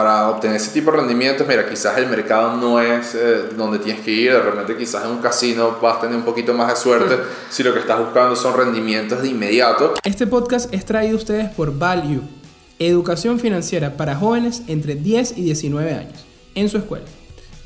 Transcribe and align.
para 0.00 0.30
obtener 0.30 0.56
ese 0.56 0.70
tipo 0.70 0.90
de 0.90 0.96
rendimientos, 0.96 1.46
mira, 1.46 1.68
quizás 1.68 1.98
el 1.98 2.06
mercado 2.06 2.56
no 2.56 2.80
es 2.80 3.14
eh, 3.14 3.50
donde 3.54 3.78
tienes 3.78 4.02
que 4.02 4.10
ir, 4.10 4.32
de 4.32 4.40
repente 4.40 4.74
quizás 4.74 5.04
en 5.04 5.10
un 5.10 5.18
casino 5.18 5.76
vas 5.82 5.98
a 5.98 6.00
tener 6.00 6.16
un 6.16 6.22
poquito 6.22 6.54
más 6.54 6.68
de 6.68 6.76
suerte 6.76 7.18
si 7.50 7.62
lo 7.62 7.74
que 7.74 7.80
estás 7.80 8.00
buscando 8.00 8.34
son 8.34 8.56
rendimientos 8.56 9.20
de 9.20 9.28
inmediato. 9.28 9.92
Este 10.02 10.26
podcast 10.26 10.72
es 10.72 10.86
traído 10.86 11.16
a 11.16 11.18
ustedes 11.18 11.50
por 11.50 11.78
Value, 11.78 12.22
educación 12.78 13.38
financiera 13.38 13.98
para 13.98 14.16
jóvenes 14.16 14.62
entre 14.68 14.94
10 14.94 15.36
y 15.36 15.42
19 15.42 15.92
años, 15.92 16.24
en 16.54 16.70
su 16.70 16.78
escuela, 16.78 17.04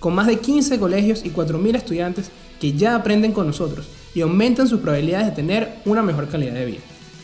con 0.01 0.12
más 0.12 0.27
de 0.27 0.41
15 0.41 0.80
colegios 0.80 1.25
y 1.25 1.30
4.000 1.30 1.77
estudiantes 1.77 2.32
que 2.61 2.73
ya 2.73 2.96
aprenden 2.96 3.30
con 3.30 3.46
nosotros 3.46 3.87
y 4.12 4.23
aumentan 4.23 4.66
sus 4.66 4.80
probabilidades 4.80 5.27
de 5.27 5.37
tener 5.37 5.77
una 5.85 6.03
mejor 6.03 6.27
calidad 6.27 6.55
de 6.55 6.66
vida. 6.66 6.80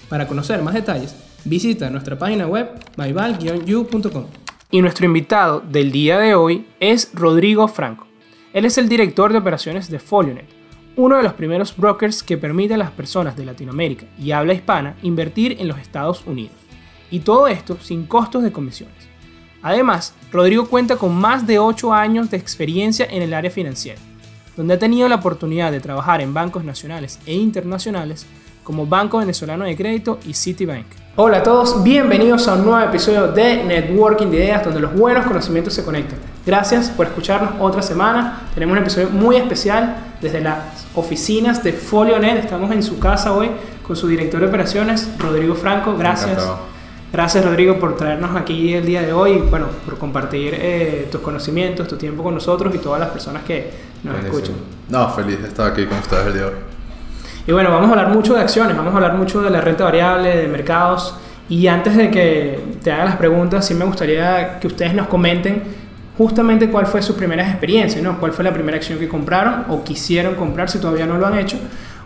Para 0.08 0.28
conocer 0.28 0.62
más 0.62 0.74
detalles, 0.74 1.16
visita 1.44 1.90
nuestra 1.90 2.16
página 2.16 2.46
web 2.46 2.68
myval-u.com. 2.96 4.26
Y 4.72 4.82
nuestro 4.82 5.04
invitado 5.04 5.58
del 5.58 5.90
día 5.90 6.20
de 6.20 6.36
hoy 6.36 6.64
es 6.78 7.10
Rodrigo 7.12 7.66
Franco. 7.66 8.06
Él 8.52 8.64
es 8.64 8.78
el 8.78 8.88
director 8.88 9.32
de 9.32 9.38
operaciones 9.38 9.90
de 9.90 9.98
Folionet, 9.98 10.46
uno 10.94 11.16
de 11.16 11.24
los 11.24 11.32
primeros 11.32 11.76
brokers 11.76 12.22
que 12.22 12.38
permite 12.38 12.74
a 12.74 12.76
las 12.78 12.92
personas 12.92 13.36
de 13.36 13.44
Latinoamérica 13.44 14.06
y 14.16 14.30
habla 14.30 14.54
hispana 14.54 14.94
invertir 15.02 15.56
en 15.58 15.66
los 15.66 15.80
Estados 15.80 16.24
Unidos. 16.24 16.54
Y 17.10 17.18
todo 17.18 17.48
esto 17.48 17.78
sin 17.80 18.06
costos 18.06 18.44
de 18.44 18.52
comisiones. 18.52 19.08
Además, 19.60 20.14
Rodrigo 20.30 20.68
cuenta 20.68 20.94
con 20.94 21.16
más 21.16 21.48
de 21.48 21.58
8 21.58 21.92
años 21.92 22.30
de 22.30 22.36
experiencia 22.36 23.08
en 23.10 23.22
el 23.22 23.34
área 23.34 23.50
financiera, 23.50 24.00
donde 24.56 24.74
ha 24.74 24.78
tenido 24.78 25.08
la 25.08 25.16
oportunidad 25.16 25.72
de 25.72 25.80
trabajar 25.80 26.20
en 26.20 26.32
bancos 26.32 26.62
nacionales 26.62 27.18
e 27.26 27.34
internacionales 27.34 28.24
como 28.70 28.86
Banco 28.86 29.18
Venezolano 29.18 29.64
de 29.64 29.76
Crédito 29.76 30.20
y 30.24 30.32
Citibank. 30.32 30.86
Hola 31.16 31.38
a 31.38 31.42
todos, 31.42 31.82
bienvenidos 31.82 32.46
a 32.46 32.54
un 32.54 32.66
nuevo 32.66 32.88
episodio 32.88 33.26
de 33.26 33.64
Networking 33.64 34.28
de 34.28 34.36
Ideas 34.36 34.64
donde 34.64 34.78
los 34.78 34.94
buenos 34.94 35.26
conocimientos 35.26 35.74
se 35.74 35.84
conectan. 35.84 36.20
Gracias 36.46 36.88
por 36.88 37.06
escucharnos 37.06 37.54
otra 37.58 37.82
semana. 37.82 38.42
Tenemos 38.54 38.76
un 38.76 38.82
episodio 38.82 39.10
muy 39.10 39.34
especial 39.34 39.96
desde 40.22 40.40
las 40.40 40.86
oficinas 40.94 41.64
de 41.64 41.72
FolioNet. 41.72 42.44
Estamos 42.44 42.70
en 42.70 42.84
su 42.84 43.00
casa 43.00 43.32
hoy 43.32 43.50
con 43.84 43.96
su 43.96 44.06
director 44.06 44.40
de 44.40 44.46
operaciones, 44.46 45.08
Rodrigo 45.18 45.56
Franco. 45.56 45.96
Gracias. 45.98 46.40
Gracias 47.12 47.44
Rodrigo 47.44 47.80
por 47.80 47.96
traernos 47.96 48.36
aquí 48.36 48.72
el 48.74 48.86
día 48.86 49.02
de 49.02 49.12
hoy, 49.12 49.38
bueno, 49.50 49.66
por 49.84 49.98
compartir 49.98 50.54
eh, 50.56 51.08
tus 51.10 51.20
conocimientos, 51.22 51.88
tu 51.88 51.96
tiempo 51.96 52.22
con 52.22 52.34
nosotros 52.34 52.72
y 52.72 52.78
todas 52.78 53.00
las 53.00 53.08
personas 53.08 53.42
que 53.42 53.68
nos 54.04 54.24
escuchan. 54.24 54.54
No, 54.88 55.10
feliz 55.10 55.42
de 55.42 55.48
estar 55.48 55.72
aquí 55.72 55.86
con 55.86 55.98
ustedes 55.98 56.28
el 56.28 56.32
día 56.34 56.42
de 56.42 56.48
hoy. 56.50 56.69
Y 57.46 57.52
bueno, 57.52 57.70
vamos 57.70 57.88
a 57.88 57.90
hablar 57.90 58.08
mucho 58.08 58.34
de 58.34 58.40
acciones, 58.40 58.76
vamos 58.76 58.92
a 58.92 58.96
hablar 58.96 59.14
mucho 59.14 59.40
de 59.42 59.50
la 59.50 59.60
renta 59.60 59.84
variable, 59.84 60.36
de 60.36 60.46
mercados. 60.46 61.16
Y 61.48 61.66
antes 61.66 61.96
de 61.96 62.10
que 62.10 62.60
te 62.82 62.92
haga 62.92 63.04
las 63.06 63.16
preguntas, 63.16 63.66
sí 63.66 63.74
me 63.74 63.84
gustaría 63.84 64.60
que 64.60 64.68
ustedes 64.68 64.94
nos 64.94 65.08
comenten 65.08 65.62
justamente 66.16 66.70
cuál 66.70 66.86
fue 66.86 67.02
su 67.02 67.16
primera 67.16 67.42
experiencia, 67.42 68.00
¿no? 68.02 68.20
¿Cuál 68.20 68.32
fue 68.32 68.44
la 68.44 68.52
primera 68.52 68.76
acción 68.76 68.98
que 68.98 69.08
compraron 69.08 69.64
o 69.68 69.82
quisieron 69.82 70.34
comprar 70.34 70.68
si 70.68 70.78
todavía 70.78 71.06
no 71.06 71.16
lo 71.16 71.26
han 71.26 71.38
hecho? 71.38 71.56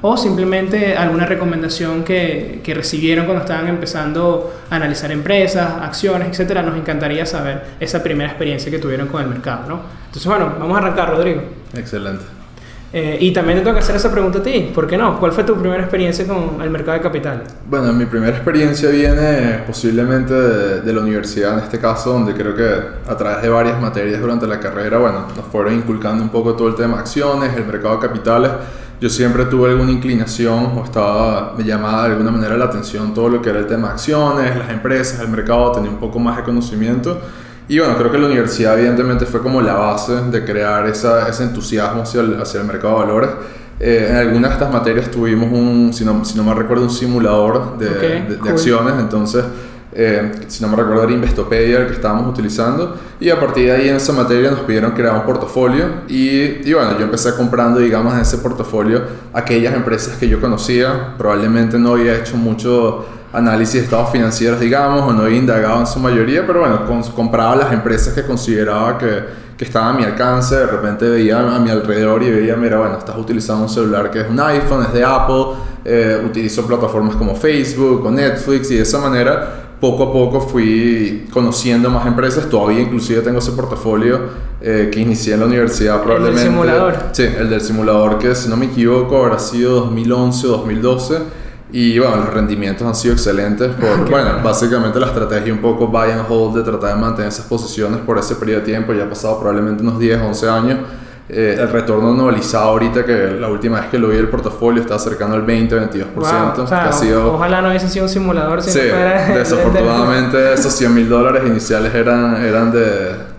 O 0.02 0.16
simplemente 0.16 0.96
alguna 0.96 1.26
recomendación 1.26 2.04
que, 2.04 2.60
que 2.62 2.74
recibieron 2.74 3.24
cuando 3.24 3.42
estaban 3.42 3.66
empezando 3.68 4.54
a 4.70 4.76
analizar 4.76 5.10
empresas, 5.10 5.82
acciones, 5.82 6.28
etcétera. 6.28 6.62
Nos 6.62 6.76
encantaría 6.76 7.26
saber 7.26 7.64
esa 7.80 8.02
primera 8.02 8.30
experiencia 8.30 8.70
que 8.70 8.78
tuvieron 8.78 9.08
con 9.08 9.22
el 9.22 9.28
mercado, 9.28 9.68
¿no? 9.68 9.80
Entonces, 10.06 10.26
bueno, 10.26 10.54
vamos 10.58 10.76
a 10.76 10.78
arrancar, 10.78 11.10
Rodrigo. 11.10 11.42
Excelente. 11.74 12.43
Eh, 12.96 13.18
y 13.20 13.32
también 13.32 13.58
te 13.58 13.64
tengo 13.64 13.74
que 13.74 13.82
hacer 13.82 13.96
esa 13.96 14.12
pregunta 14.12 14.38
a 14.38 14.42
ti, 14.44 14.70
¿por 14.72 14.86
qué 14.86 14.96
no? 14.96 15.18
¿Cuál 15.18 15.32
fue 15.32 15.42
tu 15.42 15.56
primera 15.56 15.82
experiencia 15.82 16.24
con 16.28 16.62
el 16.62 16.70
mercado 16.70 16.96
de 16.96 17.02
capital? 17.02 17.42
Bueno, 17.68 17.92
mi 17.92 18.04
primera 18.04 18.36
experiencia 18.36 18.88
viene 18.88 19.64
posiblemente 19.66 20.32
de, 20.32 20.92
la 20.92 21.00
universidad, 21.00 21.54
en 21.54 21.64
este 21.64 21.80
caso, 21.80 22.12
donde 22.12 22.34
creo 22.34 22.54
que 22.54 22.62
a 23.10 23.16
través 23.16 23.42
de 23.42 23.48
varias 23.48 23.82
materias 23.82 24.20
durante 24.20 24.46
la 24.46 24.60
carrera, 24.60 24.98
bueno, 24.98 25.26
nos 25.36 25.44
fueron 25.46 25.74
inculcando 25.74 26.22
un 26.22 26.28
poco 26.28 26.54
todo 26.54 26.68
el 26.68 26.76
tema 26.76 26.98
de 26.98 27.00
acciones, 27.00 27.56
el 27.56 27.64
mercado 27.66 27.96
de 27.96 28.06
capitales. 28.06 28.52
Yo 29.00 29.08
siempre 29.08 29.46
tuve 29.46 29.70
alguna 29.70 29.90
inclinación 29.90 30.78
o 30.78 30.84
estaba, 30.84 31.52
me 31.58 31.64
llamaba 31.64 32.04
de 32.04 32.12
alguna 32.12 32.30
manera 32.30 32.56
la 32.56 32.66
atención 32.66 33.12
todo 33.12 33.28
lo 33.28 33.42
que 33.42 33.50
era 33.50 33.58
el 33.58 33.66
tema 33.66 33.88
de 33.88 33.94
acciones, 33.94 34.56
las 34.56 34.70
empresas, 34.70 35.18
el 35.18 35.30
mercado, 35.30 35.72
tenía 35.72 35.90
un 35.90 35.98
poco 35.98 36.20
más 36.20 36.36
de 36.36 36.44
conocimiento. 36.44 37.20
Y 37.66 37.78
bueno, 37.78 37.96
creo 37.96 38.10
que 38.10 38.18
la 38.18 38.26
universidad 38.26 38.78
evidentemente 38.78 39.24
fue 39.24 39.40
como 39.40 39.62
la 39.62 39.74
base 39.74 40.12
de 40.30 40.44
crear 40.44 40.86
esa, 40.86 41.28
ese 41.28 41.44
entusiasmo 41.44 42.02
hacia 42.02 42.20
el, 42.20 42.40
hacia 42.40 42.60
el 42.60 42.66
mercado 42.66 42.94
de 42.94 43.00
valores. 43.06 43.30
Eh, 43.80 44.08
en 44.10 44.16
algunas 44.16 44.50
de 44.50 44.54
estas 44.54 44.72
materias 44.72 45.10
tuvimos 45.10 45.50
un, 45.50 45.92
si 45.92 46.04
no, 46.04 46.24
si 46.24 46.36
no 46.36 46.44
me 46.44 46.54
recuerdo, 46.54 46.84
un 46.84 46.90
simulador 46.90 47.78
de, 47.78 47.88
de, 47.88 48.50
acciones, 48.50 48.94
entonces, 48.98 49.44
eh, 49.94 50.32
si 50.48 50.62
no 50.62 50.68
me 50.68 50.76
recuerdo, 50.76 51.04
era 51.04 51.12
Investopedia 51.12 51.78
el 51.78 51.86
que 51.86 51.92
estábamos 51.94 52.26
utilizando, 52.28 52.96
y 53.20 53.30
a 53.30 53.38
partir 53.38 53.66
de 53.66 53.72
ahí 53.72 53.88
en 53.88 53.96
esa 53.96 54.12
materia 54.12 54.50
nos 54.50 54.60
pidieron 54.60 54.92
crear 54.92 55.14
un 55.14 55.22
portafolio, 55.22 55.86
y, 56.08 56.68
y 56.68 56.72
bueno, 56.72 56.98
yo 56.98 57.04
empecé 57.04 57.34
comprando, 57.34 57.80
digamos, 57.80 58.14
en 58.14 58.20
ese 58.20 58.38
portafolio 58.38 59.02
aquellas 59.32 59.74
empresas 59.74 60.16
que 60.16 60.28
yo 60.28 60.40
conocía, 60.40 61.14
probablemente 61.16 61.78
no 61.78 61.92
había 61.92 62.16
hecho 62.16 62.36
mucho 62.36 63.06
análisis 63.32 63.74
de 63.74 63.80
estados 63.80 64.10
financieros, 64.10 64.60
digamos, 64.60 65.02
o 65.02 65.12
no 65.12 65.26
he 65.26 65.36
indagado 65.36 65.80
en 65.80 65.86
su 65.86 65.98
mayoría, 65.98 66.46
pero 66.46 66.60
bueno, 66.60 66.80
compraba 67.14 67.56
las 67.56 67.72
empresas 67.72 68.14
que 68.14 68.22
consideraba 68.22 68.96
que, 68.96 69.24
que 69.56 69.64
estaban 69.64 69.94
a 69.94 69.98
mi 69.98 70.04
alcance, 70.04 70.54
de 70.56 70.66
repente 70.66 71.08
veía 71.08 71.38
a 71.38 71.58
mi 71.58 71.70
alrededor 71.70 72.22
y 72.22 72.30
veía, 72.30 72.56
mira, 72.56 72.78
bueno, 72.78 72.98
estás 72.98 73.16
utilizando 73.16 73.64
un 73.64 73.68
celular 73.68 74.10
que 74.10 74.20
es 74.20 74.28
un 74.28 74.40
iPhone, 74.40 74.84
es 74.84 74.92
de 74.92 75.04
Apple, 75.04 75.44
eh, 75.84 76.22
utilizo 76.24 76.66
plataformas 76.66 77.16
como 77.16 77.34
Facebook 77.34 78.06
o 78.06 78.10
Netflix 78.10 78.70
y 78.70 78.76
de 78.76 78.82
esa 78.82 78.98
manera 78.98 79.73
poco 79.84 80.04
a 80.04 80.12
poco 80.12 80.40
fui 80.40 81.26
conociendo 81.30 81.90
más 81.90 82.06
empresas, 82.06 82.48
todavía 82.48 82.80
inclusive 82.80 83.20
tengo 83.20 83.38
ese 83.38 83.52
portafolio 83.52 84.18
eh, 84.62 84.88
que 84.90 85.00
inicié 85.00 85.34
en 85.34 85.40
la 85.40 85.46
universidad 85.46 86.02
probablemente. 86.02 86.40
¿El 86.40 86.46
del 86.46 86.54
simulador? 86.54 86.94
Sí, 87.12 87.22
el 87.22 87.50
del 87.50 87.60
simulador 87.60 88.18
que 88.18 88.34
si 88.34 88.48
no 88.48 88.56
me 88.56 88.64
equivoco 88.66 89.22
habrá 89.22 89.38
sido 89.38 89.80
2011 89.80 90.46
o 90.46 90.50
2012 90.52 91.18
y 91.70 91.98
bueno, 91.98 92.16
los 92.16 92.32
rendimientos 92.32 92.86
han 92.86 92.94
sido 92.94 93.12
excelentes 93.12 93.72
por, 93.74 94.08
bueno, 94.08 94.30
básicamente 94.42 94.98
la 94.98 95.08
estrategia 95.08 95.52
un 95.52 95.60
poco 95.60 95.88
buy 95.88 96.10
and 96.12 96.24
hold 96.28 96.56
de 96.56 96.62
tratar 96.62 96.94
de 96.94 97.00
mantener 97.02 97.28
esas 97.28 97.44
posiciones 97.44 98.00
por 98.00 98.16
ese 98.16 98.36
periodo 98.36 98.60
de 98.60 98.66
tiempo, 98.66 98.94
ya 98.94 99.04
ha 99.04 99.08
pasado 99.10 99.38
probablemente 99.38 99.82
unos 99.82 99.98
10, 99.98 100.18
11 100.22 100.48
años. 100.48 100.78
Eh, 101.26 101.56
el 101.58 101.70
retorno 101.70 102.12
anualizado 102.12 102.68
ahorita, 102.70 103.04
que 103.04 103.36
la 103.40 103.48
última 103.48 103.80
vez 103.80 103.88
que 103.88 103.98
lo 103.98 104.08
vi 104.08 104.18
el 104.18 104.28
portafolio 104.28 104.82
está 104.82 104.98
cercano 104.98 105.34
al 105.34 105.46
20-22%. 105.46 106.58
o 106.58 106.66
sea, 106.66 106.90
ojalá 107.26 107.62
no 107.62 107.68
hubiese 107.70 107.88
sido 107.88 108.04
un 108.04 108.10
simulador. 108.10 108.62
Si 108.62 108.70
sí, 108.70 108.78
desafortunadamente 109.34 110.52
esos 110.52 110.74
100 110.74 110.94
mil 110.94 111.08
dólares 111.08 111.42
iniciales 111.46 111.94
eran, 111.94 112.36
eran 112.44 112.70
de 112.70 113.33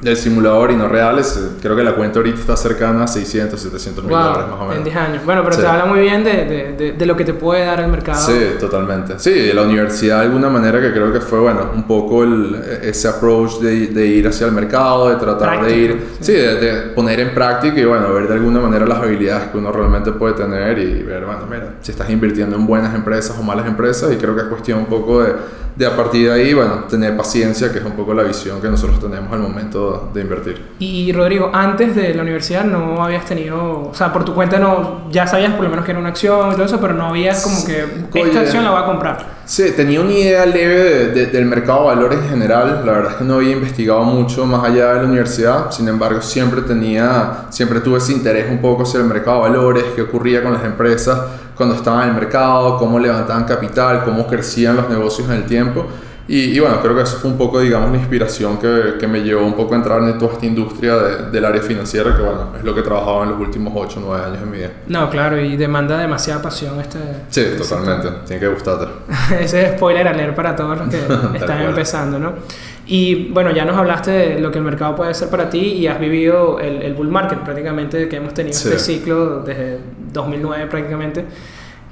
del 0.00 0.16
simulador 0.16 0.70
y 0.70 0.76
no 0.76 0.88
reales, 0.88 1.36
eh, 1.36 1.58
creo 1.60 1.76
que 1.76 1.82
la 1.82 1.94
cuenta 1.94 2.18
ahorita 2.18 2.40
está 2.40 2.56
cercana 2.56 3.04
a 3.04 3.06
600, 3.06 3.60
700 3.60 4.04
mil 4.04 4.12
dólares 4.12 4.46
más 4.50 4.60
o 4.60 4.62
menos. 4.62 4.76
En 4.76 4.84
10 4.84 4.96
años. 4.96 5.24
Bueno, 5.24 5.42
pero 5.44 5.56
te 5.56 5.66
habla 5.66 5.84
muy 5.84 6.00
bien 6.00 6.24
de, 6.24 6.74
de, 6.78 6.92
de, 6.92 7.06
lo 7.06 7.16
que 7.16 7.24
te 7.24 7.34
puede 7.34 7.66
dar 7.66 7.80
el 7.80 7.88
mercado. 7.88 8.18
Sí, 8.18 8.56
totalmente. 8.58 9.18
Sí, 9.18 9.30
de 9.30 9.52
la 9.52 9.62
universidad 9.62 10.20
de 10.20 10.26
alguna 10.26 10.48
manera 10.48 10.80
que 10.80 10.90
creo 10.90 11.12
que 11.12 11.20
fue, 11.20 11.40
bueno, 11.40 11.70
un 11.74 11.86
poco 11.86 12.24
el, 12.24 12.54
ese 12.82 13.08
approach 13.08 13.58
de, 13.60 13.88
de 13.88 14.06
ir 14.06 14.26
hacia 14.26 14.46
el 14.46 14.52
mercado, 14.52 15.10
de 15.10 15.16
tratar 15.16 15.64
de 15.64 15.76
ir, 15.76 16.06
sí, 16.20 16.32
de, 16.32 16.92
poner 16.94 17.20
en 17.20 17.34
práctica 17.34 17.78
y 17.78 17.84
bueno, 17.84 18.12
ver 18.14 18.26
de 18.26 18.34
alguna 18.34 18.60
manera 18.60 18.86
las 18.86 18.98
habilidades 18.98 19.48
que 19.48 19.58
uno 19.58 19.70
realmente 19.70 20.12
puede 20.12 20.34
tener 20.34 20.78
y 20.78 21.02
ver, 21.02 21.26
bueno, 21.26 21.42
mira, 21.50 21.74
si 21.82 21.92
estás 21.92 22.08
invirtiendo 22.08 22.56
en 22.56 22.66
buenas 22.66 22.94
empresas 22.94 23.36
o 23.38 23.42
malas 23.42 23.66
empresas 23.66 24.10
y 24.12 24.16
creo 24.16 24.34
que 24.34 24.42
es 24.42 24.48
cuestión 24.48 24.78
un 24.78 24.86
poco 24.86 25.22
de 25.22 25.34
de 25.80 25.86
a 25.86 25.96
partir 25.96 26.28
de 26.28 26.34
ahí, 26.34 26.52
bueno, 26.52 26.84
tener 26.90 27.16
paciencia, 27.16 27.72
que 27.72 27.78
es 27.78 27.84
un 27.86 27.92
poco 27.92 28.12
la 28.12 28.22
visión 28.22 28.60
que 28.60 28.68
nosotros 28.68 29.00
tenemos 29.00 29.32
al 29.32 29.38
momento 29.38 30.10
de 30.12 30.20
invertir. 30.20 30.72
Y 30.78 31.10
Rodrigo, 31.10 31.50
antes 31.54 31.96
de 31.96 32.14
la 32.14 32.20
universidad 32.20 32.64
no 32.64 33.02
habías 33.02 33.24
tenido, 33.24 33.88
o 33.88 33.94
sea, 33.94 34.12
por 34.12 34.22
tu 34.22 34.34
cuenta 34.34 34.58
no, 34.58 35.10
ya 35.10 35.26
sabías 35.26 35.54
por 35.54 35.64
lo 35.64 35.70
menos 35.70 35.86
que 35.86 35.92
era 35.92 36.00
una 36.00 36.10
acción 36.10 36.52
y 36.52 36.54
todo 36.54 36.66
eso, 36.66 36.78
pero 36.82 36.92
no 36.92 37.06
habías 37.06 37.42
como 37.42 37.64
que 37.64 38.20
esta 38.20 38.40
acción 38.40 38.62
la 38.62 38.72
voy 38.72 38.82
a 38.82 38.84
comprar. 38.84 39.40
Sí, 39.46 39.72
tenía 39.74 40.02
una 40.02 40.12
idea 40.12 40.44
leve 40.44 41.26
del 41.26 41.46
mercado 41.46 41.80
de 41.80 41.86
valores 41.96 42.18
en 42.18 42.28
general. 42.28 42.82
La 42.84 42.92
verdad 42.92 43.12
es 43.12 43.16
que 43.16 43.24
no 43.24 43.36
había 43.36 43.52
investigado 43.52 44.02
mucho 44.02 44.44
más 44.44 44.62
allá 44.62 44.92
de 44.92 45.02
la 45.02 45.08
universidad. 45.08 45.70
Sin 45.70 45.88
embargo, 45.88 46.20
siempre 46.20 46.60
tenía, 46.60 47.46
siempre 47.48 47.80
tuve 47.80 47.98
ese 47.98 48.12
interés 48.12 48.50
un 48.50 48.58
poco 48.58 48.82
hacia 48.82 49.00
el 49.00 49.06
mercado 49.06 49.42
de 49.42 49.48
valores, 49.48 49.84
qué 49.96 50.02
ocurría 50.02 50.42
con 50.42 50.52
las 50.52 50.62
empresas 50.62 51.18
cuando 51.60 51.76
estaban 51.76 52.04
en 52.04 52.08
el 52.08 52.14
mercado, 52.14 52.78
cómo 52.78 52.98
levantaban 52.98 53.44
capital, 53.44 54.02
cómo 54.02 54.26
crecían 54.26 54.76
los 54.76 54.88
negocios 54.88 55.28
en 55.28 55.34
el 55.34 55.44
tiempo. 55.44 55.69
Y, 56.32 56.60
bueno, 56.60 56.80
creo 56.80 56.94
que 56.94 57.02
eso 57.02 57.16
fue 57.16 57.28
un 57.28 57.36
poco, 57.36 57.58
digamos, 57.58 57.90
la 57.90 57.98
inspiración 57.98 58.56
que, 58.56 58.94
que, 59.00 59.08
me 59.08 59.20
llevó 59.20 59.44
un 59.44 59.54
poco 59.54 59.74
a 59.74 59.78
entrar 59.78 60.00
en 60.04 60.16
toda 60.16 60.34
esta 60.34 60.46
industria 60.46 60.94
del 60.94 61.44
área 61.44 61.60
financiera, 61.60 62.14
que 62.14 62.22
bueno, 62.22 62.52
es 62.56 62.62
lo 62.62 62.72
que 62.72 62.80
he 62.80 62.82
trabajado 62.84 63.24
en 63.24 63.30
los 63.30 63.40
últimos 63.40 63.72
8 63.74 63.98
o 63.98 64.02
9 64.06 64.24
años 64.26 64.42
en 64.44 64.50
mi 64.52 64.58
vida. 64.58 64.70
No, 64.86 65.10
claro, 65.10 65.40
y 65.40 65.56
demanda 65.56 65.98
demasiada 65.98 66.40
pasión 66.40 66.78
este... 66.78 67.00
Sí, 67.30 67.44
totalmente, 67.58 68.08
tiene 68.28 68.38
que 68.38 68.46
gustarte. 68.46 68.86
Ese 69.40 69.74
spoiler 69.74 70.06
a 70.06 70.12
leer 70.12 70.32
para 70.36 70.54
todos 70.54 70.78
los 70.78 70.88
que 70.88 70.98
están 71.36 71.62
empezando, 71.62 72.20
¿no? 72.20 72.34
Y 72.86 73.30
bueno, 73.30 73.50
ya 73.50 73.64
nos 73.64 73.76
hablaste 73.76 74.12
de 74.12 74.40
lo 74.40 74.52
que 74.52 74.58
el 74.58 74.64
mercado 74.64 74.94
puede 74.94 75.12
ser 75.14 75.30
para 75.30 75.50
ti 75.50 75.58
y 75.58 75.88
has 75.88 75.98
vivido 75.98 76.60
el, 76.60 76.80
el 76.82 76.94
bull 76.94 77.08
market 77.08 77.40
prácticamente 77.40 78.08
que 78.08 78.16
hemos 78.16 78.34
tenido 78.34 78.56
este 78.56 78.78
ciclo 78.78 79.40
desde 79.40 79.80
2009 80.12 80.66
prácticamente. 80.66 81.24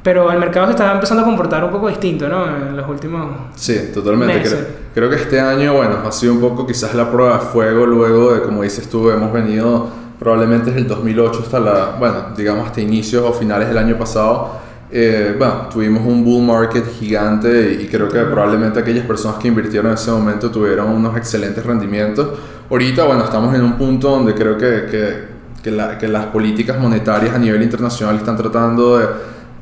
Pero 0.08 0.32
el 0.32 0.38
mercado 0.38 0.64
se 0.64 0.70
está 0.70 0.90
empezando 0.90 1.22
a 1.22 1.26
comportar 1.26 1.62
un 1.62 1.70
poco 1.70 1.86
distinto, 1.86 2.30
¿no? 2.30 2.46
En 2.46 2.74
los 2.74 2.88
últimos. 2.88 3.28
Sí, 3.56 3.90
totalmente. 3.92 4.40
Creo, 4.40 4.58
creo 4.94 5.10
que 5.10 5.16
este 5.16 5.38
año, 5.38 5.74
bueno, 5.74 5.98
ha 6.06 6.10
sido 6.10 6.32
un 6.32 6.40
poco 6.40 6.66
quizás 6.66 6.94
la 6.94 7.10
prueba 7.10 7.34
de 7.34 7.40
fuego 7.40 7.84
luego 7.84 8.32
de, 8.32 8.40
como 8.40 8.62
dices 8.62 8.88
tú, 8.88 9.10
hemos 9.10 9.30
venido 9.30 9.86
probablemente 10.18 10.70
desde 10.70 10.80
el 10.80 10.88
2008 10.88 11.40
hasta 11.42 11.60
la, 11.60 11.96
bueno, 11.98 12.28
digamos 12.34 12.68
hasta 12.68 12.80
inicios 12.80 13.22
o 13.22 13.34
finales 13.34 13.68
del 13.68 13.76
año 13.76 13.98
pasado. 13.98 14.52
Eh, 14.90 15.34
bueno, 15.36 15.68
tuvimos 15.70 16.02
un 16.06 16.24
bull 16.24 16.42
market 16.42 16.90
gigante 16.98 17.78
y 17.78 17.86
creo 17.86 18.08
que 18.08 18.20
probablemente 18.20 18.80
aquellas 18.80 19.04
personas 19.04 19.36
que 19.36 19.48
invirtieron 19.48 19.88
en 19.88 19.94
ese 19.98 20.10
momento 20.10 20.50
tuvieron 20.50 20.88
unos 20.88 21.18
excelentes 21.18 21.66
rendimientos. 21.66 22.30
Ahorita, 22.70 23.04
bueno, 23.04 23.24
estamos 23.24 23.54
en 23.54 23.60
un 23.60 23.74
punto 23.74 24.08
donde 24.08 24.32
creo 24.32 24.56
que, 24.56 24.86
que, 24.90 25.24
que, 25.62 25.98
que 26.00 26.08
las 26.08 26.26
políticas 26.28 26.78
monetarias 26.78 27.34
a 27.34 27.38
nivel 27.38 27.62
internacional 27.62 28.16
están 28.16 28.38
tratando 28.38 28.96
de 28.96 29.06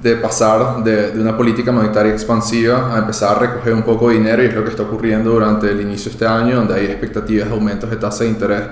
de 0.07 0.17
pasar 0.17 0.85
de, 0.85 1.11
de, 1.11 1.21
una 1.21 1.37
política 1.37 1.73
monetaria 1.73 2.13
expansiva 2.13 2.95
a 2.95 2.99
empezar 2.99 3.37
a 3.37 3.41
recoger 3.41 3.75
un 3.75 3.83
poco 3.83 4.09
de 4.09 4.15
dinero 4.15 4.43
y 4.43 4.47
es 4.47 4.55
lo 4.55 4.63
que 4.63 4.71
está 4.71 4.85
ocurriendo 4.85 5.33
durante 5.33 5.69
el 5.69 5.81
inicio 5.81 6.11
de 6.11 6.13
este 6.13 6.27
año, 6.27 6.57
donde 6.57 6.75
hay 6.75 6.87
expectativas 6.87 7.49
de 7.49 7.55
aumentos 7.55 7.91
de 7.91 7.97
tasa 7.97 8.23
de 8.23 8.31
interés 8.31 8.63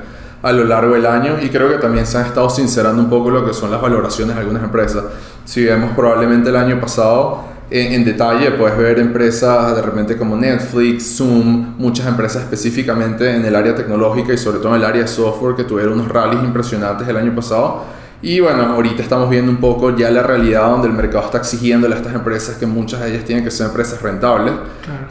a 0.42 0.52
lo 0.52 0.64
largo 0.64 0.94
del 0.94 1.06
año 1.06 1.38
y 1.42 1.48
creo 1.48 1.68
que 1.70 1.78
también 1.78 2.06
se 2.06 2.18
han 2.18 2.26
estado 2.26 2.48
sincerando 2.48 3.02
un 3.02 3.10
poco 3.10 3.30
lo 3.30 3.44
que 3.44 3.52
son 3.52 3.70
las 3.70 3.80
valoraciones 3.80 4.36
de 4.36 4.42
algunas 4.42 4.62
empresas. 4.62 5.02
Si 5.44 5.64
vemos 5.64 5.90
probablemente 5.96 6.50
el 6.50 6.56
año 6.56 6.80
pasado 6.80 7.44
en, 7.68 7.94
en 7.94 8.04
detalle, 8.04 8.52
puedes 8.52 8.76
ver 8.78 9.00
empresas 9.00 9.74
de 9.74 9.82
repente 9.82 10.16
como 10.16 10.36
Netflix, 10.36 11.16
Zoom, 11.16 11.74
muchas 11.78 12.06
empresas 12.06 12.42
específicamente 12.42 13.34
en 13.34 13.44
el 13.44 13.56
área 13.56 13.74
tecnológica 13.74 14.32
y 14.32 14.38
sobre 14.38 14.58
todo 14.58 14.76
en 14.76 14.82
el 14.82 14.86
área 14.86 15.02
de 15.02 15.08
software 15.08 15.56
que 15.56 15.64
tuvieron 15.64 15.94
unos 15.94 16.08
rallies 16.08 16.44
impresionantes 16.44 17.08
el 17.08 17.16
año 17.16 17.34
pasado 17.34 18.03
y 18.24 18.40
bueno, 18.40 18.62
ahorita 18.62 19.02
estamos 19.02 19.28
viendo 19.28 19.52
un 19.52 19.58
poco 19.58 19.94
ya 19.94 20.10
la 20.10 20.22
realidad 20.22 20.70
donde 20.70 20.88
el 20.88 20.94
mercado 20.94 21.26
está 21.26 21.36
exigiéndole 21.36 21.94
a 21.94 21.98
estas 21.98 22.14
empresas 22.14 22.56
que 22.56 22.64
muchas 22.64 23.00
de 23.00 23.10
ellas 23.10 23.24
tienen 23.26 23.44
que 23.44 23.50
ser 23.50 23.66
empresas 23.66 24.00
rentables, 24.00 24.54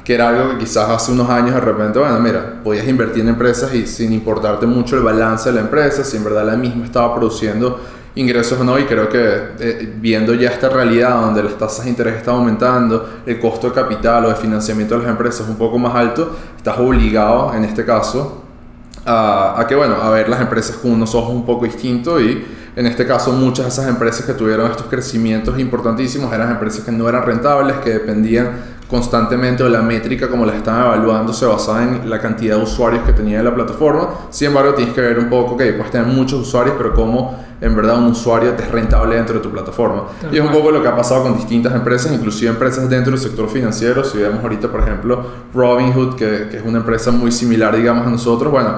que 0.03 0.15
era 0.15 0.29
algo 0.29 0.49
que 0.49 0.57
quizás 0.57 0.89
hace 0.89 1.11
unos 1.11 1.29
años 1.29 1.53
de 1.53 1.61
repente, 1.61 1.99
bueno, 1.99 2.19
mira, 2.19 2.61
podías 2.63 2.87
invertir 2.87 3.21
en 3.21 3.29
empresas 3.29 3.71
y 3.75 3.85
sin 3.85 4.13
importarte 4.13 4.65
mucho 4.65 4.97
el 4.97 5.03
balance 5.03 5.49
de 5.49 5.55
la 5.55 5.61
empresa, 5.61 6.03
si 6.03 6.17
en 6.17 6.23
verdad 6.23 6.43
la 6.43 6.55
misma 6.55 6.85
estaba 6.85 7.13
produciendo 7.13 7.79
ingresos 8.15 8.59
o 8.59 8.63
no, 8.63 8.79
y 8.79 8.85
creo 8.85 9.07
que 9.07 9.19
eh, 9.59 9.93
viendo 10.01 10.33
ya 10.33 10.49
esta 10.49 10.69
realidad 10.69 11.21
donde 11.21 11.43
las 11.43 11.55
tasas 11.55 11.85
de 11.85 11.91
interés 11.91 12.15
están 12.15 12.33
aumentando, 12.33 13.21
el 13.27 13.39
costo 13.39 13.69
de 13.69 13.75
capital 13.75 14.25
o 14.25 14.29
de 14.29 14.35
financiamiento 14.35 14.95
de 14.95 15.03
las 15.03 15.11
empresas 15.11 15.41
es 15.41 15.49
un 15.49 15.57
poco 15.57 15.77
más 15.77 15.93
alto, 15.93 16.35
estás 16.57 16.79
obligado 16.79 17.53
en 17.53 17.63
este 17.63 17.85
caso 17.85 18.43
a, 19.05 19.59
a 19.59 19.67
que, 19.67 19.75
bueno, 19.75 19.97
a 20.01 20.09
ver 20.09 20.29
las 20.29 20.41
empresas 20.41 20.77
con 20.77 20.93
unos 20.93 21.13
ojos 21.13 21.31
un 21.35 21.45
poco 21.45 21.65
distintos 21.65 22.19
y 22.19 22.43
en 22.75 22.87
este 22.87 23.05
caso, 23.05 23.31
muchas 23.31 23.65
de 23.65 23.71
esas 23.71 23.87
empresas 23.87 24.25
que 24.25 24.33
tuvieron 24.33 24.69
estos 24.69 24.87
crecimientos 24.87 25.59
importantísimos 25.59 26.33
eran 26.33 26.51
empresas 26.51 26.83
que 26.83 26.91
no 26.91 27.07
eran 27.07 27.23
rentables, 27.23 27.77
que 27.77 27.91
dependían 27.91 28.73
constantemente 28.89 29.63
de 29.63 29.69
la 29.69 29.81
métrica 29.81 30.27
como 30.27 30.45
la 30.45 30.55
estaban 30.55 30.85
evaluando, 30.85 31.33
se 31.33 31.45
basaba 31.45 31.83
en 31.83 32.09
la 32.09 32.19
cantidad 32.19 32.57
de 32.57 32.63
usuarios 32.63 33.03
que 33.03 33.13
tenía 33.13 33.41
la 33.41 33.53
plataforma. 33.53 34.09
Sin 34.29 34.47
embargo, 34.47 34.73
tienes 34.73 34.93
que 34.93 35.01
ver 35.01 35.17
un 35.17 35.29
poco, 35.29 35.57
que 35.57 35.73
puedes 35.73 35.91
tener 35.91 36.07
muchos 36.07 36.41
usuarios, 36.41 36.75
pero 36.77 36.93
cómo 36.93 37.43
en 37.61 37.75
verdad 37.75 37.97
un 37.97 38.07
usuario 38.07 38.51
te 38.53 38.63
es 38.63 38.71
rentable 38.71 39.15
dentro 39.15 39.35
de 39.35 39.41
tu 39.41 39.49
plataforma. 39.49 40.03
y 40.31 40.37
es 40.37 40.43
un 40.43 40.51
poco 40.51 40.69
lo 40.69 40.81
que 40.81 40.87
ha 40.87 40.95
pasado 40.95 41.23
con 41.23 41.35
distintas 41.35 41.73
empresas, 41.73 42.11
inclusive 42.11 42.51
empresas 42.51 42.89
dentro 42.89 43.11
del 43.11 43.19
sector 43.19 43.49
financiero. 43.49 44.03
Si 44.03 44.17
vemos 44.17 44.43
ahorita, 44.43 44.67
por 44.67 44.81
ejemplo, 44.81 45.25
Robinhood, 45.53 46.15
que, 46.15 46.49
que 46.51 46.57
es 46.57 46.63
una 46.65 46.79
empresa 46.79 47.11
muy 47.11 47.31
similar, 47.31 47.75
digamos, 47.75 48.05
a 48.05 48.09
nosotros, 48.09 48.51
bueno, 48.51 48.73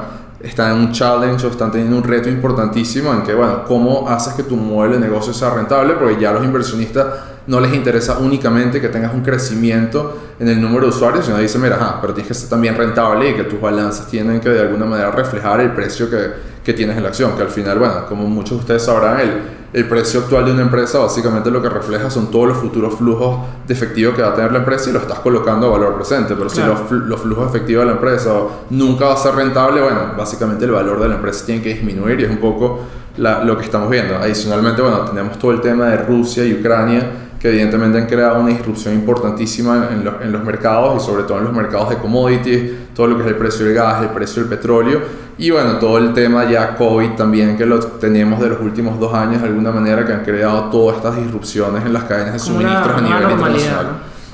están 0.46 0.74
en 0.74 0.78
un 0.78 0.92
challenge 0.92 1.46
o 1.48 1.50
están 1.50 1.72
teniendo 1.72 1.98
un 1.98 2.04
reto 2.04 2.30
importantísimo 2.30 3.12
en 3.12 3.24
que, 3.24 3.34
bueno, 3.34 3.64
¿cómo 3.66 4.08
haces 4.08 4.34
que 4.34 4.44
tu 4.44 4.56
modelo 4.56 4.94
de 4.94 5.00
negocio 5.00 5.34
sea 5.34 5.50
rentable? 5.50 5.94
Porque 5.96 6.22
ya 6.22 6.30
a 6.30 6.34
los 6.34 6.44
inversionistas 6.44 7.08
no 7.48 7.60
les 7.60 7.74
interesa 7.74 8.20
únicamente 8.20 8.80
que 8.80 8.90
tengas 8.90 9.14
un 9.14 9.22
crecimiento 9.22 10.18
en 10.40 10.48
el 10.48 10.62
número 10.62 10.84
de 10.84 10.90
usuarios, 10.90 11.26
sino 11.26 11.38
dicen, 11.38 11.62
mira, 11.62 11.76
ajá, 11.76 11.98
pero 12.00 12.14
tienes 12.14 12.28
que 12.28 12.34
ser 12.36 12.50
también 12.50 12.76
rentable 12.76 13.30
y 13.30 13.34
que 13.34 13.44
tus 13.44 13.60
balanzas 13.60 14.08
tienen 14.08 14.40
que 14.40 14.50
de 14.50 14.62
alguna 14.62 14.86
manera 14.86 15.12
reflejar 15.12 15.62
el 15.62 15.72
precio 15.72 16.10
que, 16.10 16.32
que 16.64 16.74
tienes 16.74 16.96
en 16.96 17.04
la 17.04 17.10
acción, 17.10 17.36
que 17.36 17.42
al 17.42 17.50
final, 17.50 17.80
bueno, 17.80 18.06
como 18.08 18.28
muchos 18.28 18.52
de 18.52 18.58
ustedes 18.58 18.84
sabrán, 18.84 19.20
el, 19.20 19.42
el 19.76 19.90
precio 19.90 20.22
actual 20.22 20.46
de 20.46 20.54
una 20.54 20.62
empresa 20.62 21.00
básicamente 21.00 21.52
lo 21.52 21.62
que 21.62 21.68
refleja 21.68 22.10
son 22.10 22.32
todos 22.32 22.48
los 22.48 22.58
futuros 22.60 22.96
flujos 22.96 23.40
de 23.68 23.74
efectivo 23.74 24.14
que 24.14 24.22
va 24.22 24.30
a 24.30 24.34
tener 24.34 24.50
la 24.54 24.60
empresa 24.60 24.90
y 24.90 24.94
lo 24.94 25.00
estás 25.00 25.20
colocando 25.20 25.68
a 25.68 25.72
valor 25.72 25.96
presente, 25.96 26.34
pero 26.34 26.50
si 26.50 26.62
los, 26.62 26.90
los, 26.90 27.20
flujos 27.20 27.50
efectivos 27.50 27.82
de 27.82 27.88
la 27.88 27.98
empresa 27.98 28.32
nunca 28.70 29.08
va 29.08 29.16
a 29.16 29.18
ser 29.18 29.36
rentable, 29.36 29.82
bueno, 29.82 30.14
básicamente 30.18 30.64
el 30.64 30.72
valor 30.72 31.02
de 31.02 31.10
la 31.10 31.16
empresa 31.16 31.46
tiene 31.46 31.62
que 31.62 31.74
disminuir 31.74 32.22
y 32.22 32.24
es 32.24 32.30
un 32.30 32.38
poco 32.38 32.86
la, 33.18 33.44
lo 33.44 33.58
que 33.58 33.66
estamos 33.66 33.90
viendo. 33.90 34.16
Adicionalmente, 34.16 34.82
bueno, 34.82 35.02
tenemos 35.02 35.38
todo 35.38 35.52
el 35.52 35.60
tema 35.60 35.88
de 35.88 35.98
Rusia 35.98 36.46
y 36.46 36.54
Ucrania 36.54 37.12
que 37.38 37.50
evidentemente 37.50 37.98
han 37.98 38.08
creado 38.08 38.40
una 38.40 38.52
disrupción 38.52 38.94
importantísima 38.94 39.90
en, 39.92 40.06
los, 40.06 40.22
en 40.22 40.32
los 40.32 40.42
mercados 40.42 41.04
y 41.04 41.06
sobre 41.06 41.24
todo 41.24 41.40
en 41.40 41.44
los 41.44 41.54
mercados 41.54 41.90
de 41.90 41.98
commodities, 41.98 42.72
todo 42.96 43.08
lo 43.08 43.18
que 43.18 43.24
es 43.24 43.28
el 43.28 43.36
precio 43.36 43.66
del 43.66 43.76
gas, 43.76 44.04
el 44.04 44.10
precio 44.12 44.42
del 44.42 44.50
petróleo 44.50 45.25
y 45.38 45.52
bueno, 45.52 45.78
todo 45.80 45.98
el 45.98 46.14
tema 46.14 46.50
ya 46.50 46.76
COVID 46.76 47.12
también 47.12 47.58
que 47.58 47.66
lo 47.66 47.80
tenemos 47.80 48.40
de 48.40 48.50
los 48.50 48.62
últimos 48.62 49.00
dos 49.00 49.14
años 49.14 49.42
de 49.42 49.50
alguna 49.50 49.72
manera 49.72 50.06
que 50.06 50.14
han 50.14 50.24
creado 50.24 50.70
todas 50.70 50.98
estas 50.98 51.18
disrupciones 51.18 51.86
en 51.86 51.92
las 51.92 52.04
cadenas 52.04 52.34
de 52.34 52.40
suministros 52.40 52.98
a 52.98 53.02
nivel 53.02 53.32
internacional. 53.32 53.88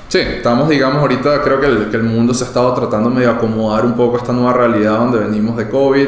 Sí, 0.08 0.18
estamos, 0.18 0.68
digamos, 0.68 1.00
ahorita 1.00 1.42
creo 1.42 1.58
que 1.58 1.66
el, 1.66 1.90
que 1.90 1.96
el 1.96 2.02
mundo 2.02 2.34
se 2.34 2.44
ha 2.44 2.46
estado 2.46 2.72
tratando 2.74 3.10
medio 3.10 3.30
acomodar 3.30 3.84
un 3.84 3.94
poco 3.94 4.16
a 4.16 4.20
esta 4.20 4.32
nueva 4.32 4.52
realidad 4.52 4.98
donde 4.98 5.18
venimos 5.18 5.56
de 5.56 5.68
COVID, 5.68 6.06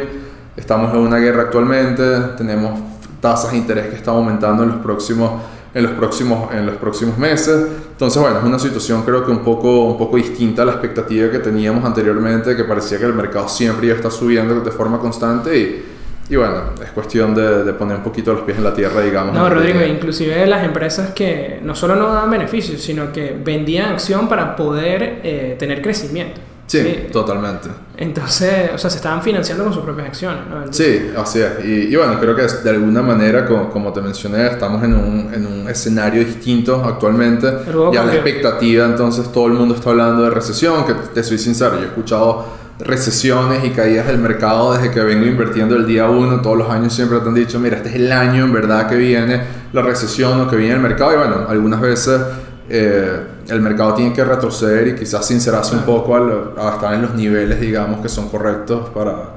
estamos 0.56 0.92
en 0.92 1.00
una 1.00 1.16
guerra 1.16 1.44
actualmente, 1.44 2.20
tenemos 2.36 2.78
tasas 3.20 3.52
de 3.52 3.56
interés 3.56 3.86
que 3.86 3.96
están 3.96 4.16
aumentando 4.16 4.62
en 4.62 4.68
los 4.68 4.78
próximos 4.78 5.30
en 5.74 5.82
los 5.82 5.92
próximos, 5.92 6.54
en 6.54 6.66
los 6.66 6.76
próximos 6.76 7.18
meses. 7.18 7.66
Entonces, 7.90 8.22
bueno, 8.22 8.38
es 8.38 8.44
una 8.44 8.58
situación 8.58 9.02
creo 9.02 9.24
que 9.24 9.32
un 9.32 9.40
poco, 9.40 9.86
un 9.86 9.98
poco 9.98 10.16
distinta 10.16 10.62
a 10.62 10.64
la 10.64 10.72
expectativa 10.72 11.30
que 11.30 11.40
teníamos 11.40 11.84
anteriormente, 11.84 12.56
que 12.56 12.64
parecía 12.64 12.98
que 12.98 13.04
el 13.04 13.14
mercado 13.14 13.48
siempre 13.48 13.86
iba 13.86 13.94
a 13.94 13.96
estar 13.96 14.12
subiendo 14.12 14.60
de 14.60 14.70
forma 14.70 14.98
constante 15.00 15.58
y, 15.58 15.84
y 16.30 16.36
bueno, 16.36 16.70
es 16.82 16.90
cuestión 16.90 17.34
de, 17.34 17.64
de, 17.64 17.72
poner 17.72 17.96
un 17.96 18.02
poquito 18.04 18.32
los 18.32 18.42
pies 18.42 18.56
en 18.56 18.64
la 18.64 18.72
tierra, 18.72 19.00
digamos. 19.02 19.34
No, 19.34 19.50
Rodrigo, 19.50 19.80
inclusive 19.82 20.46
las 20.46 20.64
empresas 20.64 21.10
que 21.10 21.58
no 21.62 21.74
solo 21.74 21.96
no 21.96 22.14
dan 22.14 22.30
beneficios, 22.30 22.80
sino 22.80 23.12
que 23.12 23.36
vendían 23.44 23.92
acción 23.92 24.28
para 24.28 24.54
poder 24.54 25.20
eh, 25.22 25.56
tener 25.58 25.82
crecimiento. 25.82 26.40
Sí, 26.66 27.06
totalmente. 27.12 27.68
Entonces, 27.96 28.70
o 28.74 28.78
sea, 28.78 28.90
se 28.90 28.96
estaban 28.96 29.22
financiando 29.22 29.64
con 29.64 29.72
sus 29.72 29.82
propias 29.82 30.08
acciones, 30.08 30.42
¿no? 30.48 30.72
sí, 30.72 31.10
así 31.16 31.40
es. 31.40 31.64
Y, 31.64 31.92
y, 31.92 31.96
bueno, 31.96 32.18
creo 32.18 32.34
que 32.34 32.42
de 32.42 32.70
alguna 32.70 33.02
manera, 33.02 33.46
como, 33.46 33.70
como 33.70 33.92
te 33.92 34.00
mencioné, 34.00 34.46
estamos 34.46 34.82
en 34.82 34.94
un, 34.94 35.30
en 35.32 35.46
un 35.46 35.68
escenario 35.68 36.24
distinto 36.24 36.82
actualmente. 36.84 37.46
Ya 37.92 38.04
la 38.04 38.14
expectativa, 38.14 38.86
entonces 38.86 39.30
todo 39.30 39.46
el 39.46 39.52
mundo 39.52 39.74
está 39.74 39.90
hablando 39.90 40.22
de 40.22 40.30
recesión, 40.30 40.84
que 40.86 40.94
te 40.94 41.22
soy 41.22 41.38
sincero, 41.38 41.76
yo 41.76 41.82
he 41.82 41.86
escuchado 41.86 42.64
recesiones 42.80 43.64
y 43.64 43.70
caídas 43.70 44.08
del 44.08 44.18
mercado 44.18 44.74
desde 44.74 44.90
que 44.90 45.00
vengo 45.00 45.26
invirtiendo 45.26 45.76
el 45.76 45.86
día 45.86 46.08
uno, 46.08 46.40
todos 46.40 46.58
los 46.58 46.70
años 46.70 46.92
siempre 46.92 47.18
te 47.20 47.28
han 47.28 47.34
dicho, 47.34 47.60
mira, 47.60 47.76
este 47.76 47.90
es 47.90 47.94
el 47.94 48.10
año 48.10 48.44
en 48.44 48.52
verdad 48.52 48.88
que 48.88 48.96
viene 48.96 49.42
la 49.72 49.82
recesión 49.82 50.40
o 50.40 50.48
que 50.48 50.56
viene 50.56 50.74
el 50.74 50.80
mercado 50.80 51.12
y 51.12 51.16
bueno, 51.16 51.46
algunas 51.48 51.80
veces 51.80 52.20
eh, 52.68 53.20
el 53.48 53.60
mercado 53.60 53.94
tiene 53.94 54.12
que 54.12 54.24
retroceder 54.24 54.88
y 54.88 54.94
quizás 54.94 55.26
sincerarse 55.26 55.74
un 55.74 55.82
poco 55.82 56.16
a, 56.16 56.20
a, 56.68 56.74
estar 56.74 56.94
en 56.94 57.02
los 57.02 57.14
niveles, 57.14 57.60
digamos, 57.60 58.00
que 58.00 58.08
son 58.08 58.28
correctos 58.28 58.88
para, 58.90 59.34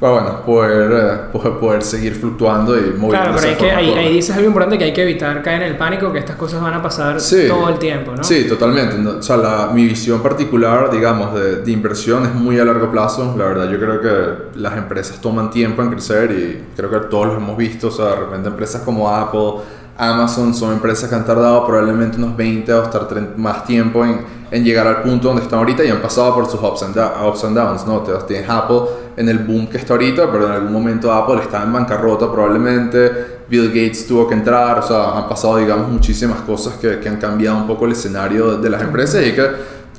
para 0.00 0.12
bueno, 0.12 0.42
poder, 0.44 0.92
eh, 0.92 1.18
poder, 1.32 1.58
poder, 1.58 1.82
seguir 1.82 2.14
fluctuando 2.14 2.76
y 2.76 2.92
moviéndose. 2.96 3.08
Claro, 3.10 3.34
pero 3.36 3.52
es 3.52 3.58
que 3.58 3.70
ahí, 3.72 3.92
ahí, 3.94 4.12
dices 4.12 4.34
algo 4.36 4.46
importante 4.46 4.78
que 4.78 4.84
hay 4.84 4.92
que 4.92 5.02
evitar 5.02 5.42
caer 5.42 5.62
en 5.62 5.68
el 5.68 5.76
pánico, 5.76 6.12
que 6.12 6.20
estas 6.20 6.36
cosas 6.36 6.62
van 6.62 6.74
a 6.74 6.82
pasar 6.82 7.20
sí, 7.20 7.46
todo 7.48 7.68
el 7.68 7.78
tiempo, 7.78 8.12
¿no? 8.14 8.22
Sí, 8.22 8.46
totalmente. 8.46 8.96
O 9.08 9.22
sea, 9.22 9.36
la, 9.36 9.70
mi 9.72 9.84
visión 9.86 10.22
particular, 10.22 10.90
digamos, 10.90 11.34
de, 11.34 11.62
de, 11.62 11.72
inversión 11.72 12.24
es 12.26 12.34
muy 12.34 12.60
a 12.60 12.64
largo 12.64 12.90
plazo. 12.92 13.34
La 13.36 13.46
verdad, 13.46 13.68
yo 13.68 13.78
creo 13.78 14.00
que 14.00 14.58
las 14.58 14.76
empresas 14.76 15.20
toman 15.20 15.50
tiempo 15.50 15.82
en 15.82 15.90
crecer 15.90 16.30
y 16.30 16.76
creo 16.76 16.90
que 16.90 17.08
todos 17.08 17.26
los 17.26 17.36
hemos 17.36 17.56
visto. 17.56 17.88
O 17.88 17.90
sea, 17.90 18.06
de 18.06 18.16
repente 18.16 18.48
empresas 18.48 18.82
como 18.82 19.10
Apple, 19.10 19.62
Amazon 19.98 20.54
son 20.54 20.72
empresas 20.72 21.08
que 21.10 21.14
han 21.16 21.26
tardado 21.26 21.66
probablemente 21.66 22.18
unos 22.18 22.36
20 22.36 22.72
o 22.72 22.82
hasta 22.82 23.06
más 23.36 23.64
tiempo 23.64 24.04
en, 24.04 24.64
llegar 24.64 24.86
al 24.86 25.02
punto 25.02 25.28
donde 25.28 25.42
están 25.42 25.58
ahorita 25.58 25.84
y 25.84 25.88
han 25.88 26.00
pasado 26.00 26.34
por 26.34 26.46
sus 26.48 26.60
ups 26.62 26.84
and, 26.84 26.94
downs, 26.94 27.84
¿no? 27.86 28.00
Tienes 28.26 28.48
Apple 28.48 28.80
en 29.16 29.28
el 29.28 29.40
boom 29.40 29.66
que 29.66 29.76
está 29.76 29.94
ahorita, 29.94 30.30
pero 30.30 30.46
en 30.46 30.52
algún 30.52 30.72
momento 30.72 31.12
Apple 31.12 31.42
está 31.42 31.64
en 31.64 31.72
bancarrota 31.72 32.30
probablemente, 32.30 33.40
Bill 33.48 33.68
Gates 33.68 34.06
tuvo 34.06 34.28
que 34.28 34.34
entrar, 34.34 34.78
o 34.78 34.82
sea, 34.82 35.18
han 35.18 35.28
pasado, 35.28 35.56
digamos, 35.56 35.88
muchísimas 35.88 36.40
cosas 36.42 36.74
que, 36.74 37.00
que 37.00 37.08
han 37.08 37.16
cambiado 37.16 37.58
un 37.58 37.66
poco 37.66 37.84
el 37.84 37.92
escenario 37.92 38.56
de, 38.56 38.62
de 38.62 38.70
las 38.70 38.80
empresas 38.80 39.26
y 39.26 39.32
que 39.32 39.46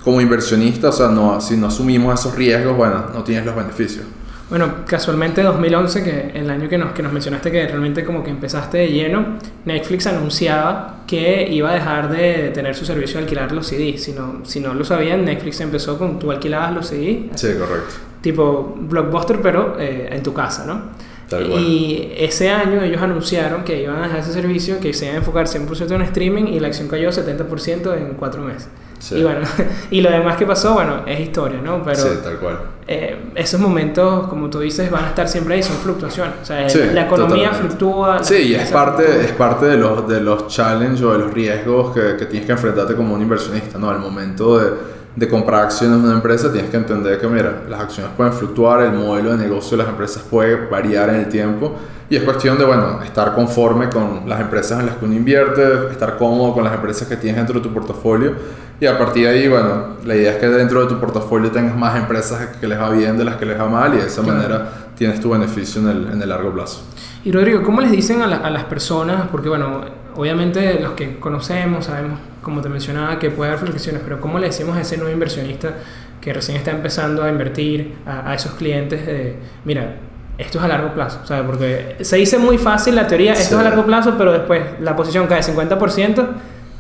como 0.03 0.21
inversionista, 0.21 0.89
o 0.89 0.93
sea, 0.93 1.09
no, 1.09 1.41
si 1.41 1.57
no 1.57 1.67
asumimos 1.67 2.17
esos 2.19 2.33
riesgos, 2.35 2.75
bueno, 2.75 3.03
no 3.13 3.23
tienes 3.23 3.45
los 3.45 3.55
beneficios. 3.55 4.05
Bueno, 4.49 4.83
casualmente 4.87 5.43
2011, 5.43 6.03
que 6.03 6.31
el 6.33 6.49
año 6.49 6.67
que 6.67 6.77
nos, 6.77 6.93
que 6.93 7.03
nos 7.03 7.13
mencionaste 7.13 7.51
que 7.51 7.67
realmente 7.67 8.03
como 8.03 8.23
que 8.23 8.31
empezaste 8.31 8.79
de 8.79 8.87
lleno, 8.87 9.37
Netflix 9.65 10.07
anunciaba 10.07 11.03
que 11.05 11.47
iba 11.51 11.69
a 11.69 11.75
dejar 11.75 12.09
de 12.09 12.49
tener 12.49 12.75
su 12.75 12.83
servicio 12.83 13.17
de 13.17 13.25
alquilar 13.25 13.51
los 13.51 13.67
CDs. 13.67 14.03
Si 14.03 14.11
no, 14.11 14.41
si 14.43 14.59
no 14.59 14.73
lo 14.73 14.83
sabían, 14.83 15.23
Netflix 15.23 15.61
empezó 15.61 15.99
con 15.99 16.17
tú 16.17 16.31
alquilabas 16.31 16.73
los 16.73 16.87
CDs. 16.87 17.39
Sí, 17.39 17.49
correcto. 17.59 17.93
Tipo 18.21 18.75
Blockbuster, 18.75 19.39
pero 19.39 19.79
eh, 19.79 20.09
en 20.11 20.23
tu 20.23 20.33
casa, 20.33 20.65
¿no? 20.65 20.81
Tal 21.29 21.47
cual. 21.47 21.61
Y 21.61 22.11
ese 22.17 22.49
año 22.49 22.81
ellos 22.81 23.01
anunciaron 23.03 23.63
que 23.63 23.83
iban 23.83 23.97
a 23.97 24.07
dejar 24.07 24.21
ese 24.21 24.33
servicio, 24.33 24.79
que 24.79 24.93
se 24.93 25.05
iban 25.05 25.17
a 25.17 25.19
enfocar 25.19 25.45
100% 25.45 25.91
en 25.91 26.01
streaming 26.01 26.45
y 26.45 26.59
la 26.59 26.69
acción 26.69 26.87
cayó 26.87 27.09
70% 27.09 27.95
en 27.95 28.15
cuatro 28.15 28.41
meses. 28.41 28.67
Sí. 28.99 29.15
Y 29.15 29.23
bueno, 29.23 29.39
y 29.91 30.01
lo 30.01 30.11
demás 30.11 30.35
que 30.37 30.45
pasó, 30.45 30.73
bueno, 30.73 31.03
es 31.05 31.19
historia, 31.19 31.59
¿no? 31.63 31.81
Pero 31.83 31.95
sí, 31.97 32.09
tal 32.23 32.37
cual. 32.37 32.59
eh, 32.85 33.31
esos 33.35 33.59
momentos, 33.59 34.27
como 34.27 34.49
tú 34.49 34.59
dices, 34.59 34.91
van 34.91 35.05
a 35.05 35.07
estar 35.09 35.27
siempre 35.27 35.55
ahí, 35.55 35.63
son 35.63 35.77
fluctuaciones. 35.77 36.35
O 36.41 36.45
sea, 36.45 36.69
Sí, 36.69 36.79
la 36.93 37.03
economía 37.05 37.49
totalmente. 37.49 37.75
fluctúa. 37.77 38.23
Sí, 38.23 38.35
y 38.49 38.55
es 38.55 38.69
parte, 38.71 39.03
fluctúa. 39.03 39.23
es 39.25 39.31
parte 39.31 39.65
de 39.67 39.77
los, 39.77 40.07
de 40.07 40.21
los 40.21 40.47
challenges 40.47 41.01
o 41.01 41.13
de 41.13 41.19
los 41.19 41.33
riesgos 41.33 41.93
que, 41.93 42.17
que 42.17 42.25
tienes 42.25 42.45
que 42.45 42.51
enfrentarte 42.51 42.95
como 42.95 43.13
un 43.15 43.21
inversionista, 43.21 43.77
¿no? 43.79 43.89
Al 43.89 43.99
momento 43.99 44.59
de, 44.59 44.71
de 45.19 45.27
comprar 45.27 45.63
acciones 45.65 45.99
de 46.01 46.05
una 46.07 46.15
empresa 46.15 46.51
tienes 46.51 46.71
que 46.71 46.77
entender 46.77 47.19
que, 47.19 47.27
mira, 47.27 47.63
las 47.69 47.81
acciones 47.81 48.11
pueden 48.15 48.31
fluctuar, 48.31 48.81
el 48.83 48.93
modelo 48.93 49.31
de 49.35 49.37
negocio 49.37 49.75
de 49.75 49.83
las 49.83 49.91
empresas 49.91 50.23
puede 50.23 50.55
variar 50.69 51.09
en 51.09 51.15
el 51.15 51.27
tiempo 51.27 51.75
y 52.09 52.15
es 52.15 52.23
cuestión 52.23 52.57
de, 52.57 52.63
bueno, 52.65 53.01
estar 53.03 53.35
conforme 53.35 53.89
con 53.89 54.27
las 54.27 54.39
empresas 54.39 54.79
en 54.79 54.85
las 54.85 54.95
que 54.95 55.05
uno 55.05 55.13
invierte, 55.15 55.61
estar 55.91 56.17
cómodo 56.17 56.53
con 56.53 56.63
las 56.63 56.73
empresas 56.73 57.07
que 57.07 57.17
tienes 57.17 57.35
dentro 57.37 57.59
de 57.59 57.67
tu 57.67 57.73
portafolio 57.73 58.33
y 58.79 58.85
a 58.85 58.97
partir 58.97 59.25
de 59.25 59.29
ahí, 59.31 59.47
bueno, 59.49 59.97
la 60.05 60.15
idea 60.15 60.31
es 60.31 60.37
que 60.37 60.47
dentro 60.47 60.81
de 60.81 60.87
tu 60.87 60.99
portafolio 60.99 61.51
tengas 61.51 61.75
más 61.75 61.97
empresas 61.97 62.55
que 62.59 62.67
les 62.67 62.79
va 62.79 62.89
bien 62.89 63.17
de 63.17 63.25
las 63.25 63.35
que 63.35 63.45
les 63.45 63.59
va 63.59 63.67
mal 63.67 63.93
y 63.93 63.97
de 63.97 64.05
esa 64.07 64.21
Claro. 64.21 64.37
manera 64.37 64.69
tienes 64.95 65.19
tu 65.19 65.29
beneficio 65.31 65.81
en 65.81 65.89
el, 65.89 66.09
en 66.13 66.21
el 66.21 66.29
largo 66.29 66.51
plazo. 66.53 66.81
Y 67.25 67.31
Rodrigo, 67.33 67.61
¿cómo 67.63 67.81
les 67.81 67.91
dicen 67.91 68.21
a, 68.21 68.27
la- 68.27 68.37
a 68.37 68.49
las 68.49 68.63
personas? 68.65 69.27
Porque 69.29 69.49
bueno, 69.49 69.81
obviamente 70.15 70.79
los 70.79 70.93
que 70.93 71.19
conocemos, 71.19 71.85
sabemos, 71.87 72.19
como 72.49 72.61
te 72.61 72.69
mencionaba, 72.69 73.17
que 73.19 73.29
puede 73.31 73.49
haber 73.51 73.59
fluctuaciones, 73.59 74.01
pero 74.03 74.19
¿cómo 74.19 74.39
le 74.39 74.47
decimos 74.47 74.75
a 74.77 74.81
ese 74.81 74.97
nuevo 74.97 75.11
inversionista 75.13 75.73
que 76.19 76.33
recién 76.33 76.57
está 76.57 76.71
empezando 76.71 77.23
a 77.23 77.29
invertir, 77.29 77.95
a, 78.05 78.29
a 78.31 78.35
esos 78.35 78.53
clientes 78.53 79.05
de, 79.05 79.37
mira, 79.63 79.95
esto 80.37 80.57
es 80.57 80.63
a 80.63 80.67
largo 80.67 80.93
plazo? 80.93 81.19
Sea, 81.25 81.45
porque 81.45 81.95
se 82.01 82.17
dice 82.17 82.37
muy 82.37 82.57
fácil 82.57 82.95
la 82.95 83.07
teoría, 83.07 83.33
esto 83.33 83.43
Sí. 83.49 83.53
es 83.55 83.59
a 83.59 83.63
largo 83.63 83.85
plazo, 83.85 84.15
pero 84.17 84.31
después 84.33 84.61
la 84.81 84.95
posición 84.95 85.27
cae 85.27 85.41
50% 85.41 86.27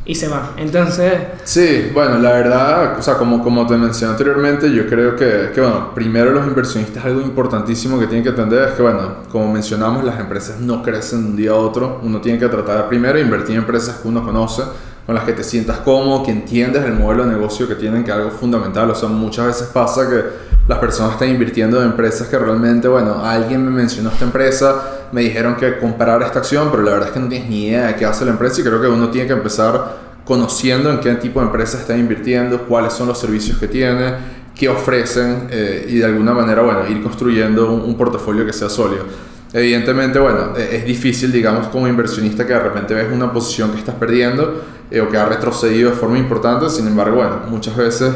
y 0.05 0.15
se 0.15 0.27
va. 0.27 0.53
Entonces, 0.57 1.13
Sí, 1.43 1.91
bueno, 1.93 2.17
la 2.17 2.31
verdad, 2.31 2.97
o 2.97 3.01
sea, 3.01 3.15
como, 3.15 3.43
como 3.43 3.67
te 3.67 3.77
mencioné 3.77 4.13
anteriormente, 4.13 4.71
yo 4.73 4.87
creo 4.87 5.15
que, 5.15 5.51
que, 5.53 5.61
bueno, 5.61 5.93
primero 5.93 6.31
los 6.31 6.47
inversionistas 6.47 7.05
algo 7.05 7.21
importantísimo 7.21 7.99
que 7.99 8.07
tienen 8.07 8.23
que 8.23 8.29
entender 8.29 8.69
es 8.69 8.73
que, 8.75 8.81
bueno, 8.81 9.17
como 9.31 9.51
mencionamos, 9.53 10.03
las 10.03 10.19
empresas 10.19 10.59
no 10.59 10.81
crecen 10.81 11.21
de 11.23 11.29
un 11.29 11.35
día 11.35 11.51
a 11.51 11.55
otro. 11.55 11.99
Uno 12.01 12.19
tiene 12.21 12.39
que 12.39 12.47
tratar 12.47 12.77
de 12.77 12.83
primero 12.83 13.19
invertir 13.19 13.55
en 13.55 13.61
empresas 13.61 13.97
que 13.97 14.07
uno 14.07 14.23
conoce, 14.23 14.63
con 15.09 15.15
las 15.15 15.23
que 15.23 15.33
te 15.33 15.43
sientas 15.43 15.79
cómodo, 15.79 16.21
que 16.21 16.29
entiendes 16.29 16.85
el 16.85 16.93
modelo 16.93 17.25
de 17.25 17.31
negocio 17.31 17.67
que 17.67 17.73
tienen, 17.73 18.03
que 18.03 18.11
es 18.11 18.15
algo 18.15 18.29
fundamental. 18.29 18.91
O 18.91 18.93
sea, 18.93 19.09
muchas 19.09 19.47
veces 19.47 19.67
pasa 19.69 20.07
que 20.07 20.23
las 20.67 20.77
personas 20.77 21.13
están 21.13 21.29
invirtiendo 21.29 21.81
en 21.81 21.87
empresas 21.87 22.27
que 22.27 22.37
realmente, 22.37 22.87
bueno, 22.87 23.25
alguien 23.25 23.65
me 23.65 23.71
mencionó 23.71 24.11
esta 24.11 24.25
empresa, 24.25 25.07
me 25.11 25.21
dijeron 25.21 25.55
que 25.55 25.79
comprar 25.79 26.21
esta 26.21 26.37
acción, 26.37 26.67
pero 26.69 26.83
la 26.83 26.91
verdad 26.91 27.07
es 27.07 27.13
que 27.15 27.19
no 27.21 27.27
tienes 27.27 27.49
ni 27.49 27.69
idea 27.69 27.87
de 27.87 27.95
qué 27.95 28.05
hace 28.05 28.23
la 28.23 28.29
empresa 28.29 28.61
y 28.61 28.63
creo 28.63 28.79
que 28.79 28.87
uno 28.87 29.09
tiene 29.09 29.25
que 29.25 29.33
empezar 29.33 29.97
conociendo 30.25 30.91
en 30.91 30.99
qué 30.99 31.15
tipo 31.15 31.39
de 31.39 31.47
empresa 31.47 31.79
está 31.79 31.97
invirtiendo, 31.97 32.67
cuáles 32.67 32.93
son 32.93 33.07
los 33.07 33.19
servicios 33.19 33.57
que 33.57 33.67
tiene, 33.67 34.13
qué 34.53 34.69
ofrecen 34.69 35.47
eh, 35.49 35.87
y 35.89 35.95
de 35.97 36.05
alguna 36.05 36.33
manera, 36.33 36.61
bueno, 36.61 36.87
ir 36.87 37.01
construyendo 37.01 37.73
un 37.73 37.97
portafolio 37.97 38.45
que 38.45 38.53
sea 38.53 38.69
sólido. 38.69 39.05
Evidentemente, 39.51 40.19
bueno, 40.19 40.55
eh, 40.57 40.69
es 40.77 40.85
difícil, 40.85 41.31
digamos, 41.31 41.67
como 41.67 41.87
inversionista 41.87 42.45
que 42.45 42.53
de 42.53 42.59
repente 42.59 42.93
ves 42.93 43.07
una 43.11 43.31
posición 43.33 43.71
que 43.71 43.79
estás 43.79 43.95
perdiendo 43.95 44.61
eh, 44.91 45.01
o 45.01 45.09
que 45.09 45.17
ha 45.17 45.25
retrocedido 45.25 45.89
de 45.89 45.95
forma 45.95 46.19
importante, 46.19 46.69
sin 46.69 46.87
embargo, 46.87 47.15
bueno, 47.17 47.39
muchas 47.49 47.75
veces 47.75 48.13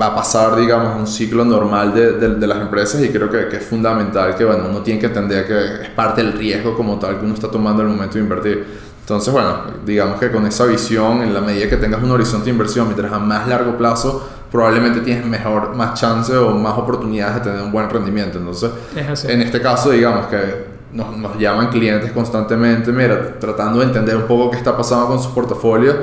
va 0.00 0.06
a 0.06 0.14
pasar, 0.14 0.56
digamos, 0.56 0.98
un 0.98 1.06
ciclo 1.06 1.44
normal 1.44 1.92
de, 1.92 2.12
de- 2.12 2.34
de 2.36 2.46
las 2.46 2.58
empresas 2.60 3.02
y 3.02 3.08
creo 3.10 3.28
que, 3.30 3.48
que 3.48 3.56
es 3.56 3.64
fundamental 3.66 4.34
que, 4.34 4.44
bueno, 4.44 4.64
uno 4.70 4.80
tiene 4.80 4.98
que 5.00 5.06
entender 5.06 5.46
que 5.46 5.82
es 5.82 5.90
parte 5.90 6.22
del 6.22 6.32
riesgo 6.32 6.74
como 6.74 6.98
tal 6.98 7.18
que 7.18 7.24
uno 7.24 7.34
está 7.34 7.50
tomando 7.50 7.82
al 7.82 7.88
momento 7.88 8.14
de 8.14 8.20
invertir. 8.20 8.89
Entonces, 9.10 9.32
bueno, 9.34 9.56
digamos 9.84 10.20
que 10.20 10.30
con 10.30 10.46
esa 10.46 10.66
visión, 10.66 11.20
en 11.22 11.34
la 11.34 11.40
medida 11.40 11.68
que 11.68 11.76
tengas 11.76 12.00
un 12.00 12.12
horizonte 12.12 12.44
de 12.44 12.50
inversión, 12.52 12.86
mientras 12.86 13.12
a 13.12 13.18
más 13.18 13.48
largo 13.48 13.76
plazo, 13.76 14.24
probablemente 14.52 15.00
tienes 15.00 15.26
mejor, 15.26 15.74
más 15.74 15.98
chance 16.00 16.32
o 16.36 16.52
más 16.52 16.78
oportunidades 16.78 17.34
de 17.36 17.50
tener 17.50 17.60
un 17.60 17.72
buen 17.72 17.90
rendimiento. 17.90 18.38
Entonces, 18.38 18.70
es 19.12 19.24
en 19.24 19.42
este 19.42 19.60
caso, 19.60 19.90
digamos 19.90 20.26
que 20.26 20.64
nos, 20.92 21.16
nos 21.16 21.36
llaman 21.40 21.70
clientes 21.70 22.12
constantemente, 22.12 22.92
mira, 22.92 23.36
tratando 23.40 23.80
de 23.80 23.86
entender 23.86 24.14
un 24.16 24.28
poco 24.28 24.52
qué 24.52 24.58
está 24.58 24.76
pasando 24.76 25.08
con 25.08 25.18
sus 25.20 25.32
portafolios. 25.32 25.96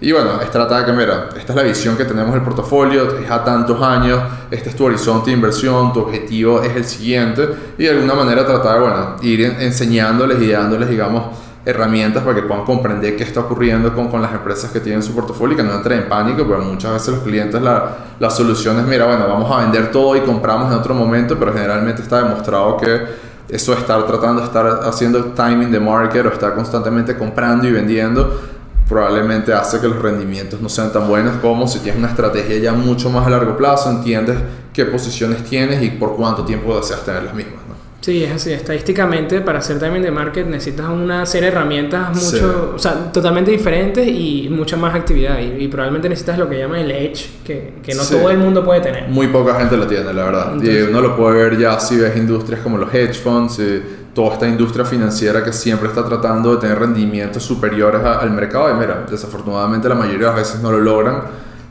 Y 0.00 0.12
bueno, 0.12 0.40
es 0.40 0.48
tratar 0.52 0.80
de 0.80 0.86
que, 0.86 0.92
mira, 0.96 1.30
esta 1.36 1.52
es 1.52 1.56
la 1.56 1.62
visión 1.64 1.96
que 1.96 2.04
tenemos 2.04 2.32
del 2.32 2.42
portafolio, 2.42 3.18
es 3.18 3.28
a 3.28 3.42
tantos 3.42 3.82
años, 3.82 4.20
este 4.52 4.68
es 4.70 4.76
tu 4.76 4.84
horizonte 4.84 5.30
de 5.30 5.36
inversión, 5.36 5.92
tu 5.92 5.98
objetivo 6.00 6.62
es 6.62 6.76
el 6.76 6.84
siguiente, 6.84 7.48
y 7.76 7.84
de 7.84 7.90
alguna 7.90 8.14
manera 8.14 8.46
tratar 8.46 8.80
bueno, 8.80 9.16
ir 9.22 9.40
en- 9.42 9.60
enseñándoles 9.60 10.40
y 10.40 10.48
dándoles, 10.52 10.88
digamos, 10.88 11.24
herramientas 11.64 12.22
para 12.24 12.34
que 12.34 12.42
puedan 12.42 12.64
comprender 12.64 13.16
qué 13.16 13.22
está 13.22 13.40
ocurriendo 13.40 13.94
con, 13.94 14.08
con 14.08 14.20
las 14.20 14.32
empresas 14.32 14.70
que 14.70 14.80
tienen 14.80 15.02
su 15.02 15.14
portafolio 15.14 15.54
y 15.54 15.56
que 15.56 15.62
no 15.62 15.74
entren 15.74 16.02
en 16.02 16.08
pánico, 16.08 16.46
porque 16.46 16.64
muchas 16.64 16.92
veces 16.92 17.14
los 17.14 17.22
clientes 17.22 17.60
la, 17.62 17.96
la 18.18 18.30
solución 18.30 18.78
es, 18.80 18.86
mira, 18.86 19.06
bueno, 19.06 19.26
vamos 19.28 19.50
a 19.50 19.60
vender 19.60 19.90
todo 19.90 20.16
y 20.16 20.20
compramos 20.20 20.72
en 20.72 20.78
otro 20.78 20.94
momento, 20.94 21.38
pero 21.38 21.52
generalmente 21.52 22.02
está 22.02 22.22
demostrado 22.22 22.76
que 22.76 23.00
eso 23.48 23.74
estar 23.74 24.06
tratando 24.06 24.40
de 24.40 24.46
estar 24.46 24.80
haciendo 24.84 25.24
timing 25.26 25.70
de 25.70 25.78
market 25.78 26.26
o 26.26 26.28
estar 26.30 26.54
constantemente 26.54 27.16
comprando 27.16 27.68
y 27.68 27.72
vendiendo 27.72 28.40
probablemente 28.88 29.54
hace 29.54 29.80
que 29.80 29.88
los 29.88 30.00
rendimientos 30.00 30.60
no 30.60 30.68
sean 30.68 30.92
tan 30.92 31.08
buenos 31.08 31.36
como 31.36 31.66
si 31.66 31.78
tienes 31.78 31.98
una 31.98 32.10
estrategia 32.10 32.58
ya 32.58 32.72
mucho 32.72 33.08
más 33.08 33.26
a 33.26 33.30
largo 33.30 33.56
plazo, 33.56 33.90
entiendes 33.90 34.36
qué 34.72 34.84
posiciones 34.84 35.44
tienes 35.44 35.82
y 35.82 35.90
por 35.90 36.16
cuánto 36.16 36.44
tiempo 36.44 36.76
deseas 36.76 37.04
tener 37.04 37.22
las 37.22 37.34
mismas. 37.34 37.62
Sí, 38.02 38.24
es 38.24 38.32
así. 38.32 38.52
Estadísticamente, 38.52 39.40
para 39.42 39.60
hacer 39.60 39.78
timing 39.78 40.02
de 40.02 40.10
market 40.10 40.44
necesitas 40.46 40.88
una 40.88 41.24
serie 41.24 41.50
de 41.50 41.56
herramientas 41.56 42.08
mucho, 42.10 42.36
Sí. 42.36 42.72
o 42.74 42.78
sea, 42.78 43.12
totalmente 43.12 43.52
diferentes 43.52 44.04
y 44.08 44.48
mucha 44.50 44.76
más 44.76 44.92
actividad. 44.94 45.38
Y, 45.38 45.62
y 45.64 45.68
probablemente 45.68 46.08
necesitas 46.08 46.36
lo 46.36 46.48
que 46.48 46.58
llaman 46.58 46.80
el 46.80 46.90
edge, 46.90 47.30
que, 47.44 47.74
que 47.80 47.94
no 47.94 48.02
Sí. 48.02 48.16
todo 48.16 48.28
el 48.30 48.38
mundo 48.38 48.64
puede 48.64 48.80
tener. 48.80 49.08
Muy 49.08 49.28
poca 49.28 49.54
gente 49.54 49.76
lo 49.76 49.86
tiene, 49.86 50.12
la 50.12 50.24
verdad. 50.24 50.48
Entonces- 50.54 50.84
y 50.88 50.90
uno 50.90 51.00
lo 51.00 51.16
puede 51.16 51.44
ver 51.44 51.56
ya 51.58 51.78
si 51.78 51.96
ves 51.96 52.16
industrias 52.16 52.60
como 52.60 52.76
los 52.76 52.92
hedge 52.92 53.14
funds 53.14 53.60
y 53.60 53.80
toda 54.12 54.32
esta 54.34 54.48
industria 54.48 54.84
financiera 54.84 55.44
que 55.44 55.52
siempre 55.52 55.86
está 55.88 56.04
tratando 56.04 56.56
de 56.56 56.60
tener 56.60 56.80
rendimientos 56.80 57.44
superiores 57.44 58.02
a- 58.02 58.18
al 58.18 58.32
mercado. 58.32 58.68
Y 58.68 58.74
mira, 58.80 59.06
desafortunadamente 59.08 59.88
la 59.88 59.94
mayoría 59.94 60.18
de 60.18 60.26
las 60.26 60.36
veces 60.36 60.60
no 60.60 60.72
lo 60.72 60.78
logran. 60.80 61.22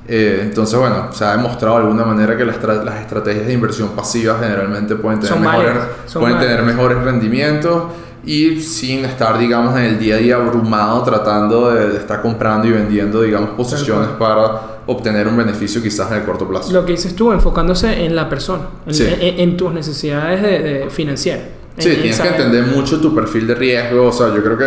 Eh, 0.07 0.39
entonces, 0.43 0.77
bueno, 0.79 1.07
se 1.11 1.23
ha 1.23 1.31
demostrado 1.37 1.75
de 1.77 1.83
alguna 1.83 2.03
manera 2.03 2.35
que 2.35 2.43
las, 2.43 2.61
las 2.63 3.01
estrategias 3.01 3.45
de 3.47 3.53
inversión 3.53 3.89
pasiva 3.89 4.37
generalmente 4.39 4.95
pueden 4.95 5.19
tener, 5.19 5.33
Son 5.33 5.41
mejores, 5.41 5.73
pueden 6.13 6.39
tener 6.39 6.63
mejores 6.63 6.97
rendimientos 7.03 7.83
y 8.25 8.59
sin 8.61 9.05
estar, 9.05 9.37
digamos, 9.37 9.75
en 9.77 9.83
el 9.83 9.99
día 9.99 10.15
a 10.15 10.17
día 10.17 10.35
abrumado 10.35 11.01
tratando 11.03 11.71
de, 11.71 11.89
de 11.89 11.97
estar 11.97 12.21
comprando 12.21 12.67
y 12.67 12.71
vendiendo, 12.71 13.21
digamos, 13.21 13.51
posiciones 13.51 14.09
para 14.19 14.81
obtener 14.87 15.27
un 15.27 15.37
beneficio 15.37 15.81
quizás 15.81 16.11
en 16.11 16.17
el 16.17 16.23
corto 16.23 16.47
plazo. 16.47 16.71
Lo 16.73 16.85
que 16.85 16.91
dices 16.93 17.15
tú, 17.15 17.31
enfocándose 17.31 18.03
en 18.05 18.15
la 18.15 18.27
persona, 18.27 18.63
en, 18.85 18.93
Sí. 18.93 19.05
en- 19.07 19.39
en 19.39 19.57
tus 19.57 19.71
necesidades 19.73 20.41
de, 20.41 20.59
de 20.59 20.89
financieras. 20.89 21.43
Sí, 21.77 21.87
En- 21.89 21.95
en 21.95 22.01
tienes 22.01 22.19
que 22.19 22.27
entender 22.27 22.65
mucho 22.65 22.99
tu 22.99 23.13
perfil 23.15 23.47
de 23.47 23.55
riesgo. 23.55 24.07
O 24.07 24.11
sea, 24.11 24.27
yo 24.35 24.43
creo 24.43 24.57
que, 24.57 24.65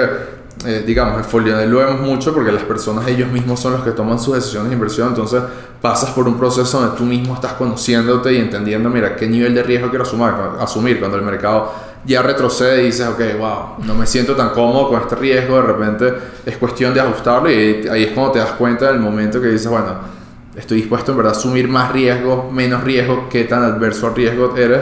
eh, 0.67 0.83
digamos, 0.87 1.19
en 1.19 1.25
Folionel 1.25 1.71
lo 1.71 1.79
vemos 1.79 2.01
mucho 2.01 2.33
porque 2.33 2.51
las 2.51 2.63
personas 2.63 3.07
ellos 3.09 3.31
mismos 3.31 3.61
son 3.61 3.73
los 3.73 3.83
que 3.83 3.91
toman 3.91 4.19
sus 4.19 4.35
decisiones 4.35 4.71
de 4.71 4.75
inversión. 4.75 5.09
Entonces, 5.09 5.43
pasas 5.83 6.11
por 6.11 6.27
un 6.27 6.39
proceso 6.39 6.81
donde 6.81 6.97
tú 6.97 7.05
mismo 7.05 7.35
estás 7.35 7.53
conociéndote 7.55 8.33
y 8.33 8.39
entendiendo, 8.39 8.89
mira, 8.89 9.15
qué 9.17 9.27
nivel 9.27 9.55
de 9.55 9.63
riesgo 9.63 9.91
quiero 9.91 10.05
asumir, 10.05 10.33
asumir 10.59 10.99
cuando 10.99 11.19
el 11.19 11.23
mercado 11.23 11.73
ya 12.07 12.23
retrocede 12.23 12.83
y 12.83 12.87
dices, 12.87 13.07
ok, 13.07 13.21
wow, 13.39 13.85
no 13.85 13.95
me 13.95 14.07
siento 14.07 14.35
tan 14.35 14.51
cómodo 14.51 14.89
con 14.89 15.03
este 15.03 15.17
riesgo. 15.17 15.57
De 15.57 15.63
repente 15.63 16.15
es 16.47 16.57
cuestión 16.57 16.95
de 16.95 17.01
ajustarlo 17.01 17.51
y 17.51 17.87
ahí 17.89 18.05
es 18.05 18.13
cuando 18.13 18.33
te 18.33 18.39
das 18.39 18.53
cuenta 18.53 18.87
del 18.87 19.01
momento 19.01 19.41
que 19.41 19.49
dices, 19.49 19.69
bueno, 19.69 19.97
estoy 20.55 20.79
dispuesto 20.79 21.13
en 21.13 21.19
verdad 21.19 21.35
a 21.35 21.37
asumir 21.37 21.69
más 21.69 21.93
riesgo, 21.93 22.51
menos 22.51 22.83
riesgo, 22.85 23.29
qué 23.29 23.45
tan 23.45 23.63
adverso 23.65 24.07
al 24.07 24.15
riesgo 24.15 24.57
eres, 24.57 24.81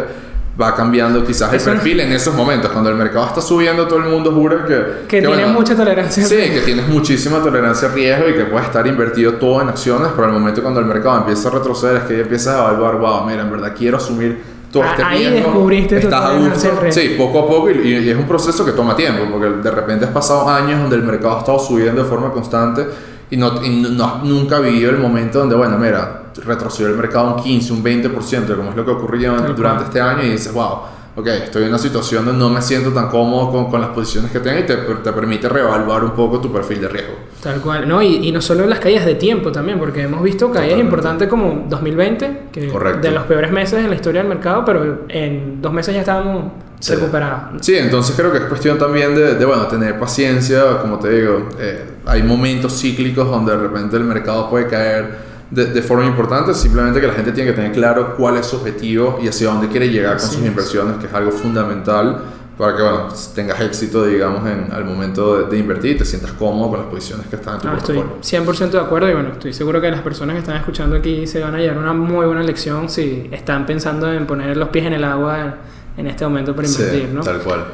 va 0.61 0.75
cambiando 0.75 1.25
quizás 1.25 1.53
el 1.53 1.59
no- 1.61 1.65
perfil 1.73 2.01
en 2.01 2.13
esos 2.13 2.35
momentos. 2.35 2.71
Cuando 2.71 2.91
el 2.91 2.97
mercado 2.97 3.27
está 3.27 3.41
subiendo, 3.41 3.87
todo 3.89 3.99
el 4.01 4.05
mundo 4.05 4.33
jura 4.33 4.65
que... 4.67 5.07
Que 5.09 5.21
tiene 5.21 5.29
bueno, 5.29 5.49
mucha 5.49 5.75
tolerancia. 5.75 6.25
Sí, 6.25 6.37
que 6.37 6.61
tienes 6.65 6.87
muchísima 6.89 7.43
tolerancia 7.43 7.89
al 7.89 7.95
riesgo 7.95 8.29
y 8.29 8.35
que 8.35 8.45
puedes 8.45 8.67
estar 8.67 8.87
invertido 8.87 9.35
todo 9.35 9.63
en 9.63 9.69
acciones, 9.71 10.09
pero 10.15 10.27
al 10.29 10.33
momento 10.33 10.61
cuando 10.63 10.81
el 10.81 10.87
mercado 10.87 11.19
empieza 11.19 11.49
a 11.49 11.53
retroceder 11.53 11.97
es 11.99 12.03
que 12.05 12.15
ya 12.17 12.23
empiezas 12.23 12.55
a 12.55 12.59
evaluar, 12.71 12.97
wow, 12.99 13.25
mira, 13.27 13.43
en 13.43 13.51
verdad 13.51 13.73
quiero 13.77 13.97
asumir 13.97 14.43
todo 14.71 14.83
Ah, 14.85 14.91
este 14.93 15.03
ahí 15.05 15.19
riesgo. 15.29 15.49
descubriste 15.51 15.99
Estás 15.99 16.23
a 16.25 16.33
gusto. 16.35 16.71
Sí, 16.91 17.15
poco 17.19 17.41
a 17.41 17.47
poco 17.49 17.71
y, 17.71 17.89
y 17.89 18.09
es 18.11 18.17
un 18.17 18.27
proceso 18.27 18.65
que 18.65 18.73
toma 18.73 18.95
tiempo, 18.97 19.23
porque 19.31 19.49
de 19.63 19.71
repente 19.71 20.05
has 20.07 20.11
pasado 20.13 20.49
años 20.49 20.81
donde 20.81 20.97
el 20.97 21.03
mercado 21.03 21.37
ha 21.37 21.39
estado 21.41 21.59
subiendo 21.59 22.03
de 22.03 22.09
forma 22.09 22.31
constante 22.31 22.87
y 23.33 23.37
no, 23.37 23.65
y 23.65 23.71
no- 23.81 24.21
nunca 24.23 24.61
vivido 24.61 24.91
el 24.91 24.99
momento 24.99 25.41
donde, 25.41 25.57
bueno, 25.57 25.79
mira, 25.79 26.25
retrocedió 26.47 26.89
el 26.91 26.97
mercado 26.97 27.35
un 27.37 27.43
15, 27.43 27.73
un 27.73 27.83
20%, 27.83 28.57
como 28.57 28.71
es 28.71 28.77
lo 28.77 28.85
que 28.85 28.91
ocurrió 28.91 29.33
durante 29.33 29.63
cual. 29.63 29.83
este 29.85 30.01
año 30.01 30.23
y 30.23 30.31
dices, 30.31 30.53
wow, 30.53 30.79
ok, 31.17 31.27
estoy 31.27 31.63
en 31.65 31.69
una 31.71 31.79
situación 31.79 32.25
donde 32.25 32.39
no 32.39 32.49
me 32.49 32.63
siento 32.63 32.91
tan 32.91 33.09
cómodo 33.09 33.51
con, 33.51 33.71
con 33.71 33.81
las 33.81 33.91
posiciones 33.91 34.31
que 34.31 34.41
tengo 34.41 34.59
y 34.61 34.63
te, 34.65 34.77
te 34.77 35.13
permite 35.13 35.49
reevaluar 35.49 36.05
un 36.05 36.13
poco 36.13 36.41
tu 36.41 36.51
perfil 36.53 36.81
de 36.83 36.89
riesgo. 36.89 37.15
Tal 37.43 37.61
cual, 37.61 37.87
no, 37.89 38.01
y, 38.03 38.29
y 38.29 38.33
no 38.33 38.41
solo 38.41 38.67
las 38.67 38.79
caídas 38.81 39.05
de 39.05 39.15
tiempo 39.17 39.51
también, 39.53 39.79
porque 39.79 40.03
hemos 40.03 40.23
visto 40.23 40.51
caídas 40.51 40.79
importantes 40.79 41.29
como 41.29 41.65
2020, 41.69 42.43
que 42.53 42.69
Correcto. 42.69 43.01
de 43.01 43.11
los 43.11 43.25
peores 43.25 43.51
meses 43.51 43.81
en 43.83 43.91
la 43.91 43.97
historia 43.97 44.21
del 44.23 44.29
mercado, 44.29 44.65
pero 44.65 45.01
en 45.09 45.61
dos 45.61 45.73
meses 45.73 45.95
ya 45.95 46.01
estábamos 46.01 46.53
Sí. 46.83 46.95
recuperados. 46.97 47.65
Sí, 47.65 47.77
entonces 47.77 48.17
creo 48.17 48.33
que 48.33 48.39
es 48.39 48.45
cuestión 48.45 48.77
también 48.77 49.15
de, 49.15 49.37
de, 49.37 49.45
bueno, 49.45 49.69
tener 49.69 50.01
paciencia, 50.01 50.79
como 50.81 50.99
te 50.99 51.11
digo, 51.11 51.49
eh, 51.61 51.85
hay 52.07 52.25
momentos 52.25 52.81
cíclicos 52.81 53.31
donde 53.31 53.53
de 53.53 53.59
repente 53.59 53.97
el 53.97 54.03
mercado 54.03 54.51
puede 54.51 54.67
caer 54.67 55.33
de, 55.49 55.67
de, 55.67 55.83
forma 55.83 56.05
importante, 56.07 56.53
simplemente 56.55 57.01
que 57.01 57.07
la 57.07 57.13
gente 57.13 57.31
tiene 57.31 57.51
que 57.51 57.57
tener 57.57 57.71
claro 57.71 58.17
cuál 58.17 58.37
es 58.37 58.47
su 58.47 58.57
objetivo 58.57 59.21
y 59.23 59.29
hacia 59.29 59.47
dónde 59.47 59.69
quiere 59.69 59.91
llegar 59.91 60.17
con 60.17 60.29
sus 60.29 60.45
inversiones, 60.45 60.97
que 60.97 61.07
es 61.07 61.15
algo 61.15 61.31
fundamental 61.31 62.21
para 62.59 62.77
que 62.77 62.83
bueno, 62.83 63.09
tengas 63.35 63.61
éxito, 63.61 64.05
digamos, 64.05 64.47
en, 64.47 64.73
al 64.73 64.85
momento 64.85 65.45
de, 65.45 65.59
invertir 65.59 65.93
y 65.93 65.99
te 65.99 66.05
sientas 66.05 66.33
cómodo 66.33 66.71
con 66.71 66.81
las 66.81 66.89
posiciones 66.89 67.27
que 67.27 67.37
están 67.37 67.55
en 67.55 67.61
tu 67.61 67.69
ah, 67.69 67.77
Estoy 67.79 67.99
100% 67.99 68.71
de 68.71 68.81
acuerdo 68.81 69.09
y 69.09 69.15
bueno, 69.15 69.31
estoy 69.33 69.53
seguro 69.53 69.81
que 69.81 69.91
las 69.91 70.01
personas 70.01 70.35
que 70.35 70.41
están 70.41 70.57
escuchando 70.57 70.97
aquí 70.97 71.27
se 71.27 71.41
van 71.41 71.55
a 71.55 71.59
llevar 71.59 71.79
una 71.79 71.93
muy 71.93 72.27
buena 72.27 72.43
lección 72.43 72.89
si 72.89 73.29
están 73.33 73.67
pensando 73.67 74.13
en 74.13 74.27
poner 74.27 74.57
los 74.57 74.69
pies 74.69 74.87
en 74.87 74.93
el 74.93 75.05
agua 75.05 75.57
en 75.97 76.07
este 76.07 76.25
momento 76.25 76.55
para 76.55 76.69
invertir, 76.69 77.09
sí, 77.09 77.09
¿no? 77.13 77.23
Tal 77.23 77.39
cual. 77.41 77.65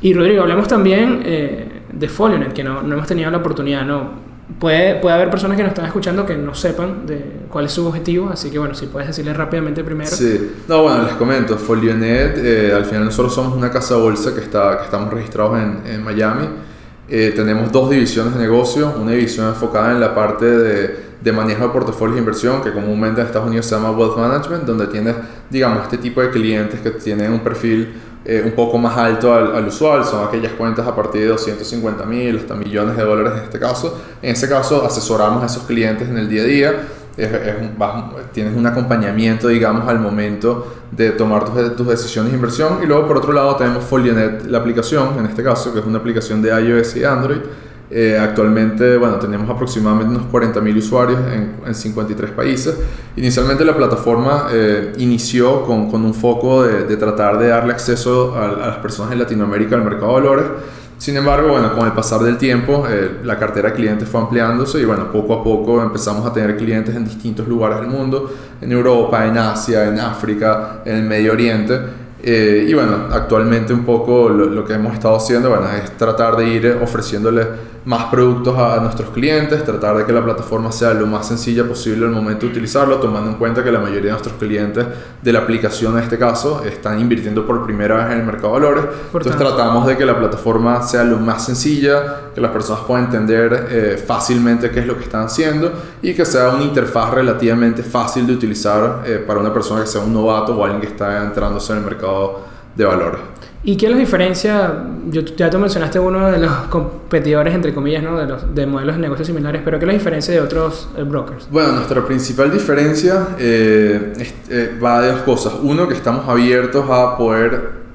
Y 0.00 0.14
Rodrigo, 0.14 0.42
hablemos 0.42 0.68
también 0.68 1.22
eh, 1.24 1.82
de 1.92 2.08
Folionet, 2.08 2.52
que 2.52 2.62
no, 2.62 2.82
no 2.82 2.94
hemos 2.94 3.06
tenido 3.06 3.30
la 3.30 3.38
oportunidad, 3.38 3.84
¿no? 3.84 4.28
Puede, 4.58 4.94
puede 4.96 5.14
haber 5.14 5.28
personas 5.28 5.56
que 5.56 5.62
nos 5.62 5.70
están 5.70 5.84
escuchando 5.84 6.24
que 6.24 6.36
no 6.36 6.54
sepan 6.54 7.06
de 7.06 7.42
cuál 7.50 7.66
es 7.66 7.72
su 7.72 7.86
objetivo, 7.86 8.30
así 8.30 8.50
que 8.50 8.58
bueno, 8.58 8.74
si 8.74 8.86
puedes 8.86 9.08
decirles 9.08 9.36
rápidamente 9.36 9.84
primero. 9.84 10.10
Sí, 10.10 10.52
no, 10.66 10.84
bueno, 10.84 11.04
les 11.04 11.14
comento, 11.14 11.58
Folionet, 11.58 12.38
eh, 12.38 12.72
al 12.74 12.84
final 12.86 13.04
nosotros 13.04 13.34
somos 13.34 13.54
una 13.54 13.70
casa 13.70 13.96
bolsa 13.96 14.34
que, 14.34 14.40
está, 14.40 14.78
que 14.78 14.84
estamos 14.84 15.12
registrados 15.12 15.58
en, 15.58 15.82
en 15.86 16.02
Miami. 16.02 16.48
Eh, 17.10 17.32
tenemos 17.34 17.70
dos 17.72 17.90
divisiones 17.90 18.34
de 18.34 18.40
negocio, 18.40 18.94
una 18.98 19.12
división 19.12 19.48
enfocada 19.48 19.92
en 19.92 20.00
la 20.00 20.14
parte 20.14 20.44
de, 20.44 21.07
de 21.20 21.32
manejo 21.32 21.64
de 21.64 21.68
portafolios 21.70 22.14
de 22.14 22.20
inversión, 22.20 22.62
que 22.62 22.72
comúnmente 22.72 23.20
en 23.20 23.26
Estados 23.26 23.48
Unidos 23.48 23.66
se 23.66 23.74
llama 23.74 23.90
Wealth 23.90 24.16
Management, 24.16 24.64
donde 24.64 24.86
tienes, 24.86 25.16
digamos, 25.50 25.82
este 25.82 25.98
tipo 25.98 26.20
de 26.20 26.30
clientes 26.30 26.80
que 26.80 26.90
tienen 26.92 27.32
un 27.32 27.40
perfil 27.40 27.94
eh, 28.24 28.42
un 28.44 28.52
poco 28.52 28.78
más 28.78 28.96
alto 28.96 29.32
al, 29.32 29.66
usual, 29.66 30.04
son 30.04 30.26
aquellas 30.26 30.52
cuentas 30.52 30.86
a 30.86 30.94
partir 30.94 31.22
de 31.22 31.28
250 31.28 32.04
mil 32.04 32.36
hasta 32.36 32.54
millones 32.54 32.96
de 32.96 33.02
dólares 33.02 33.32
en 33.38 33.44
este 33.44 33.58
caso. 33.58 34.00
En 34.20 34.32
ese 34.32 34.48
caso 34.48 34.84
asesoramos 34.84 35.42
a 35.42 35.46
esos 35.46 35.62
clientes 35.64 36.08
en 36.08 36.18
el 36.18 36.28
día 36.28 36.42
a 36.42 36.44
día, 36.44 36.74
tienes 38.32 38.56
un 38.56 38.66
acompañamiento, 38.66 39.48
digamos, 39.48 39.88
al 39.88 39.98
momento 39.98 40.74
de 40.92 41.10
tomar 41.10 41.44
tus, 41.44 41.76
tus, 41.76 41.88
decisiones 41.88 42.30
de 42.30 42.36
inversión. 42.36 42.78
Y 42.82 42.86
luego, 42.86 43.08
por 43.08 43.16
otro 43.16 43.32
lado, 43.32 43.56
tenemos 43.56 43.84
Folionet, 43.84 44.44
la 44.46 44.58
aplicación, 44.58 45.18
en 45.18 45.26
este 45.26 45.42
caso, 45.42 45.72
que 45.72 45.80
es 45.80 45.86
una 45.86 45.98
aplicación 45.98 46.40
de 46.42 46.50
iOS 46.50 46.96
y 46.96 47.04
Android, 47.04 47.40
eh, 47.90 48.18
actualmente, 48.20 48.98
bueno, 48.98 49.16
tenemos 49.16 49.48
aproximadamente 49.48 50.14
unos 50.14 50.30
40.000 50.30 50.76
usuarios 50.76 51.20
en, 51.32 51.54
en, 51.66 51.74
53 51.74 52.32
países. 52.32 52.76
Inicialmente 53.16 53.64
la 53.64 53.74
plataforma 53.74 54.48
eh, 54.52 54.92
inició 54.98 55.64
con, 55.64 55.90
con, 55.90 56.04
un 56.04 56.12
foco 56.12 56.64
de, 56.64 56.84
de, 56.84 56.96
tratar 56.98 57.38
de 57.38 57.48
darle 57.48 57.72
acceso 57.72 58.34
a, 58.36 58.44
a, 58.44 58.68
las 58.68 58.76
personas 58.78 59.12
en 59.12 59.20
Latinoamérica 59.20 59.74
al 59.74 59.84
mercado 59.84 60.08
de 60.08 60.20
valores. 60.20 60.44
Sin 60.98 61.16
embargo, 61.16 61.50
bueno, 61.50 61.72
con 61.74 61.86
el 61.86 61.92
pasar 61.92 62.20
del 62.22 62.36
tiempo, 62.36 62.84
eh, 62.90 63.20
la 63.22 63.38
cartera 63.38 63.70
de 63.70 63.76
clientes 63.76 64.08
fue 64.08 64.20
ampliándose 64.20 64.80
y 64.80 64.84
bueno, 64.84 65.12
poco 65.12 65.32
a 65.32 65.44
poco 65.44 65.80
empezamos 65.80 66.26
a 66.26 66.32
tener 66.32 66.56
clientes 66.56 66.94
en 66.94 67.04
distintos 67.04 67.46
lugares 67.46 67.80
del 67.80 67.88
mundo, 67.88 68.34
en 68.60 68.72
Europa, 68.72 69.24
en 69.24 69.38
Asia, 69.38 69.86
en 69.86 70.00
África, 70.00 70.82
en 70.84 70.96
el 70.96 71.04
Medio 71.04 71.32
Oriente. 71.32 71.78
Eh, 72.22 72.66
y 72.68 72.74
bueno, 72.74 73.06
actualmente 73.12 73.72
un 73.72 73.84
poco 73.84 74.28
lo, 74.28 74.46
lo, 74.46 74.64
que 74.64 74.74
hemos 74.74 74.92
estado 74.92 75.16
haciendo 75.16 75.50
bueno, 75.50 75.68
es 75.70 75.96
tratar 75.96 76.36
de 76.36 76.48
ir 76.48 76.78
ofreciéndole 76.82 77.46
más 77.88 78.04
productos 78.04 78.58
a, 78.58 78.80
nuestros 78.80 79.08
clientes, 79.10 79.64
tratar 79.64 79.96
de 79.96 80.04
que 80.04 80.12
la 80.12 80.22
plataforma 80.22 80.70
sea 80.70 80.92
lo 80.92 81.06
más 81.06 81.26
sencilla 81.26 81.64
posible 81.64 82.04
al 82.04 82.12
momento 82.12 82.44
de 82.44 82.52
utilizarlo, 82.52 82.96
tomando 82.96 83.30
en 83.30 83.36
cuenta 83.36 83.64
que 83.64 83.72
la 83.72 83.78
mayoría 83.78 84.02
de 84.02 84.10
nuestros 84.10 84.34
clientes 84.34 84.86
de 85.22 85.32
la 85.32 85.38
aplicación 85.38 85.96
en 85.96 86.04
este 86.04 86.18
caso 86.18 86.62
están 86.64 87.00
invirtiendo 87.00 87.46
por 87.46 87.64
primera 87.64 87.96
vez 87.96 88.12
en 88.12 88.20
el 88.20 88.26
mercado 88.26 88.48
de 88.48 88.60
valores. 88.60 88.84
Entonces 89.06 89.36
tratamos 89.36 89.86
de 89.86 89.96
que 89.96 90.04
la 90.04 90.18
plataforma 90.18 90.82
sea 90.82 91.02
lo 91.02 91.16
más 91.16 91.46
sencilla, 91.46 92.32
que 92.34 92.42
las 92.42 92.50
personas 92.50 92.82
puedan 92.86 93.06
entender 93.06 93.68
eh, 93.70 94.04
fácilmente 94.06 94.70
qué 94.70 94.80
es 94.80 94.86
lo 94.86 94.96
que 94.96 95.04
están 95.04 95.24
haciendo 95.24 95.72
y 96.02 96.12
que 96.12 96.26
sea 96.26 96.50
una 96.50 96.64
interfaz 96.64 97.14
relativamente 97.14 97.82
fácil 97.82 98.26
de 98.26 98.34
utilizar 98.34 99.02
eh, 99.06 99.24
para 99.26 99.40
una 99.40 99.52
persona 99.52 99.80
que 99.80 99.86
sea 99.86 100.02
un 100.02 100.12
novato 100.12 100.54
o 100.54 100.62
alguien 100.62 100.82
que 100.82 100.88
está 100.88 101.24
entrándose 101.24 101.72
en 101.72 101.78
el 101.78 101.84
mercado 101.84 102.07
de 102.76 102.84
valores. 102.84 103.20
¿Y 103.64 103.76
qué 103.76 103.88
los 103.88 103.98
diferencia? 103.98 104.84
Yo, 105.10 105.22
ya 105.22 105.50
tú 105.50 105.58
mencionaste 105.58 105.98
uno 105.98 106.30
de 106.30 106.38
los 106.38 106.52
competidores, 106.70 107.54
entre 107.54 107.74
comillas, 107.74 108.02
¿no? 108.04 108.16
de, 108.16 108.26
los, 108.26 108.54
de 108.54 108.66
modelos 108.66 108.96
de 108.96 109.02
negocios 109.02 109.26
similares, 109.26 109.62
pero 109.64 109.80
¿qué 109.80 109.86
los 109.86 109.94
diferencia 109.94 110.32
de 110.32 110.40
otros 110.40 110.88
eh, 110.96 111.02
brokers? 111.02 111.50
Bueno, 111.50 111.72
nuestra 111.72 112.06
principal 112.06 112.52
diferencia 112.52 113.28
eh, 113.38 114.12
eh, 114.48 114.78
va 114.82 115.02
de 115.02 115.12
dos 115.12 115.22
cosas. 115.22 115.54
Uno, 115.60 115.88
que 115.88 115.94
estamos 115.94 116.28
abiertos 116.28 116.88
a 116.88 117.16
poder 117.16 117.88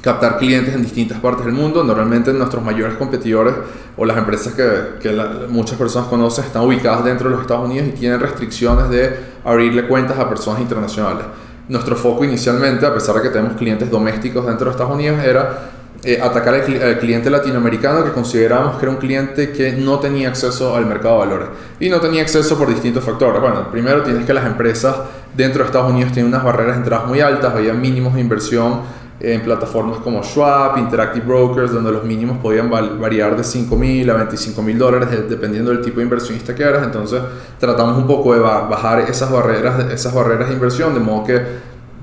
captar 0.00 0.38
clientes 0.38 0.72
en 0.72 0.82
distintas 0.82 1.18
partes 1.18 1.44
del 1.44 1.54
mundo. 1.54 1.82
Normalmente 1.82 2.32
nuestros 2.32 2.62
mayores 2.62 2.96
competidores 2.96 3.54
o 3.96 4.04
las 4.04 4.16
empresas 4.16 4.54
que, 4.54 5.00
que 5.00 5.20
muchas 5.48 5.76
personas 5.76 6.06
conocen 6.06 6.44
están 6.44 6.62
ubicadas 6.62 7.04
dentro 7.04 7.28
de 7.28 7.34
los 7.34 7.42
Estados 7.42 7.68
Unidos 7.68 7.88
y 7.88 7.90
tienen 7.90 8.20
restricciones 8.20 8.88
de 8.88 9.16
abrirle 9.44 9.88
cuentas 9.88 10.16
a 10.16 10.28
personas 10.28 10.60
internacionales 10.60 11.26
nuestro 11.68 11.96
foco 11.96 12.24
inicialmente, 12.24 12.86
a 12.86 12.94
pesar 12.94 13.16
de 13.16 13.22
que 13.22 13.28
tenemos 13.28 13.56
clientes 13.56 13.90
domésticos 13.90 14.46
dentro 14.46 14.66
de 14.66 14.70
Estados 14.72 14.94
Unidos, 14.94 15.22
era 15.22 15.70
eh, 16.04 16.20
atacar 16.22 16.54
al, 16.54 16.98
cliente 16.98 17.28
latinoamericano 17.28 18.04
que 18.04 18.12
considerábamos 18.12 18.76
que 18.76 18.84
era 18.84 18.90
un 18.90 18.98
cliente 18.98 19.50
que 19.50 19.72
no 19.72 19.98
tenía 19.98 20.28
acceso 20.28 20.76
al 20.76 20.86
mercado 20.86 21.14
de 21.14 21.26
valores. 21.26 21.48
Y 21.80 21.88
no 21.88 22.00
tenía 22.00 22.22
acceso 22.22 22.56
por 22.56 22.68
distintos 22.68 23.02
factores. 23.02 23.40
Bueno, 23.40 23.68
primero 23.70 24.02
tienes 24.02 24.24
que 24.24 24.32
las 24.32 24.46
empresas 24.46 24.96
dentro 25.34 25.60
de 25.60 25.66
Estados 25.66 25.90
Unidos 25.90 26.12
tienen 26.12 26.32
unas 26.32 26.44
barreras 26.44 26.76
de 26.76 26.82
entrada 26.82 27.04
muy 27.04 27.20
altas, 27.20 27.52
había 27.52 27.74
mínimos 27.74 28.14
de 28.14 28.20
inversión 28.20 28.82
en 29.20 29.42
plataformas 29.42 29.98
como 29.98 30.22
Schwab, 30.22 30.78
Interactive 30.78 31.26
Brokers, 31.26 31.72
donde 31.72 31.90
los 31.90 32.04
mínimos 32.04 32.38
podían 32.38 32.70
variar 32.70 33.36
de 33.36 33.42
5 33.42 33.76
mil 33.76 34.08
a 34.10 34.14
25 34.14 34.62
mil 34.62 34.78
dólares 34.78 35.08
dependiendo 35.28 35.70
del 35.70 35.82
tipo 35.82 35.96
de 35.96 36.04
inversionista 36.04 36.54
que 36.54 36.62
eras. 36.62 36.84
Entonces 36.84 37.20
tratamos 37.58 37.96
un 37.96 38.06
poco 38.06 38.34
de 38.34 38.40
bajar 38.40 39.00
esas 39.00 39.30
barreras, 39.30 39.90
esas 39.92 40.14
barreras 40.14 40.48
de 40.48 40.54
inversión, 40.54 40.94
de 40.94 41.00
modo 41.00 41.24
que 41.24 41.42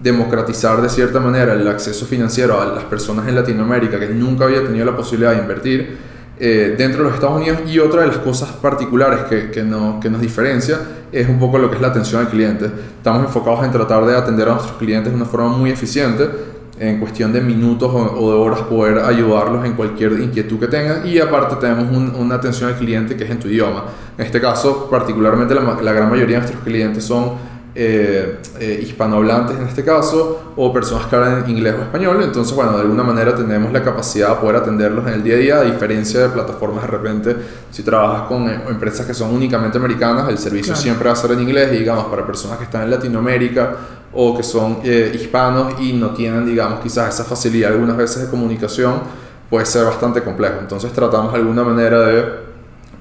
democratizar 0.04 0.82
de 0.82 0.90
cierta 0.90 1.20
manera 1.20 1.54
el 1.54 1.68
acceso 1.68 2.06
financiero 2.06 2.62
a 2.62 2.66
las 2.66 2.84
personas 2.84 3.28
en 3.28 3.36
Latinoamérica 3.36 3.98
que 3.98 4.10
nunca 4.10 4.46
había 4.46 4.64
tenido 4.64 4.86
la 4.86 4.96
posibilidad 4.96 5.32
de 5.32 5.40
invertir 5.40 5.98
eh, 6.38 6.76
dentro 6.78 7.00
de 7.00 7.06
los 7.06 7.14
Estados 7.14 7.38
Unidos. 7.38 7.60
Y 7.66 7.80
otra 7.80 8.02
de 8.02 8.08
las 8.08 8.18
cosas 8.18 8.50
particulares 8.50 9.22
que, 9.30 9.52
que, 9.52 9.64
no, 9.64 10.02
que 10.02 10.10
nos 10.10 10.20
diferencia 10.20 10.80
es 11.14 11.30
un 11.30 11.40
poco 11.40 11.58
lo 11.58 11.70
que 11.70 11.78
es 11.78 11.82
la 11.82 11.88
atención 11.88 12.20
al 12.20 12.28
cliente. 12.28 12.66
Estamos 12.98 13.24
enfocados 13.24 13.64
en 13.64 13.72
tratar 13.72 14.06
de 14.06 14.18
atender 14.18 14.50
a 14.50 14.56
nuestros 14.56 14.78
clientes 14.78 15.14
de 15.14 15.16
una 15.16 15.26
forma 15.26 15.48
muy 15.48 15.72
eficiente 15.72 16.55
en 16.80 17.00
cuestión 17.00 17.32
de 17.32 17.42
minutos 17.42 17.90
o, 17.94 18.32
de 18.32 18.38
horas 18.38 18.62
poder 18.62 19.00
ayudarlos 19.00 19.66
en 19.66 19.74
cualquier 19.74 20.14
inquietud 20.14 20.60
que 20.60 20.68
tengan 20.68 21.08
y 21.08 21.20
aparte 21.20 21.56
tenemos 21.56 21.86
una 22.18 22.36
atención 22.36 22.70
al 22.70 22.78
cliente 22.78 23.16
que 23.16 23.24
es 23.24 23.30
en 23.30 23.40
tu 23.40 23.48
idioma. 23.48 23.86
En 24.18 24.26
este 24.26 24.42
caso, 24.42 24.90
particularmente 24.90 25.56
la, 25.56 25.94
gran 25.94 26.10
mayoría 26.10 26.38
de 26.38 26.42
nuestros 26.42 26.64
clientes 26.64 27.04
son 27.04 27.55
eh, 27.78 28.40
eh, 28.58 28.80
hispanohablantes 28.84 29.58
en 29.58 29.68
este 29.68 29.84
caso 29.84 30.54
o 30.56 30.72
personas 30.72 31.08
que 31.08 31.16
hablan 31.18 31.50
inglés 31.50 31.76
o 31.78 31.82
español. 31.84 32.22
Entonces, 32.24 32.56
bueno, 32.56 32.72
de 32.72 32.82
alguna 32.82 33.04
manera 33.04 33.36
tenemos 33.36 33.74
la 33.74 33.84
capacidad 33.84 34.30
de 34.30 34.36
poder 34.36 34.56
atenderlos 34.56 35.06
en 35.08 35.16
el 35.16 35.24
día 35.24 35.36
a 35.36 35.38
día, 35.38 35.58
a 35.58 35.64
diferencia 35.64 36.22
de 36.22 36.30
plataformas 36.30 36.84
de 36.84 36.88
repente, 36.88 37.36
si 37.72 37.84
trabajas 37.84 38.30
con 38.30 38.50
eh, 38.50 38.62
empresas 38.70 39.06
que 39.06 39.14
son 39.14 39.34
únicamente 39.34 39.78
americanas, 39.78 40.30
el 40.30 40.38
servicio 40.38 40.74
siempre 40.74 41.08
va 41.08 41.14
a 41.14 41.18
ser 41.18 41.32
en 41.32 41.42
inglés 41.42 41.74
y 41.74 41.80
digamos 41.80 42.06
para 42.06 42.26
personas 42.26 42.58
que 42.58 42.64
están 42.64 42.84
en 42.84 42.92
Latinoamérica 42.92 43.76
o 44.14 44.38
que 44.38 44.44
son 44.44 44.80
eh, 44.86 45.12
hispanos 45.14 45.74
y 45.82 45.92
no 45.92 46.12
tienen, 46.12 46.46
digamos, 46.46 46.80
quizás 46.80 47.14
esa 47.14 47.26
facilidad 47.26 47.74
algunas 47.74 47.98
veces 47.98 48.22
de 48.22 48.30
comunicación, 48.30 49.02
puede 49.50 49.66
ser 49.66 49.84
bastante 49.84 50.22
complejo. 50.22 50.56
Entonces 50.62 50.94
tratamos 50.94 51.34
de 51.34 51.40
alguna 51.40 51.64
manera 51.64 52.00
de 52.00 52.26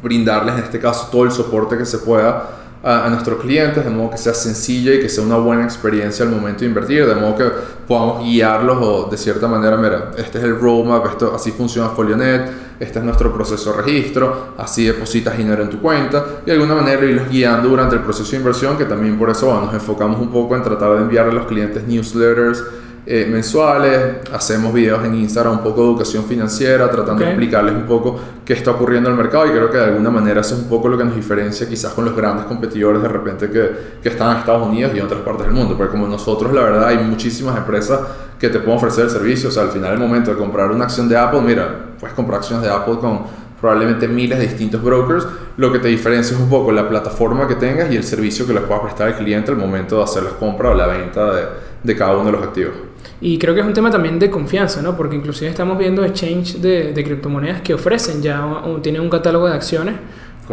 brindarles 0.03 0.57
en 0.57 0.65
este 0.65 0.81
caso 0.81 1.09
todo 1.13 1.23
el 1.23 1.31
soporte 1.31 1.79
que 1.79 1.87
se 1.87 1.99
pueda 1.99 2.64
a, 2.85 3.09
nuestros 3.09 3.41
clientes, 3.41 3.83
de 3.83 3.91
modo 3.91 4.11
que 4.11 4.19
sea 4.19 4.35
sencilla 4.35 4.95
y 4.95 5.01
que 5.01 5.09
sea 5.09 5.25
una 5.25 5.37
buena 5.37 5.65
experiencia 5.65 6.25
al 6.25 6.31
momento 6.31 6.61
de 6.61 6.67
invertir, 6.67 7.07
de 7.07 7.15
modo 7.15 7.35
que 7.35 7.45
podamos 7.89 8.23
guiarlos 8.25 8.77
o 8.79 9.09
de 9.11 9.17
cierta 9.17 9.49
manera, 9.49 9.79
mira, 9.79 10.11
este 10.19 10.39
es 10.39 10.45
el 10.45 10.61
roadmap, 10.61 11.07
esto, 11.07 11.35
así 11.35 11.51
funciona 11.53 11.89
Folionet, 11.89 12.51
este 12.79 12.99
es 12.99 13.05
nuestro 13.05 13.33
proceso 13.33 13.73
de 13.73 13.83
registro, 13.83 14.55
así 14.59 14.85
depositas 14.85 15.37
dinero 15.39 15.63
en 15.63 15.71
tu 15.71 15.81
cuenta 15.81 16.25
y 16.43 16.47
de 16.47 16.53
alguna 16.53 16.75
manera 16.75 17.03
irlos 17.07 17.31
guiando 17.31 17.71
durante 17.71 17.97
el 17.97 18.03
proceso 18.03 18.31
de 18.33 18.37
inversión, 18.37 18.77
que 18.77 18.85
también 18.85 19.19
por 19.19 19.31
eso 19.31 19.59
nos 19.63 19.73
enfocamos 19.73 20.21
un 20.21 20.31
poco 20.31 20.55
en 20.55 20.63
tratar 20.63 20.95
de 20.97 20.99
enviarle 20.99 21.33
a 21.33 21.35
los 21.37 21.47
clientes 21.47 21.87
newsletters, 21.87 22.63
eh, 23.07 23.27
mensuales, 23.31 24.27
hacemos 24.33 24.73
videos 24.73 25.05
en 25.05 25.15
Instagram 25.15 25.59
un 25.59 25.63
poco 25.63 25.83
de 25.83 25.89
educación 25.89 26.25
financiera, 26.25 26.91
tratando 26.91 27.23
de 27.23 27.31
explicarles 27.31 27.75
un 27.75 27.83
poco 27.83 28.19
qué 28.45 28.55
está 28.55 28.71
ocurriendo 28.71 29.11
en 29.11 29.17
el 29.17 29.23
mercado 29.23 29.47
y 29.47 29.51
creo 29.51 29.71
que 29.71 29.77
de 29.77 29.85
alguna 29.85 30.11
manera 30.11 30.41
eso 30.41 30.55
es 30.55 30.63
un 30.63 30.69
poco 30.71 30.89
lo 30.89 30.97
que 30.97 31.05
nos 31.05 31.15
diferencia 31.15 31.69
quizás 31.69 31.93
con 31.93 32.07
los 32.07 32.17
grandes 32.17 32.47
competidores 32.47 33.03
de 33.03 33.09
repente 33.09 33.51
que, 33.51 33.71
que 34.03 34.09
están 34.09 34.33
en 34.33 34.39
Estados 34.39 34.67
Unidos 34.67 34.93
y 34.95 35.01
en 35.01 35.05
otras 35.05 35.21
partes 35.21 35.45
del 35.47 35.55
mundo, 35.55 35.77
porque 35.77 35.93
como 35.93 36.09
nosotros 36.09 36.53
la 36.55 36.63
verdad 36.63 36.89
hay 36.89 36.99
muchísimas 36.99 37.57
empresas 37.59 38.01
que 38.39 38.49
te 38.49 38.59
pueden 38.59 38.79
ofrecer 38.79 39.05
el 39.05 39.11
servicio, 39.11 39.51
o 39.51 39.53
sea, 39.53 39.65
al 39.65 39.71
final 39.71 39.91
del 39.91 40.01
momento 40.01 40.31
de 40.31 40.39
comprar 40.39 40.71
una 40.71 40.85
acción 40.85 41.07
de 41.07 41.19
Apple, 41.19 41.43
mira, 41.43 41.93
puedes 42.01 42.15
comprar 42.15 42.39
acciones 42.39 42.65
de 42.65 42.73
Apple 42.73 42.97
con 43.01 43.21
probablemente 43.61 44.09
miles 44.09 44.39
de 44.39 44.47
distintos 44.47 44.83
brokers, 44.83 45.27
lo 45.57 45.73
que 45.73 45.79
te 45.79 45.89
diferencia 45.89 46.35
es 46.35 46.41
un 46.43 46.49
poco 46.49 46.73
la 46.73 46.89
plataforma 46.89 47.47
que 47.47 47.55
tengas 47.55 47.91
y 47.93 47.97
el 47.97 48.05
servicio 48.05 48.47
que 48.47 48.53
les 48.53 48.63
puedas 48.63 48.83
prestar 48.83 49.09
al 49.09 49.17
cliente 49.17 49.51
al 49.51 49.57
momento 49.57 49.99
de 49.99 50.05
hacer 50.05 50.23
la 50.23 50.31
compra 50.31 50.71
o 50.71 50.75
la 50.75 50.87
venta 50.87 51.33
de, 51.33 51.43
de 51.83 51.97
cada 51.97 52.17
uno 52.17 52.27
de 52.27 52.33
los 52.33 52.43
activos. 52.43 52.75
Y 53.21 53.39
creo 53.39 53.55
que 53.55 53.61
es 53.61 53.67
un 53.67 53.73
tema 53.73 53.91
también 53.91 54.19
de 54.19 54.31
confianza, 54.31 54.83
¿no? 54.83 54.97
Porque 54.97 55.17
inclusive 55.17 55.51
estamos 55.51 55.79
viendo 55.79 56.05
exchange 56.05 56.57
de, 56.57 56.93
de 56.93 57.05
criptomonedas 57.05 57.63
que 57.63 57.75
ofrecen 57.75 58.21
ya, 58.23 58.63
tienen 58.83 59.01
un 59.01 59.11
catálogo 59.11 59.47
de 59.47 59.55
acciones 59.55 59.95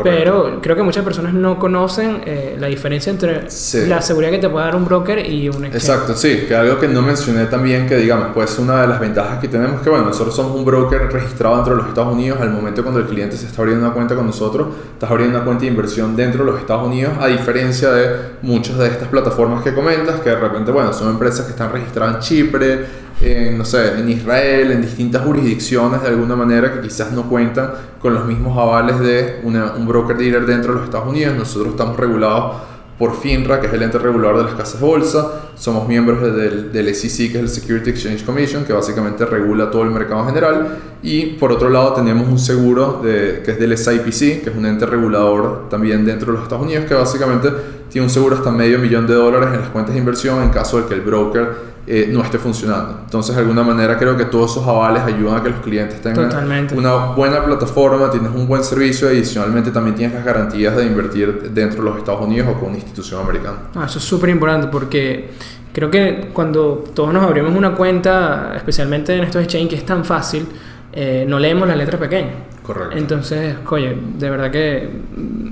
Pero 0.04 0.60
creo 0.62 0.76
que 0.76 0.84
muchas 0.84 1.04
personas 1.04 1.34
no 1.34 1.60
conocen 1.60 2.22
eh, 2.26 2.56
la 2.58 2.68
diferencia 2.68 3.12
entre 3.12 3.48
la 3.88 4.02
seguridad 4.02 4.32
que 4.32 4.38
te 4.38 4.50
puede 4.50 4.66
dar 4.66 4.76
un 4.76 4.86
broker 4.86 5.20
y 5.30 5.50
un 5.50 5.66
exchange. 5.66 5.76
Exacto, 5.76 6.16
sí, 6.16 6.46
que 6.48 6.56
algo 6.56 6.80
que 6.80 6.88
no 6.88 7.02
mencioné 7.02 7.46
también, 7.46 7.88
que 7.88 7.98
digamos, 7.98 8.30
pues 8.34 8.58
una 8.60 8.82
de 8.82 8.88
las 8.88 9.00
ventajas 9.00 9.40
que 9.40 9.50
tenemos, 9.50 9.82
que 9.82 9.90
bueno, 9.90 10.06
nosotros 10.06 10.34
somos 10.36 10.56
un 10.56 10.64
broker 10.64 11.12
registrado 11.12 11.56
dentro 11.56 11.76
de 11.76 11.82
los 11.82 11.90
Estados 11.90 12.14
Unidos, 12.14 12.40
al 12.40 12.52
momento 12.52 12.84
cuando 12.84 13.02
el 13.02 13.08
cliente 13.08 13.36
se 13.36 13.48
está 13.48 13.62
abriendo 13.62 13.86
una 13.86 13.94
cuenta 13.94 14.16
con 14.16 14.26
nosotros, 14.26 14.70
estás 14.94 15.12
abriendo 15.12 15.38
una 15.38 15.46
cuenta 15.46 15.62
de 15.62 15.68
inversión 15.68 16.16
dentro 16.16 16.46
de 16.46 16.52
los 16.52 16.60
Estados 16.62 16.88
Unidos, 16.88 17.14
a 17.20 17.28
diferencia 17.28 17.92
de 17.92 18.16
muchas 18.42 18.78
de 18.78 18.88
estas 18.88 19.10
plataformas 19.10 19.62
que 19.62 19.74
comentas, 19.74 20.22
que 20.22 20.30
de 20.30 20.38
repente, 20.38 20.72
bueno, 20.72 20.94
son 20.94 21.10
empresas 21.10 21.46
que 21.46 21.52
están 21.52 21.72
registradas 21.72 22.16
en 22.16 22.22
Chipre, 22.22 23.01
en, 23.20 23.58
no 23.58 23.66
sé, 23.66 24.00
en 24.00 24.10
Israel, 24.10 24.72
en 24.72 24.82
distintas 24.82 25.24
jurisdicciones 25.24 26.02
de 26.02 26.08
alguna 26.08 26.36
manera 26.36 26.74
que 26.74 26.82
quizás 26.82 27.12
no 27.12 27.30
cuentan 27.30 27.72
con 28.00 28.14
los 28.14 28.26
mismos 28.26 28.58
avales 28.58 29.00
de 29.00 29.42
un 29.44 29.88
broker 29.88 30.18
dealer 30.18 30.46
dentro 30.46 30.74
de 30.74 30.80
los 30.80 30.86
Estados 30.86 31.10
Unidos. 31.10 31.36
Nosotros 31.36 31.72
estamos 31.72 31.98
regulados 31.98 32.56
por 33.02 33.16
FINRA, 33.16 33.60
que 33.60 33.66
es 33.66 33.74
el 33.74 33.82
ente 33.82 33.98
regulador 33.98 34.38
de 34.38 34.44
las 34.44 34.54
casas 34.54 34.80
de 34.80 34.86
bolsa. 34.86 35.32
Somos 35.56 35.88
miembros 35.88 36.22
del, 36.22 36.72
del 36.72 36.94
SEC, 36.94 37.32
que 37.32 37.38
es 37.40 37.44
el 37.44 37.50
Security 37.50 37.90
Exchange 37.90 38.24
Commission, 38.24 38.64
que 38.64 38.74
básicamente 38.74 39.26
regula 39.26 39.72
todo 39.72 39.82
el 39.82 39.90
mercado 39.90 40.24
general. 40.28 40.78
Y 41.02 41.26
por 41.38 41.52
otro 41.52 41.70
lado 41.70 41.94
tenemos 41.94 42.28
un 42.28 42.38
seguro 42.38 43.02
de, 43.04 43.42
que 43.44 43.54
es 43.54 43.60
del 43.60 43.76
SIPC, 43.76 44.44
que 44.44 44.50
es 44.52 44.56
un 44.56 44.68
ente 44.68 44.86
regulador 44.86 45.68
también 45.68 46.06
dentro 46.06 46.28
de 46.28 46.34
los 46.34 46.44
Estados 46.44 46.64
Unidos, 46.64 46.86
que 46.86 46.94
básicamente 46.94 47.50
tiene 47.90 48.06
un 48.06 48.14
seguro 48.14 48.36
hasta 48.36 48.52
medio 48.52 48.78
millón 48.78 49.08
de 49.08 49.16
dólares 49.16 49.50
en 49.52 49.62
las 49.62 49.70
cuentas 49.70 49.96
de 49.96 50.00
inversión 50.00 50.44
en 50.44 50.50
caso 50.50 50.80
de 50.80 50.88
que 50.88 50.94
el 50.94 51.02
broker 51.02 51.71
eh, 51.88 52.10
no 52.12 52.22
esté 52.24 52.38
funcionando. 52.38 53.00
Entonces, 53.04 53.36
de 53.36 53.42
alguna 53.42 53.64
manera, 53.64 53.98
creo 53.98 54.16
que 54.16 54.26
todos 54.26 54.52
esos 54.52 54.68
avales 54.68 55.02
ayudan 55.04 55.38
a 55.38 55.44
que 55.44 55.50
los 55.50 55.60
clientes 55.62 56.00
tengan 56.00 56.30
una 56.76 56.96
buena 57.16 57.44
plataforma, 57.44 58.12
tienes 58.12 58.32
un 58.32 58.48
buen 58.48 58.64
servicio 58.64 59.12
y 59.12 59.18
adicionalmente 59.18 59.72
también 59.72 59.96
tienes 59.96 60.16
las 60.16 60.24
garantías 60.24 60.76
de 60.76 60.86
invertir 60.86 61.50
dentro 61.52 61.84
de 61.84 61.90
los 61.90 61.98
Estados 61.98 62.22
Unidos 62.22 62.50
o 62.52 62.60
con 62.60 62.70
una 62.70 62.78
institución 62.78 63.22
americana. 63.22 63.58
Ah, 63.76 63.86
eso 63.88 63.98
es 63.98 64.06
súper 64.06 64.30
importante 64.30 64.68
porque 64.68 65.32
creo 65.74 65.90
que 65.90 66.30
cuando 66.34 66.84
todos 66.94 67.12
nos 67.14 67.24
abrimos 67.24 67.56
una 67.56 67.74
cuenta, 67.74 68.54
especialmente 68.56 69.16
en 69.16 69.24
estos 69.24 69.44
exchanges 69.44 69.70
que 69.70 69.76
es 69.78 69.86
tan 69.86 70.06
fácil, 70.06 70.46
eh, 70.94 71.26
no 71.28 71.40
leemos 71.40 71.68
las 71.68 71.78
letras 71.78 72.00
pequeñas. 72.00 72.36
Correcto. 72.64 72.96
Entonces, 72.96 73.56
oye, 73.70 73.98
de 74.20 74.30
verdad 74.30 74.52
que 74.52 74.88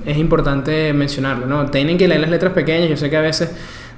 es 0.06 0.18
importante 0.18 0.94
mencionarlo, 0.94 1.48
¿no? 1.48 1.66
Tienen 1.72 1.98
que 1.98 2.08
leer 2.08 2.22
las 2.22 2.30
letras 2.30 2.54
pequeñas. 2.54 2.90
Yo 2.90 2.98
sé 2.98 3.10
que 3.10 3.18
a 3.18 3.22
veces 3.22 3.50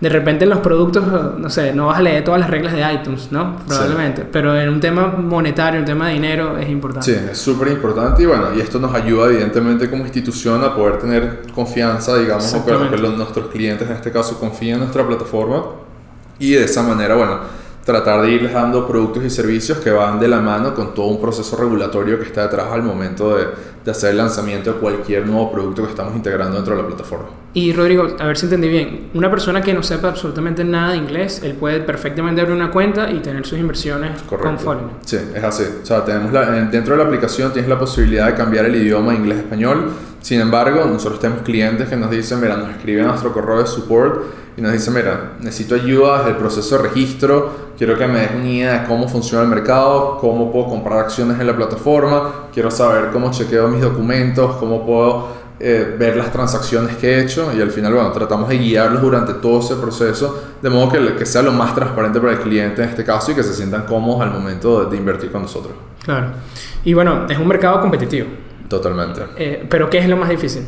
de 0.01 0.09
repente 0.09 0.45
en 0.45 0.49
los 0.49 0.59
productos, 0.59 1.03
no 1.37 1.49
sé, 1.51 1.73
no 1.73 1.85
vas 1.85 1.99
a 1.99 2.01
leer 2.01 2.23
todas 2.23 2.39
las 2.39 2.49
reglas 2.49 2.73
de 2.73 2.81
iTunes, 2.91 3.31
¿no? 3.31 3.57
Probablemente. 3.67 4.25
Pero 4.29 4.59
en 4.59 4.67
un 4.67 4.79
tema 4.79 5.07
monetario, 5.07 5.77
en 5.77 5.83
un 5.83 5.85
tema 5.85 6.07
de 6.07 6.13
dinero, 6.15 6.57
es 6.57 6.67
importante. 6.69 7.05
Sí, 7.05 7.25
es 7.31 7.37
súper 7.37 7.67
importante 7.67 8.23
y 8.23 8.25
bueno, 8.25 8.47
y 8.55 8.59
esto 8.59 8.79
nos 8.79 8.93
ayuda 8.95 9.27
evidentemente 9.27 9.89
como 9.91 10.03
institución 10.03 10.63
a 10.63 10.75
poder 10.75 10.97
tener 10.97 11.43
confianza, 11.53 12.17
digamos, 12.17 12.51
o 12.51 12.65
que, 12.65 12.71
que 12.71 12.97
nuestros 12.97 13.47
clientes 13.49 13.87
en 13.87 13.95
este 13.95 14.11
caso 14.11 14.39
confíen 14.39 14.73
en 14.73 14.79
nuestra 14.79 15.05
plataforma 15.07 15.65
y 16.39 16.53
de 16.53 16.63
esa 16.63 16.81
manera, 16.81 17.13
bueno, 17.13 17.39
tratar 17.85 18.23
de 18.23 18.31
irles 18.31 18.53
dando 18.53 18.87
productos 18.87 19.23
y 19.23 19.29
servicios 19.29 19.77
que 19.79 19.91
van 19.91 20.19
de 20.19 20.27
la 20.27 20.39
mano 20.39 20.73
con 20.73 20.95
todo 20.95 21.07
un 21.07 21.21
proceso 21.21 21.55
regulatorio 21.55 22.17
que 22.17 22.25
está 22.25 22.43
detrás 22.43 22.67
al 22.71 22.81
momento 22.81 23.35
de, 23.35 23.45
de, 23.83 23.91
hacer 23.91 24.11
el 24.11 24.17
lanzamiento 24.17 24.73
de 24.73 24.79
cualquier 24.79 25.25
nuevo 25.25 25.51
producto 25.51 25.83
que 25.83 25.89
estamos 25.89 26.15
integrando 26.15 26.55
dentro 26.55 26.75
de 26.75 26.81
la 26.81 26.87
plataforma. 26.87 27.29
Y 27.53 27.73
Rodrigo, 27.73 28.07
a 28.17 28.27
ver 28.27 28.37
si 28.37 28.45
entendí 28.45 28.69
bien, 28.69 29.09
una 29.13 29.29
persona 29.29 29.61
que 29.61 29.73
no 29.73 29.83
sepa 29.83 30.09
absolutamente 30.09 30.63
nada 30.63 30.91
de 30.91 30.97
inglés, 30.97 31.41
él 31.43 31.53
puede 31.53 31.81
perfectamente 31.81 32.41
abrir 32.41 32.55
una 32.55 32.71
cuenta 32.71 33.11
y 33.11 33.19
tener 33.19 33.45
sus 33.45 33.59
inversiones 33.59 34.21
con 34.23 34.57
Foreigner. 34.57 34.95
Sí, 35.05 35.17
es 35.35 35.43
así. 35.43 35.63
O 35.83 35.85
sea, 35.85 36.05
tenemos 36.05 36.31
la, 36.31 36.45
dentro 36.45 36.95
de 36.95 37.03
la 37.03 37.07
aplicación 37.07 37.51
tienes 37.51 37.69
la 37.69 37.77
posibilidad 37.77 38.27
de 38.27 38.35
cambiar 38.35 38.65
el 38.65 38.75
idioma 38.75 39.13
inglés-español. 39.13 39.91
Sin 40.21 40.39
embargo, 40.39 40.85
nosotros 40.85 41.19
tenemos 41.19 41.43
clientes 41.43 41.89
que 41.89 41.97
nos 41.97 42.11
dicen, 42.11 42.39
mira, 42.39 42.55
nos 42.55 42.69
escriben 42.69 43.05
a 43.05 43.09
nuestro 43.09 43.33
correo 43.33 43.59
de 43.59 43.67
support 43.67 44.23
y 44.55 44.61
nos 44.61 44.71
dice, 44.73 44.91
mira, 44.91 45.33
necesito 45.39 45.75
ayuda 45.75 46.19
desde 46.19 46.31
el 46.31 46.37
proceso 46.37 46.77
de 46.77 46.83
registro, 46.83 47.71
quiero 47.77 47.97
que 47.97 48.05
me 48.05 48.19
des 48.19 48.31
una 48.35 48.47
idea 48.47 48.81
de 48.81 48.87
cómo 48.87 49.07
funciona 49.07 49.43
el 49.43 49.49
mercado, 49.49 50.17
cómo 50.19 50.51
puedo 50.51 50.67
comprar 50.67 50.99
acciones 50.99 51.39
en 51.39 51.47
la 51.47 51.55
plataforma, 51.55 52.47
quiero 52.53 52.71
saber 52.71 53.09
cómo 53.11 53.31
chequeo 53.31 53.67
mis 53.67 53.81
documentos, 53.81 54.55
cómo 54.57 54.85
puedo 54.85 55.41
eh, 55.63 55.95
ver 55.97 56.15
las 56.17 56.31
transacciones 56.31 56.95
que 56.95 57.07
he 57.07 57.21
hecho 57.21 57.51
y 57.55 57.61
al 57.61 57.69
final, 57.69 57.93
bueno, 57.93 58.11
tratamos 58.11 58.49
de 58.49 58.57
guiarlos 58.57 58.99
durante 58.99 59.35
todo 59.35 59.59
ese 59.59 59.75
proceso 59.75 60.43
de 60.59 60.69
modo 60.71 60.91
que, 60.91 61.15
que 61.15 61.25
sea 61.25 61.43
lo 61.43 61.51
más 61.51 61.75
transparente 61.75 62.19
para 62.19 62.33
el 62.33 62.39
cliente 62.39 62.81
en 62.81 62.89
este 62.89 63.03
caso 63.03 63.31
y 63.31 63.35
que 63.35 63.43
se 63.43 63.53
sientan 63.53 63.83
cómodos 63.83 64.21
al 64.21 64.31
momento 64.31 64.85
de, 64.85 64.97
invertir 64.97 65.31
con 65.31 65.43
nosotros. 65.43 65.73
Claro. 66.03 66.29
Y 66.83 66.95
bueno, 66.95 67.27
es 67.29 67.37
un 67.37 67.47
mercado 67.47 67.79
competitivo. 67.79 68.27
Totalmente. 68.67 69.21
Eh, 69.37 69.67
pero 69.69 69.87
¿qué 69.87 69.99
es 69.99 70.09
lo 70.09 70.17
más 70.17 70.29
difícil? 70.29 70.63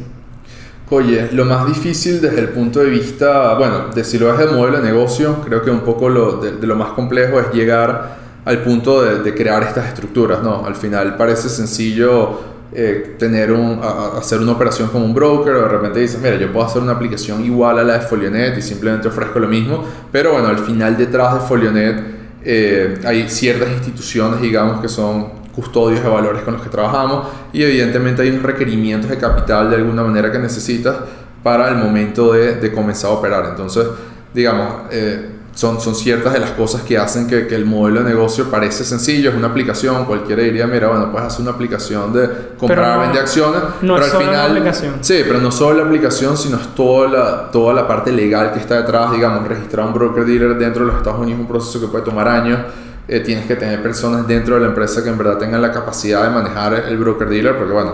Oye, 0.91 1.29
lo 1.31 1.45
más 1.45 1.65
difícil 1.65 2.21
desde 2.21 2.41
el 2.41 2.49
punto 2.49 2.79
de 2.79 2.91
vista, 2.91 3.55
bueno, 3.55 3.87
de 3.87 4.03
si 4.03 4.19
lo 4.19 4.27
ves 4.27 4.47
el 4.47 4.55
modelo 4.55 4.77
de 4.77 4.83
negocio, 4.83 5.37
creo 5.43 5.63
que 5.63 5.71
un 5.71 5.79
poco 5.79 6.07
lo, 6.07 6.37
de, 6.37 6.67
lo 6.67 6.75
más 6.75 6.89
complejo 6.89 7.39
es 7.39 7.51
llegar 7.51 8.22
al 8.45 8.61
punto 8.61 9.01
de, 9.01 9.33
crear 9.33 9.63
estas 9.63 9.87
estructuras, 9.87 10.43
¿no? 10.43 10.65
Al 10.65 10.75
final 10.75 11.15
parece 11.15 11.49
sencillo 11.49 12.39
eh, 12.73 13.15
tener 13.17 13.51
un, 13.51 13.79
hacer 14.17 14.39
una 14.39 14.53
operación 14.53 14.89
como 14.89 15.05
un 15.05 15.13
broker 15.13 15.53
o 15.53 15.61
de 15.61 15.67
repente 15.67 15.99
dices, 15.99 16.19
mira, 16.21 16.35
yo 16.35 16.51
puedo 16.51 16.65
hacer 16.65 16.81
una 16.81 16.93
aplicación 16.93 17.43
igual 17.45 17.79
a 17.79 17.83
la 17.83 17.99
de 17.99 18.01
Folionet 18.01 18.57
y 18.57 18.61
simplemente 18.61 19.07
ofrezco 19.07 19.39
lo 19.39 19.47
mismo, 19.47 19.83
pero 20.11 20.33
bueno, 20.33 20.47
al 20.47 20.59
final 20.59 20.97
detrás 20.97 21.35
de 21.35 21.39
Folionet 21.41 22.03
eh, 22.43 22.99
hay 23.05 23.29
ciertas 23.29 23.69
instituciones, 23.69 24.41
digamos, 24.41 24.81
que 24.81 24.89
son 24.89 25.43
custodios 25.55 26.03
de 26.03 26.09
valores 26.09 26.41
con 26.41 26.55
los 26.55 26.63
que 26.63 26.69
trabajamos 26.69 27.27
y 27.53 27.63
evidentemente 27.63 28.23
hay 28.23 28.31
unos 28.31 28.43
requerimientos 28.43 29.09
de 29.09 29.17
capital 29.17 29.69
de 29.69 29.77
alguna 29.77 30.03
manera 30.03 30.31
que 30.31 30.39
necesitas 30.39 30.95
para 31.43 31.69
el 31.69 31.75
momento 31.75 32.33
de, 32.33 32.55
de 32.55 32.73
comenzar 32.73 33.11
a 33.11 33.13
operar. 33.13 33.45
Entonces, 33.51 33.85
digamos, 34.33 34.83
eh, 34.91 35.29
son, 35.55 35.79
son 35.79 35.95
ciertas 35.95 36.33
de 36.33 36.39
las 36.39 36.51
cosas 36.51 36.81
que 36.81 36.97
hacen 36.97 37.27
que, 37.27 37.47
que, 37.47 37.55
el 37.55 37.65
modelo 37.65 38.01
de 38.01 38.09
negocio 38.09 38.49
parece 38.49 38.83
sencillo, 38.83 39.29
es 39.29 39.35
una 39.35 39.47
aplicación, 39.47 40.05
cualquiera 40.05 40.41
diría, 40.41 40.65
mira, 40.65 40.87
bueno, 40.87 41.11
puedes 41.11 41.27
hacer 41.27 41.41
una 41.41 41.51
aplicación 41.51 42.11
de 42.11 42.29
comprar, 42.57 43.01
vender 43.01 43.21
acciones, 43.21 43.61
no 43.81 43.95
pero 43.95 44.05
al 44.05 44.11
final... 44.11 44.33
La 44.33 44.45
aplicación. 44.45 44.95
Sí, 45.01 45.21
pero 45.27 45.39
no 45.39 45.51
solo 45.51 45.79
la 45.79 45.85
aplicación, 45.85 46.37
sino 46.37 46.57
es 46.57 46.73
toda 46.75 47.07
la, 47.07 47.51
toda 47.51 47.73
la 47.73 47.87
parte 47.87 48.11
legal 48.11 48.51
que 48.51 48.59
está 48.59 48.77
detrás, 48.77 49.11
digamos, 49.11 49.47
registrar 49.47 49.85
un 49.85 49.93
broker 49.93 50.25
dealer 50.25 50.57
dentro 50.57 50.85
de 50.85 50.91
los 50.91 50.97
Estados 50.97 51.19
Unidos 51.19 51.39
es 51.39 51.41
un 51.41 51.47
proceso 51.47 51.79
que 51.79 51.87
puede 51.87 52.03
tomar 52.03 52.27
años 52.27 52.59
eh, 53.05 53.19
tienes 53.19 53.45
que 53.45 53.57
tener 53.57 53.83
personas 53.83 54.25
dentro 54.25 54.55
de 54.55 54.61
la 54.61 54.67
empresa 54.67 55.03
que 55.03 55.09
en 55.09 55.17
verdad 55.17 55.37
tengan 55.37 55.61
la 55.61 55.73
capacidad 55.73 56.23
de 56.23 56.29
manejar 56.29 56.73
el 56.87 56.97
broker 56.97 57.27
dealer, 57.27 57.57
porque 57.57 57.73
bueno, 57.73 57.93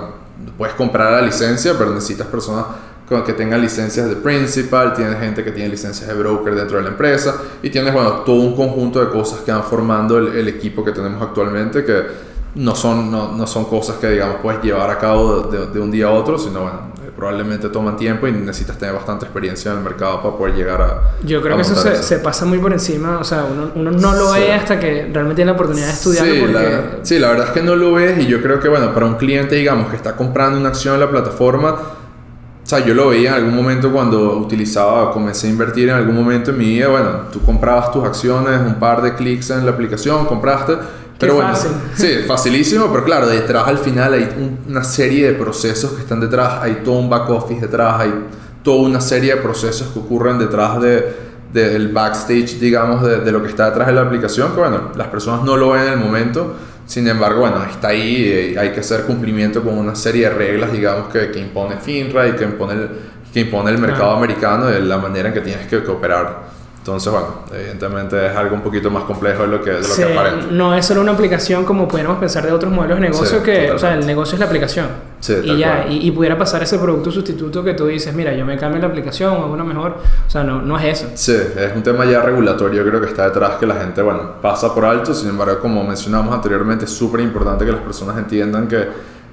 puedes 0.55 0.75
comprar 0.75 1.13
la 1.13 1.21
licencia, 1.21 1.73
pero 1.77 1.91
necesitas 1.91 2.27
personas 2.27 2.65
que 3.09 3.33
tengan 3.33 3.61
licencias 3.61 4.07
de 4.07 4.15
principal, 4.15 4.93
tienes 4.93 5.19
gente 5.19 5.43
que 5.43 5.51
tiene 5.51 5.69
licencias 5.69 6.07
de 6.07 6.13
broker 6.13 6.53
dentro 6.53 6.77
de 6.77 6.83
la 6.83 6.89
empresa 6.89 7.35
y 7.63 7.69
tienes, 7.69 7.93
bueno, 7.93 8.11
todo 8.25 8.35
un 8.41 8.55
conjunto 8.55 9.03
de 9.03 9.09
cosas 9.09 9.39
que 9.39 9.51
van 9.51 9.63
formando 9.63 10.17
el, 10.17 10.27
el 10.35 10.47
equipo 10.47 10.83
que 10.85 10.91
tenemos 10.91 11.21
actualmente 11.21 11.83
que 11.83 12.29
no 12.55 12.75
son, 12.75 13.11
no, 13.11 13.31
no, 13.31 13.47
son 13.47 13.65
cosas 13.65 13.97
que, 13.97 14.09
digamos, 14.09 14.37
puedes 14.41 14.61
llevar 14.63 14.89
a 14.89 14.97
cabo 14.97 15.43
de, 15.43 15.67
de, 15.67 15.79
un 15.79 15.91
día 15.91 16.07
a 16.07 16.11
otro, 16.11 16.37
sino, 16.37 16.61
bueno, 16.61 16.79
eh, 17.05 17.11
probablemente 17.15 17.69
toman 17.69 17.95
tiempo 17.95 18.27
y 18.27 18.31
necesitas 18.31 18.77
tener 18.77 18.95
bastante 18.95 19.25
experiencia 19.25 19.71
en 19.71 19.77
el 19.77 19.83
mercado 19.83 20.21
para 20.21 20.35
poder 20.35 20.55
llegar 20.55 20.81
a... 20.81 21.01
Yo 21.23 21.41
creo 21.41 21.55
que 21.55 21.61
eso 21.61 21.75
se, 21.75 22.01
se, 22.01 22.17
pasa 22.19 22.45
muy 22.45 22.57
por 22.57 22.73
encima, 22.73 23.19
o 23.19 23.23
sea, 23.23 23.45
uno, 23.45 23.71
uno 23.75 23.91
no 23.91 24.13
lo 24.13 24.31
ve 24.31 24.51
hasta 24.51 24.79
que 24.79 25.09
realmente 25.13 25.35
tiene 25.35 25.51
la 25.51 25.55
oportunidad 25.55 25.87
de 25.87 25.93
estudiarlo. 25.93 26.33
Sí, 26.33 26.39
porque... 26.41 26.53
la, 26.53 26.83
sí, 27.03 27.19
la 27.19 27.29
verdad 27.29 27.47
es 27.47 27.53
que 27.53 27.61
no 27.61 27.75
lo 27.75 27.93
ves 27.93 28.19
y 28.19 28.25
yo 28.25 28.41
creo 28.41 28.59
que, 28.59 28.67
bueno, 28.67 28.93
para 28.93 29.05
un 29.05 29.15
cliente, 29.15 29.55
digamos, 29.55 29.89
que 29.89 29.95
está 29.95 30.15
comprando 30.15 30.59
una 30.59 30.69
acción 30.69 30.95
en 30.95 31.01
la 31.01 31.09
plataforma, 31.09 31.77
o 32.69 32.75
sea, 32.75 32.85
yo 32.85 32.93
lo 32.93 33.09
veía 33.09 33.29
en 33.29 33.35
algún 33.37 33.55
momento 33.55 33.91
cuando 33.91 34.37
utilizaba, 34.37 35.09
comencé 35.09 35.47
a 35.47 35.49
invertir 35.49 35.89
en 35.89 35.95
algún 35.95 36.13
momento 36.13 36.51
en 36.51 36.59
mi 36.59 36.65
vida, 36.65 36.87
bueno, 36.89 37.09
tú 37.33 37.41
comprabas 37.41 37.91
tus 37.91 38.03
acciones, 38.03 38.61
un 38.61 38.75
par 38.75 39.01
de 39.01 39.15
clics 39.15 39.49
en 39.49 39.65
la 39.65 39.71
aplicación, 39.71 40.27
compraste 40.27 40.73
pero 41.17 41.33
bueno, 41.33 41.49
fácil. 41.49 41.71
sí, 41.95 42.07
facilísimo, 42.27 42.91
pero 42.91 43.03
claro, 43.03 43.27
detrás 43.27 43.67
al 43.67 43.79
final 43.79 44.13
hay 44.13 44.53
una 44.67 44.83
serie 44.83 45.31
de 45.31 45.33
procesos 45.33 45.93
que 45.93 46.01
están 46.01 46.19
detrás, 46.19 46.61
hay 46.61 46.81
todo 46.85 46.99
un 46.99 47.09
back 47.09 47.27
office 47.31 47.59
detrás, 47.59 48.01
hay 48.01 48.13
toda 48.61 48.87
una 48.87 49.01
serie 49.01 49.33
de 49.33 49.41
procesos 49.41 49.87
que 49.87 49.97
ocurren 49.97 50.37
detrás 50.37 50.79
de, 50.79 51.11
del 51.51 51.87
backstage, 51.87 52.59
digamos, 52.59 53.01
de, 53.01 53.21
de, 53.21 53.31
lo 53.31 53.41
que 53.41 53.49
está 53.49 53.65
detrás 53.65 53.87
de 53.87 53.93
la 53.93 54.01
aplicación, 54.01 54.51
que 54.51 54.59
bueno, 54.59 54.91
las 54.95 55.07
personas 55.07 55.43
no 55.43 55.57
lo 55.57 55.71
ven 55.71 55.87
en 55.87 55.93
el 55.93 55.99
momento, 55.99 56.53
sin 56.89 57.07
embargo, 57.07 57.41
bueno, 57.41 57.63
está 57.65 57.89
ahí, 57.89 58.53
y 58.55 58.57
hay 58.57 58.71
que 58.71 58.79
hacer 58.79 59.03
cumplimiento 59.03 59.61
con 59.61 59.77
una 59.77 59.93
serie 59.93 60.23
de 60.23 60.31
reglas, 60.31 60.71
digamos, 60.71 61.13
que, 61.13 61.29
que 61.29 61.39
impone 61.39 61.77
FINRA 61.77 62.29
y 62.29 62.31
que 62.31 62.45
impone 62.45 62.73
el, 62.73 62.89
que 63.31 63.41
impone 63.41 63.69
el 63.69 63.77
mercado 63.77 64.13
americano 64.13 64.65
de 64.65 64.81
la 64.81 64.97
manera 64.97 65.27
en 65.27 65.35
que 65.35 65.41
tienes 65.41 65.67
que, 65.67 65.83
que 65.83 65.91
operar. 65.91 66.49
Entonces, 66.79 67.11
bueno, 67.11 67.27
evidentemente 67.53 68.27
es 68.27 68.35
algo 68.35 68.55
un 68.55 68.61
poquito 68.61 68.89
más 68.89 69.03
complejo 69.03 69.43
de 69.43 69.49
lo 69.49 69.61
que, 69.61 69.71
de 69.71 69.79
lo 69.79 69.83
sí, 69.83 70.01
que 70.01 70.13
aparenta. 70.13 70.47
No 70.49 70.73
es 70.73 70.85
solo 70.85 71.01
una 71.01 71.11
aplicación 71.11 71.65
como 71.65 71.87
pudiéramos 71.87 72.19
pensar 72.19 72.45
de 72.45 72.53
otros 72.53 72.71
modelos 72.71 72.97
de 72.99 73.09
negocio, 73.09 73.37
sí, 73.39 73.43
que, 73.43 73.51
totalmente. 73.51 73.71
o 73.71 73.79
sea, 73.79 73.93
el 73.95 74.05
negocio 74.05 74.33
es 74.35 74.39
la 74.39 74.45
aplicación. 74.45 74.87
Sí, 75.19 75.35
y 75.43 75.57
ya, 75.57 75.85
y, 75.89 76.07
y, 76.07 76.11
pudiera 76.11 76.37
pasar 76.37 76.63
ese 76.63 76.79
producto 76.79 77.11
sustituto 77.11 77.61
que 77.61 77.73
tú 77.73 77.87
dices, 77.87 78.15
mira, 78.15 78.33
yo 78.33 78.45
me 78.45 78.57
cambio 78.57 78.81
la 78.81 78.87
aplicación 78.87 79.33
o 79.33 79.47
una 79.47 79.65
mejor. 79.65 79.97
O 80.25 80.29
sea, 80.29 80.43
no, 80.43 80.61
no 80.61 80.79
es 80.79 81.01
eso. 81.01 81.11
Sí, 81.15 81.33
es 81.33 81.75
un 81.75 81.83
tema 81.83 82.05
ya 82.05 82.21
regulatorio, 82.21 82.83
creo 82.85 83.01
que 83.01 83.07
está 83.07 83.25
detrás 83.25 83.57
que 83.57 83.67
la 83.67 83.75
gente, 83.75 84.01
bueno, 84.01 84.35
pasa 84.41 84.73
por 84.73 84.85
alto. 84.85 85.13
Sin 85.13 85.29
embargo, 85.29 85.59
como 85.59 85.83
mencionamos 85.83 86.33
anteriormente, 86.33 86.85
es 86.85 86.91
súper 86.91 87.19
importante 87.19 87.65
que 87.65 87.73
las 87.73 87.81
personas 87.81 88.17
entiendan 88.17 88.67
que 88.67 88.87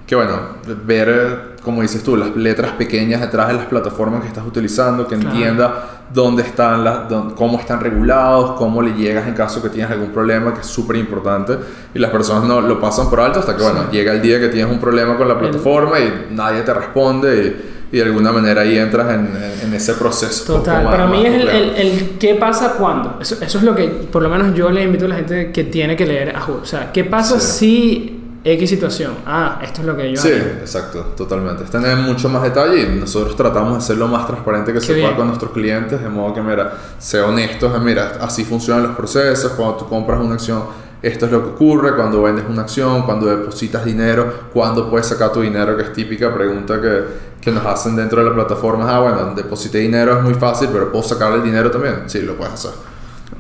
que 0.06 0.14
bueno, 0.14 0.38
ver, 0.84 1.55
como 1.66 1.82
dices 1.82 2.04
tú, 2.04 2.16
las 2.16 2.36
letras 2.36 2.74
pequeñas 2.74 3.20
detrás 3.20 3.48
de 3.48 3.54
las 3.54 3.66
plataformas 3.66 4.22
que 4.22 4.28
estás 4.28 4.46
utilizando, 4.46 5.04
que 5.08 5.16
entienda 5.16 6.04
dónde 6.14 6.44
están 6.44 6.84
las, 6.84 7.12
cómo 7.34 7.58
están 7.58 7.80
regulados, 7.80 8.52
cómo 8.52 8.80
le 8.80 8.94
llegas 8.94 9.26
en 9.26 9.34
caso 9.34 9.60
que 9.60 9.68
tienes 9.70 9.90
algún 9.90 10.10
problema, 10.10 10.54
que 10.54 10.60
es 10.60 10.66
súper 10.68 10.94
importante. 10.94 11.58
Y 11.92 11.98
las 11.98 12.12
personas 12.12 12.44
no 12.44 12.60
lo 12.60 12.78
pasan 12.78 13.10
por 13.10 13.18
alto 13.18 13.40
hasta 13.40 13.56
que, 13.56 13.64
bueno, 13.64 13.90
llega 13.90 14.12
el 14.12 14.22
día 14.22 14.38
que 14.38 14.46
tienes 14.46 14.72
un 14.72 14.78
problema 14.78 15.16
con 15.16 15.26
la 15.26 15.36
plataforma 15.36 15.98
y 15.98 16.28
nadie 16.30 16.62
te 16.62 16.72
responde 16.72 17.56
y, 17.90 17.96
de 17.96 18.02
alguna 18.02 18.30
manera 18.30 18.60
ahí 18.60 18.78
entras 18.78 19.12
en, 19.12 19.74
ese 19.74 19.94
proceso. 19.94 20.58
Total, 20.58 20.84
para 20.84 21.08
mí 21.08 21.26
es 21.26 21.34
el, 21.34 21.48
el, 21.48 22.10
qué 22.20 22.36
pasa 22.36 22.74
cuando. 22.78 23.18
Eso, 23.20 23.38
eso, 23.40 23.58
es 23.58 23.64
lo 23.64 23.74
que, 23.74 23.88
por 23.88 24.22
lo 24.22 24.28
menos 24.28 24.54
yo 24.54 24.70
le 24.70 24.84
invito 24.84 25.06
a 25.06 25.08
la 25.08 25.16
gente 25.16 25.50
que 25.50 25.64
tiene 25.64 25.96
que 25.96 26.06
leer 26.06 26.36
a 26.36 26.44
O 26.44 26.64
sea, 26.64 26.92
¿qué 26.92 27.02
pasa 27.02 27.40
si 27.40 28.15
X 28.52 28.70
situación. 28.70 29.12
Ah, 29.26 29.58
esto 29.60 29.80
es 29.80 29.86
lo 29.88 29.96
que 29.96 30.12
yo 30.12 30.22
Sí, 30.22 30.30
exacto, 30.30 31.14
totalmente. 31.16 31.64
Está 31.64 31.78
en 31.92 32.02
mucho 32.02 32.28
más 32.28 32.44
detalle 32.44 32.80
y 32.80 33.00
nosotros 33.00 33.34
tratamos 33.34 33.74
de 33.74 33.80
ser 33.80 33.96
lo 33.96 34.06
más 34.06 34.24
transparente 34.24 34.72
que 34.72 34.80
se 34.80 34.94
pueda 34.94 35.16
con 35.16 35.26
nuestros 35.26 35.50
clientes, 35.50 36.00
de 36.00 36.08
modo 36.08 36.32
que, 36.32 36.42
mira, 36.42 36.72
sea 36.96 37.26
honestos, 37.26 37.82
mira, 37.82 38.18
así 38.20 38.44
funcionan 38.44 38.84
los 38.84 38.96
procesos, 38.96 39.50
cuando 39.52 39.78
tú 39.78 39.88
compras 39.88 40.20
una 40.20 40.34
acción, 40.34 40.62
esto 41.02 41.26
es 41.26 41.32
lo 41.32 41.42
que 41.42 41.50
ocurre, 41.50 41.96
cuando 41.96 42.22
vendes 42.22 42.44
una 42.48 42.62
acción, 42.62 43.02
cuando 43.02 43.26
depositas 43.26 43.84
dinero, 43.84 44.50
cuándo 44.52 44.88
puedes 44.88 45.08
sacar 45.08 45.32
tu 45.32 45.40
dinero, 45.40 45.76
que 45.76 45.82
es 45.82 45.92
típica 45.92 46.32
pregunta 46.32 46.80
que, 46.80 47.02
que 47.40 47.50
nos 47.50 47.66
hacen 47.66 47.96
dentro 47.96 48.22
de 48.22 48.30
la 48.30 48.34
plataforma. 48.34 48.86
Ah, 48.88 49.00
bueno, 49.00 49.34
deposité 49.34 49.78
dinero 49.78 50.18
es 50.18 50.22
muy 50.22 50.34
fácil, 50.34 50.68
pero 50.72 50.92
¿puedo 50.92 51.02
sacar 51.02 51.32
el 51.32 51.42
dinero 51.42 51.68
también? 51.68 52.04
Sí, 52.06 52.22
lo 52.22 52.36
puedes 52.36 52.54
hacer. 52.54 52.95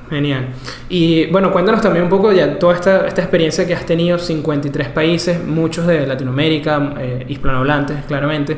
Genial. 0.08 0.48
Y 0.88 1.26
bueno, 1.26 1.52
cuéntanos 1.52 1.80
también 1.80 2.04
un 2.04 2.10
poco 2.10 2.32
ya 2.32 2.58
toda 2.58 2.74
esta, 2.74 3.06
esta 3.06 3.22
experiencia 3.22 3.66
que 3.66 3.74
has 3.74 3.84
tenido, 3.84 4.18
53 4.18 4.88
países, 4.88 5.42
muchos 5.42 5.86
de 5.86 6.06
Latinoamérica, 6.06 6.94
eh, 6.98 7.24
hispanohablantes, 7.28 8.04
claramente. 8.06 8.56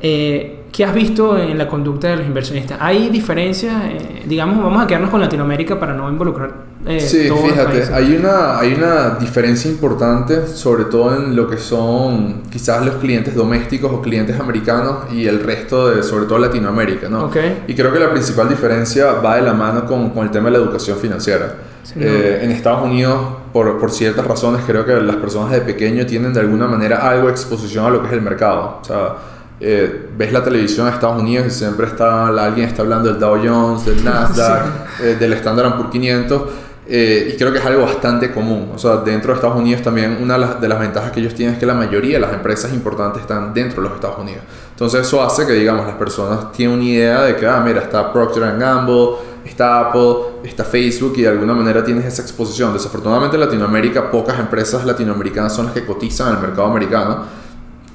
Eh, 0.00 0.57
¿Qué 0.72 0.84
has 0.84 0.94
visto 0.94 1.38
en 1.38 1.56
la 1.56 1.68
conducta 1.68 2.08
de 2.08 2.16
los 2.16 2.26
inversionistas? 2.26 2.78
¿Hay 2.80 3.08
diferencias? 3.08 3.74
Eh, 3.86 4.22
digamos, 4.26 4.62
vamos 4.62 4.82
a 4.82 4.86
quedarnos 4.86 5.10
con 5.10 5.20
Latinoamérica 5.20 5.78
para 5.78 5.94
no 5.94 6.08
involucrar. 6.08 6.52
Eh, 6.86 7.00
sí, 7.00 7.28
fíjate, 7.28 7.92
hay 7.92 8.14
una, 8.16 8.58
hay 8.58 8.74
una 8.74 9.10
diferencia 9.16 9.70
importante, 9.70 10.46
sobre 10.46 10.84
todo 10.84 11.16
en 11.16 11.34
lo 11.34 11.48
que 11.48 11.58
son 11.58 12.42
quizás 12.50 12.84
los 12.84 12.96
clientes 12.96 13.34
domésticos 13.34 13.92
o 13.92 14.00
clientes 14.00 14.38
americanos 14.38 15.12
y 15.12 15.26
el 15.26 15.42
resto 15.42 15.90
de, 15.90 16.02
sobre 16.02 16.26
todo 16.26 16.38
Latinoamérica, 16.38 17.08
¿no? 17.08 17.24
Okay. 17.24 17.64
Y 17.66 17.74
creo 17.74 17.92
que 17.92 17.98
la 17.98 18.10
principal 18.10 18.48
diferencia 18.48 19.12
va 19.12 19.36
de 19.36 19.42
la 19.42 19.54
mano 19.54 19.86
con, 19.86 20.10
con 20.10 20.24
el 20.24 20.30
tema 20.30 20.46
de 20.46 20.52
la 20.52 20.58
educación 20.58 20.98
financiera. 20.98 21.56
Eh, 21.96 22.40
en 22.42 22.50
Estados 22.50 22.84
Unidos, 22.84 23.18
por, 23.52 23.78
por, 23.78 23.90
ciertas 23.90 24.26
razones, 24.26 24.62
creo 24.66 24.84
que 24.84 24.94
las 25.00 25.16
personas 25.16 25.50
de 25.50 25.62
pequeño 25.62 26.04
tienen 26.04 26.34
de 26.34 26.40
alguna 26.40 26.66
manera 26.66 27.08
algo 27.08 27.26
de 27.26 27.32
exposición 27.32 27.86
a 27.86 27.90
lo 27.90 28.02
que 28.02 28.08
es 28.08 28.12
el 28.12 28.20
mercado. 28.20 28.78
O 28.82 28.84
sea, 28.84 29.14
eh, 29.60 30.10
ves 30.16 30.32
la 30.32 30.44
televisión 30.44 30.86
de 30.86 30.92
Estados 30.92 31.20
Unidos 31.20 31.46
y 31.48 31.50
siempre 31.50 31.86
está 31.86 32.28
alguien 32.28 32.68
está 32.68 32.82
hablando 32.82 33.10
del 33.10 33.18
Dow 33.18 33.38
Jones, 33.42 33.86
del 33.86 34.04
Nasdaq, 34.04 34.66
eh, 35.02 35.16
del 35.18 35.32
Standard 35.32 35.74
Poor's 35.74 35.90
500 35.90 36.42
eh, 36.90 37.32
y 37.34 37.36
creo 37.36 37.52
que 37.52 37.58
es 37.58 37.66
algo 37.66 37.82
bastante 37.82 38.30
común. 38.32 38.70
O 38.74 38.78
sea, 38.78 38.96
dentro 38.98 39.32
de 39.32 39.36
Estados 39.36 39.58
Unidos 39.58 39.82
también 39.82 40.18
una 40.22 40.38
de 40.38 40.68
las, 40.68 40.80
ventajas 40.80 41.12
que 41.12 41.20
ellos 41.20 41.34
tienen 41.34 41.54
es 41.54 41.60
que 41.60 41.66
la 41.66 41.74
mayoría 41.74 42.14
de 42.14 42.20
las 42.20 42.32
empresas 42.32 42.72
importantes 42.72 43.20
están 43.20 43.52
dentro 43.52 43.82
de 43.82 43.88
los 43.88 43.96
Estados 43.96 44.18
Unidos. 44.18 44.42
Entonces 44.70 45.06
eso 45.06 45.22
hace 45.22 45.46
que, 45.46 45.52
digamos, 45.52 45.86
las 45.86 45.96
personas 45.96 46.50
tienen 46.52 46.76
una 46.76 46.84
idea 46.84 47.22
de 47.24 47.36
que, 47.36 47.46
ah, 47.46 47.60
mira, 47.62 47.82
está 47.82 48.10
Procter 48.10 48.56
Gamble, 48.56 49.16
está 49.44 49.80
Apple, 49.80 50.14
está 50.44 50.64
Facebook 50.64 51.12
y 51.18 51.22
de 51.22 51.28
alguna 51.28 51.52
manera 51.52 51.84
tienes 51.84 52.06
esa 52.06 52.22
exposición. 52.22 52.72
Desafortunadamente 52.72 53.36
en 53.36 53.40
Latinoamérica 53.40 54.10
pocas 54.10 54.38
empresas 54.38 54.86
latinoamericanas 54.86 55.54
son 55.54 55.66
las 55.66 55.74
que 55.74 55.84
cotizan 55.84 56.28
en 56.28 56.36
el 56.36 56.40
mercado 56.40 56.68
americano 56.68 57.37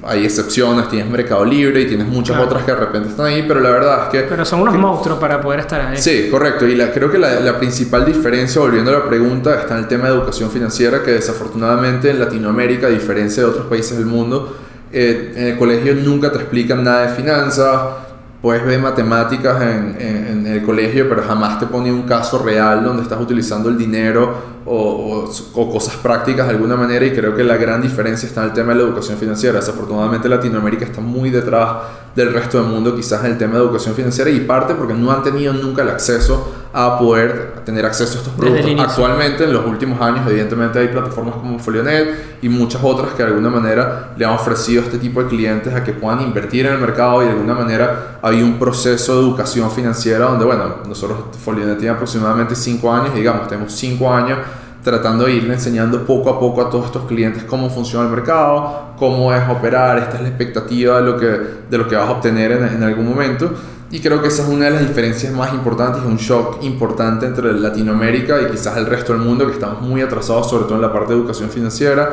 hay 0.05 0.25
excepciones, 0.25 0.89
tienes 0.89 1.09
Mercado 1.09 1.45
Libre 1.45 1.81
y 1.81 1.87
tienes 1.87 2.07
muchas 2.07 2.37
otras 2.37 2.63
que 2.63 2.71
de 2.71 2.77
repente 2.77 3.09
están 3.09 3.27
ahí, 3.27 3.45
pero 3.47 3.59
la 3.59 3.69
verdad 3.69 4.03
es 4.03 4.09
que... 4.09 4.27
Pero 4.27 4.43
son 4.43 4.61
unos 4.61 4.75
monstruos 4.75 5.19
para 5.19 5.39
poder 5.39 5.61
estar 5.61 5.79
ahí. 5.79 5.97
Sí, 5.97 6.27
correcto. 6.29 6.67
Y 6.67 6.75
la, 6.75 6.91
creo 6.91 7.09
que 7.09 7.17
la, 7.17 7.39
la, 7.39 7.57
principal 7.57 8.05
diferencia, 8.05 8.61
volviendo 8.61 8.91
a 8.91 8.99
la 8.99 9.05
pregunta, 9.05 9.55
está 9.55 9.75
en 9.75 9.83
el 9.83 9.87
tema 9.87 10.05
de 10.05 10.15
educación 10.15 10.49
financiera, 10.51 11.03
que 11.03 11.11
desafortunadamente 11.11 12.09
en 12.09 12.19
Latinoamérica, 12.19 12.87
a 12.87 12.89
diferencia 12.89 13.43
de 13.43 13.49
otros 13.49 13.67
países 13.67 13.97
del 13.97 14.05
mundo, 14.07 14.57
eh, 14.91 15.33
en 15.35 15.47
el 15.47 15.57
colegio 15.57 15.95
nunca 15.95 16.31
te 16.31 16.37
explican 16.37 16.83
nada 16.83 17.07
de 17.07 17.15
finanzas, 17.15 17.81
puedes 18.41 18.65
ver 18.65 18.79
matemáticas 18.79 19.61
en, 19.61 19.95
en, 19.99 20.45
el 20.45 20.61
colegio, 20.63 21.07
pero 21.07 21.23
jamás 21.23 21.59
te 21.59 21.65
pone 21.65 21.91
un 21.91 22.03
caso 22.03 22.43
real 22.43 22.83
donde 22.83 23.01
estás 23.03 23.19
utilizando 23.19 23.69
el 23.69 23.77
dinero 23.77 24.61
o, 24.65 25.29
o, 25.53 25.71
cosas 25.71 25.95
prácticas 25.95 26.47
de 26.47 26.53
alguna 26.53 26.75
manera 26.75 27.05
y 27.05 27.11
creo 27.11 27.35
que 27.35 27.43
la 27.43 27.57
gran 27.57 27.81
diferencia 27.81 28.27
está 28.27 28.41
en 28.41 28.49
el 28.49 28.53
tema 28.53 28.73
de 28.73 28.79
la 28.79 28.83
educación 28.85 29.17
financiera. 29.17 29.59
Desafortunadamente 29.59 30.29
Latinoamérica 30.29 30.85
está 30.85 31.01
muy 31.01 31.29
detrás 31.29 31.69
del 32.15 32.31
resto 32.31 32.61
del 32.61 32.67
mundo 32.67 32.95
quizás 32.95 33.25
en 33.25 33.31
el 33.31 33.37
tema 33.37 33.53
de 33.53 33.59
educación 33.59 33.95
financiera 33.95 34.29
y 34.29 34.41
parte 34.41 34.75
porque 34.75 34.93
no 34.93 35.11
han 35.11 35.23
tenido 35.23 35.53
nunca 35.53 35.81
el 35.81 35.89
acceso 35.89 36.53
a 36.71 36.97
poder 36.97 37.61
tener 37.65 37.85
acceso 37.85 38.15
a 38.15 38.17
estos 38.17 38.33
productos. 38.33 38.71
Actualmente, 38.79 39.43
en 39.43 39.53
los 39.53 39.65
últimos 39.65 40.01
años, 40.01 40.27
evidentemente 40.27 40.79
hay 40.79 40.87
plataformas 40.87 41.35
como 41.35 41.59
Folionet 41.59 42.39
y 42.41 42.49
muchas 42.49 42.81
otras 42.83 43.11
que 43.11 43.21
de 43.21 43.29
alguna 43.29 43.51
manera 43.51 44.13
le 44.17 44.25
han 44.25 44.33
ofrecido 44.33 44.81
a 44.81 44.85
este 44.85 44.97
tipo 44.97 45.21
de 45.21 45.29
clientes 45.29 45.73
a 45.73 45.83
que 45.83 45.93
puedan 45.93 46.21
invertir 46.21 46.65
en 46.65 46.73
el 46.73 46.79
mercado 46.79 47.21
y 47.21 47.25
de 47.25 47.31
alguna 47.31 47.53
manera 47.53 48.17
hay 48.23 48.41
un 48.41 48.57
proceso 48.57 49.15
de 49.15 49.21
educación 49.21 49.69
financiera 49.69 50.25
donde, 50.25 50.45
bueno, 50.45 50.77
nosotros 50.87 51.19
Folionet 51.43 51.77
tiene 51.77 51.93
aproximadamente 51.93 52.55
5 52.55 52.91
años, 52.91 53.13
digamos, 53.13 53.47
tenemos 53.47 53.71
5 53.73 54.11
años 54.11 54.39
tratando 54.83 55.25
de 55.25 55.33
irle 55.33 55.53
enseñando 55.53 56.05
poco 56.05 56.29
a 56.29 56.39
poco 56.39 56.61
a 56.61 56.69
todos 56.69 56.87
estos 56.87 57.05
clientes 57.05 57.43
cómo 57.43 57.69
funciona 57.69 58.05
el 58.05 58.11
mercado, 58.11 58.93
cómo 58.97 59.33
es 59.33 59.41
operar, 59.49 59.97
esta 59.97 60.17
es 60.17 60.21
la 60.21 60.27
expectativa 60.27 60.97
de 60.99 61.03
lo 61.03 61.17
que, 61.17 61.39
de 61.69 61.77
lo 61.77 61.87
que 61.87 61.95
vas 61.95 62.07
a 62.07 62.11
obtener 62.11 62.51
en, 62.51 62.83
algún 62.83 63.07
momento. 63.09 63.51
Y 63.91 63.99
creo 63.99 64.21
que 64.21 64.27
esa 64.27 64.43
es 64.43 64.49
una 64.49 64.65
de 64.65 64.71
las 64.71 64.87
diferencias 64.87 65.31
más 65.33 65.53
importantes, 65.53 66.03
un 66.03 66.17
shock 66.17 66.63
importante 66.63 67.25
entre 67.25 67.53
Latinoamérica 67.53 68.41
y 68.41 68.51
quizás 68.51 68.75
el 68.77 68.87
resto 68.87 69.13
del 69.13 69.21
mundo, 69.21 69.45
que 69.45 69.53
estamos 69.53 69.81
muy 69.81 70.01
atrasados, 70.01 70.49
sobre 70.49 70.65
todo 70.65 70.75
en 70.75 70.81
la 70.81 70.91
parte 70.91 71.13
de 71.13 71.19
educación 71.19 71.49
financiera. 71.49 72.09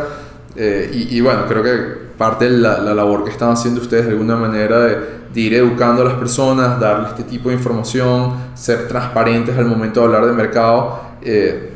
Eh, 0.56 1.08
y, 1.10 1.20
bueno, 1.20 1.46
creo 1.48 1.62
que 1.62 2.10
parte 2.18 2.50
de 2.50 2.58
la, 2.58 2.80
labor 2.80 3.24
que 3.24 3.30
están 3.30 3.52
haciendo 3.52 3.80
ustedes 3.80 4.04
de 4.04 4.12
alguna 4.12 4.36
manera 4.36 4.78
de, 4.80 5.20
ir 5.34 5.54
educando 5.54 6.02
a 6.02 6.04
las 6.04 6.14
personas, 6.14 6.78
darle 6.78 7.08
este 7.08 7.22
tipo 7.22 7.48
de 7.48 7.54
información, 7.54 8.34
ser 8.54 8.88
transparentes 8.88 9.56
al 9.56 9.64
momento 9.64 10.00
de 10.00 10.06
hablar 10.06 10.26
de 10.26 10.32
mercado, 10.32 11.00
eh, 11.22 11.69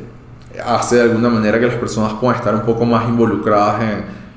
hace 0.63 0.97
de 0.97 1.01
alguna 1.03 1.29
manera 1.29 1.59
que 1.59 1.67
las 1.67 1.75
personas 1.75 2.13
puedan 2.13 2.37
estar 2.37 2.53
un 2.53 2.61
poco 2.61 2.85
más 2.85 3.07
involucradas 3.07 3.81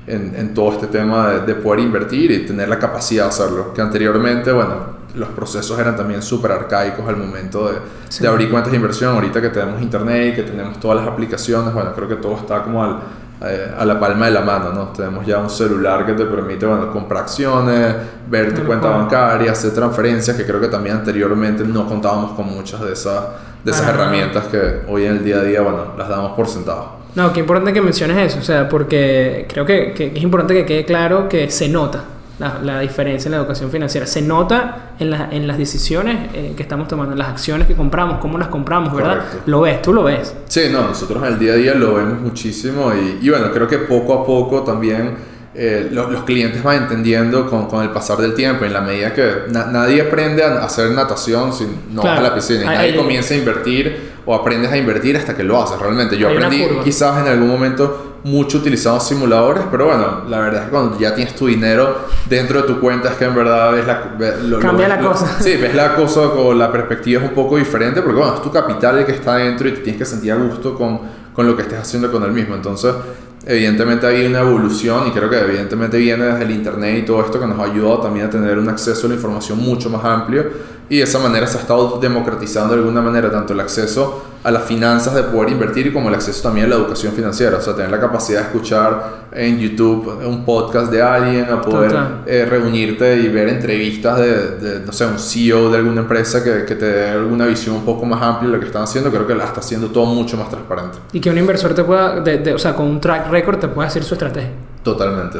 en, 0.07 0.35
en, 0.35 0.53
todo 0.53 0.73
este 0.73 0.87
tema 0.87 1.29
de, 1.29 1.39
de, 1.41 1.55
poder 1.55 1.81
invertir 1.81 2.31
y 2.31 2.45
tener 2.45 2.67
la 2.67 2.79
capacidad 2.79 3.25
de 3.25 3.29
hacerlo. 3.29 3.73
Que 3.73 3.81
anteriormente, 3.81 4.51
bueno, 4.51 4.99
los 5.15 5.29
procesos 5.29 5.77
eran 5.79 5.95
también 5.95 6.21
súper 6.21 6.51
arcaicos 6.51 7.07
al 7.07 7.17
momento 7.17 7.69
de, 7.69 7.79
de, 8.19 8.27
abrir 8.27 8.49
cuentas 8.49 8.71
de 8.71 8.77
inversión. 8.77 9.13
Ahorita 9.13 9.41
que 9.41 9.49
tenemos 9.49 9.81
internet 9.81 10.33
y 10.33 10.35
que 10.37 10.43
tenemos 10.43 10.79
todas 10.79 10.97
las 10.97 11.07
aplicaciones, 11.07 11.73
bueno, 11.73 11.93
creo 11.93 12.07
que 12.07 12.15
todo 12.15 12.37
está 12.37 12.63
como 12.63 12.83
al, 12.83 12.99
eh, 13.41 13.73
a 13.77 13.85
la 13.85 13.97
palma 13.97 14.25
de 14.25 14.31
la 14.31 14.41
mano, 14.41 14.73
¿no? 14.73 14.87
Tenemos 14.89 15.25
ya 15.25 15.39
un 15.39 15.49
celular 15.49 16.05
que 16.05 16.11
te 16.11 16.25
permite, 16.25 16.65
bueno, 16.65 16.91
comprar 16.91 17.23
acciones, 17.23 17.95
ver 18.29 18.53
tu 18.53 18.65
cuenta 18.65 18.89
bancaria, 18.89 19.53
hacer 19.53 19.73
transferencias, 19.73 20.35
que 20.35 20.45
creo 20.45 20.59
que 20.59 20.67
también 20.67 20.97
anteriormente 20.97 21.63
no 21.63 21.87
contábamos 21.87 22.31
con 22.31 22.47
muchas 22.47 22.81
de 22.81 22.91
esas, 22.91 23.23
de 23.63 23.71
esas 23.71 23.87
herramientas 23.87 24.45
que 24.45 24.81
hoy 24.87 25.05
en 25.05 25.17
el 25.17 25.23
día 25.23 25.37
a 25.37 25.43
día, 25.43 25.61
bueno, 25.61 25.93
las 25.97 26.07
damos 26.07 26.33
por 26.33 26.47
sentado. 26.47 26.99
No, 27.15 27.33
qué 27.33 27.39
importante 27.39 27.73
que 27.73 27.81
menciones 27.81 28.17
eso, 28.17 28.39
o 28.39 28.43
sea, 28.43 28.69
porque 28.69 29.45
creo 29.49 29.65
que, 29.65 29.93
que 29.93 30.13
es 30.15 30.23
importante 30.23 30.53
que 30.53 30.65
quede 30.65 30.85
claro 30.85 31.27
que 31.27 31.49
se 31.49 31.67
nota 31.67 32.03
la, 32.39 32.79
diferencia 32.79 33.27
en 33.27 33.33
la 33.33 33.37
educación 33.39 33.69
financiera. 33.69 34.07
Se 34.07 34.21
nota 34.21 34.91
en, 34.99 35.13
en 35.13 35.47
las 35.47 35.57
decisiones 35.57 36.29
eh, 36.33 36.53
que 36.55 36.63
estamos 36.63 36.87
tomando, 36.87 37.13
en 37.13 37.19
las 37.19 37.29
acciones 37.29 37.67
que 37.67 37.75
compramos, 37.75 38.19
cómo 38.19 38.37
las 38.37 38.47
compramos, 38.47 38.93
¿verdad? 38.93 39.23
Lo 39.45 39.61
ves, 39.61 39.81
tú 39.81 39.93
lo 39.93 40.03
ves. 40.03 40.33
Sí, 40.47 40.69
no, 40.71 40.83
nosotros 40.87 41.21
en 41.23 41.33
el 41.33 41.39
día 41.39 41.53
a 41.53 41.55
día 41.55 41.73
lo 41.73 41.95
vemos 41.95 42.21
muchísimo 42.21 42.93
y, 42.93 43.25
y 43.25 43.29
bueno, 43.29 43.51
creo 43.51 43.67
que 43.67 43.79
poco 43.79 44.13
a 44.13 44.25
poco 44.25 44.63
también... 44.63 45.38
Eh, 45.55 45.89
los, 45.91 46.23
clientes 46.25 46.61
van 46.61 46.83
entendiendo 46.83 47.49
con, 47.49 47.67
con, 47.67 47.81
el 47.81 47.89
pasar 47.89 48.17
del 48.19 48.35
tiempo, 48.35 48.65
en 48.65 48.73
la 48.73 48.81
medida 48.81 49.13
que 49.15 49.31
nadie 49.49 50.03
aprende 50.03 50.43
a 50.43 50.63
hacer 50.63 50.91
natación 50.91 51.51
sin 51.51 51.95
no 51.95 52.03
a 52.03 52.21
la 52.21 52.35
piscina, 52.35 52.61
y 52.61 52.77
nadie 52.77 52.95
comienza 52.95 53.33
a 53.33 53.37
invertir 53.37 54.11
o 54.27 54.35
aprendes 54.35 54.71
a 54.71 54.77
invertir 54.77 55.17
hasta 55.17 55.35
que 55.35 55.43
lo 55.43 55.59
haces 55.59 55.79
realmente. 55.79 56.17
Yo 56.17 56.29
aprendí 56.29 56.63
quizás 56.83 57.25
en 57.25 57.31
algún 57.31 57.47
momento 57.47 58.09
mucho 58.23 58.59
utilizando 58.59 58.99
simuladores, 58.99 59.63
pero 59.71 59.87
bueno, 59.87 60.23
la 60.27 60.39
verdad 60.39 60.61
es 60.61 60.65
que 60.65 60.71
cuando 60.71 60.99
ya 60.99 61.15
tienes 61.15 61.35
tu 61.35 61.47
dinero 61.47 61.95
dentro 62.29 62.61
de 62.61 62.67
tu 62.67 62.79
cuenta 62.79 63.09
es 63.09 63.15
que 63.15 63.25
en 63.25 63.33
verdad 63.33 63.71
ves 63.71 63.87
la... 63.87 64.59
Cambia 64.59 64.87
la 64.87 64.99
cosa. 64.99 65.37
Sí, 65.39 65.55
ves 65.55 65.73
la 65.73 65.95
cosa 65.95 66.29
con 66.29 66.59
la 66.59 66.71
perspectiva 66.71 67.23
es 67.23 67.29
un 67.29 67.33
poco 67.33 67.57
diferente 67.57 68.01
porque 68.01 68.19
bueno, 68.19 68.35
es 68.35 68.41
tu 68.41 68.51
capital 68.51 68.99
el 68.99 69.05
que 69.05 69.13
está 69.13 69.37
dentro 69.37 69.67
y 69.67 69.71
te 69.71 69.79
tienes 69.79 69.99
que 69.99 70.05
sentir 70.05 70.31
a 70.31 70.35
gusto 70.35 70.75
con, 70.75 70.99
con 71.33 71.47
lo 71.47 71.55
que 71.55 71.63
estés 71.63 71.79
haciendo 71.79 72.11
con 72.11 72.23
el 72.23 72.31
mismo. 72.31 72.55
Entonces, 72.55 72.93
evidentemente 73.49 74.05
hay 74.05 74.27
una 74.27 74.41
evolución 74.41 75.07
y 75.07 75.11
creo 75.11 75.27
que 75.27 75.39
evidentemente 75.39 75.97
viene 75.97 76.25
desde 76.25 76.43
el 76.43 76.51
internet 76.51 76.99
y 76.99 77.05
todo 77.05 77.25
esto 77.25 77.39
que 77.39 77.47
nos 77.47 77.59
ha 77.59 77.63
ayudado 77.63 78.01
también 78.01 78.27
a 78.27 78.29
tener 78.29 78.59
un 78.59 78.69
acceso 78.69 79.07
a 79.07 79.09
la 79.09 79.15
información 79.15 79.57
mucho 79.57 79.89
más 79.89 80.05
amplio 80.05 80.78
y 80.89 80.97
de 80.97 81.03
esa 81.03 81.19
manera 81.19 81.45
se 81.45 81.57
ha 81.57 81.61
estado 81.61 81.99
democratizando 81.99 82.73
de 82.73 82.79
alguna 82.79 83.01
manera 83.01 83.31
tanto 83.31 83.53
el 83.53 83.59
acceso 83.59 84.25
a 84.43 84.51
las 84.51 84.63
finanzas 84.63 85.13
de 85.13 85.23
poder 85.23 85.51
invertir 85.51 85.93
como 85.93 86.09
el 86.09 86.15
acceso 86.15 86.41
también 86.41 86.65
a 86.65 86.69
la 86.69 86.75
educación 86.75 87.13
financiera. 87.13 87.57
O 87.57 87.61
sea, 87.61 87.75
tener 87.75 87.91
la 87.91 87.99
capacidad 87.99 88.39
de 88.39 88.45
escuchar 88.47 89.27
en 89.31 89.59
YouTube 89.59 90.19
un 90.25 90.45
podcast 90.45 90.91
de 90.91 91.01
alguien, 91.01 91.45
a 91.45 91.61
poder 91.61 91.95
eh, 92.25 92.45
reunirte 92.49 93.17
y 93.17 93.27
ver 93.27 93.49
entrevistas 93.49 94.17
de, 94.17 94.81
no 94.85 94.91
sé, 94.91 95.05
un 95.05 95.19
CEO 95.19 95.69
de 95.69 95.77
alguna 95.77 96.01
empresa 96.01 96.43
que, 96.43 96.65
que, 96.65 96.75
te 96.75 96.85
dé 96.85 97.09
alguna 97.09 97.45
visión 97.45 97.75
un 97.75 97.85
poco 97.85 98.05
más 98.05 98.21
amplia 98.21 98.49
de 98.49 98.55
lo 98.55 98.59
que 98.59 98.67
están 98.67 98.83
haciendo, 98.83 99.11
creo 99.11 99.27
que 99.27 99.35
la 99.35 99.43
está 99.43 99.59
haciendo 99.59 99.89
todo 99.89 100.05
mucho 100.05 100.37
más 100.37 100.49
transparente. 100.49 100.97
Y 101.13 101.19
que 101.19 101.29
un 101.29 101.37
inversor 101.37 101.75
te 101.75 101.83
pueda, 101.83 102.23
o 102.55 102.59
sea, 102.59 102.75
con 102.75 102.87
un 102.87 102.99
track 102.99 103.29
record 103.29 103.59
te 103.59 103.67
pueda 103.67 103.87
decir 103.87 104.03
su 104.03 104.15
estrategia. 104.15 104.51
Totalmente. 104.83 105.39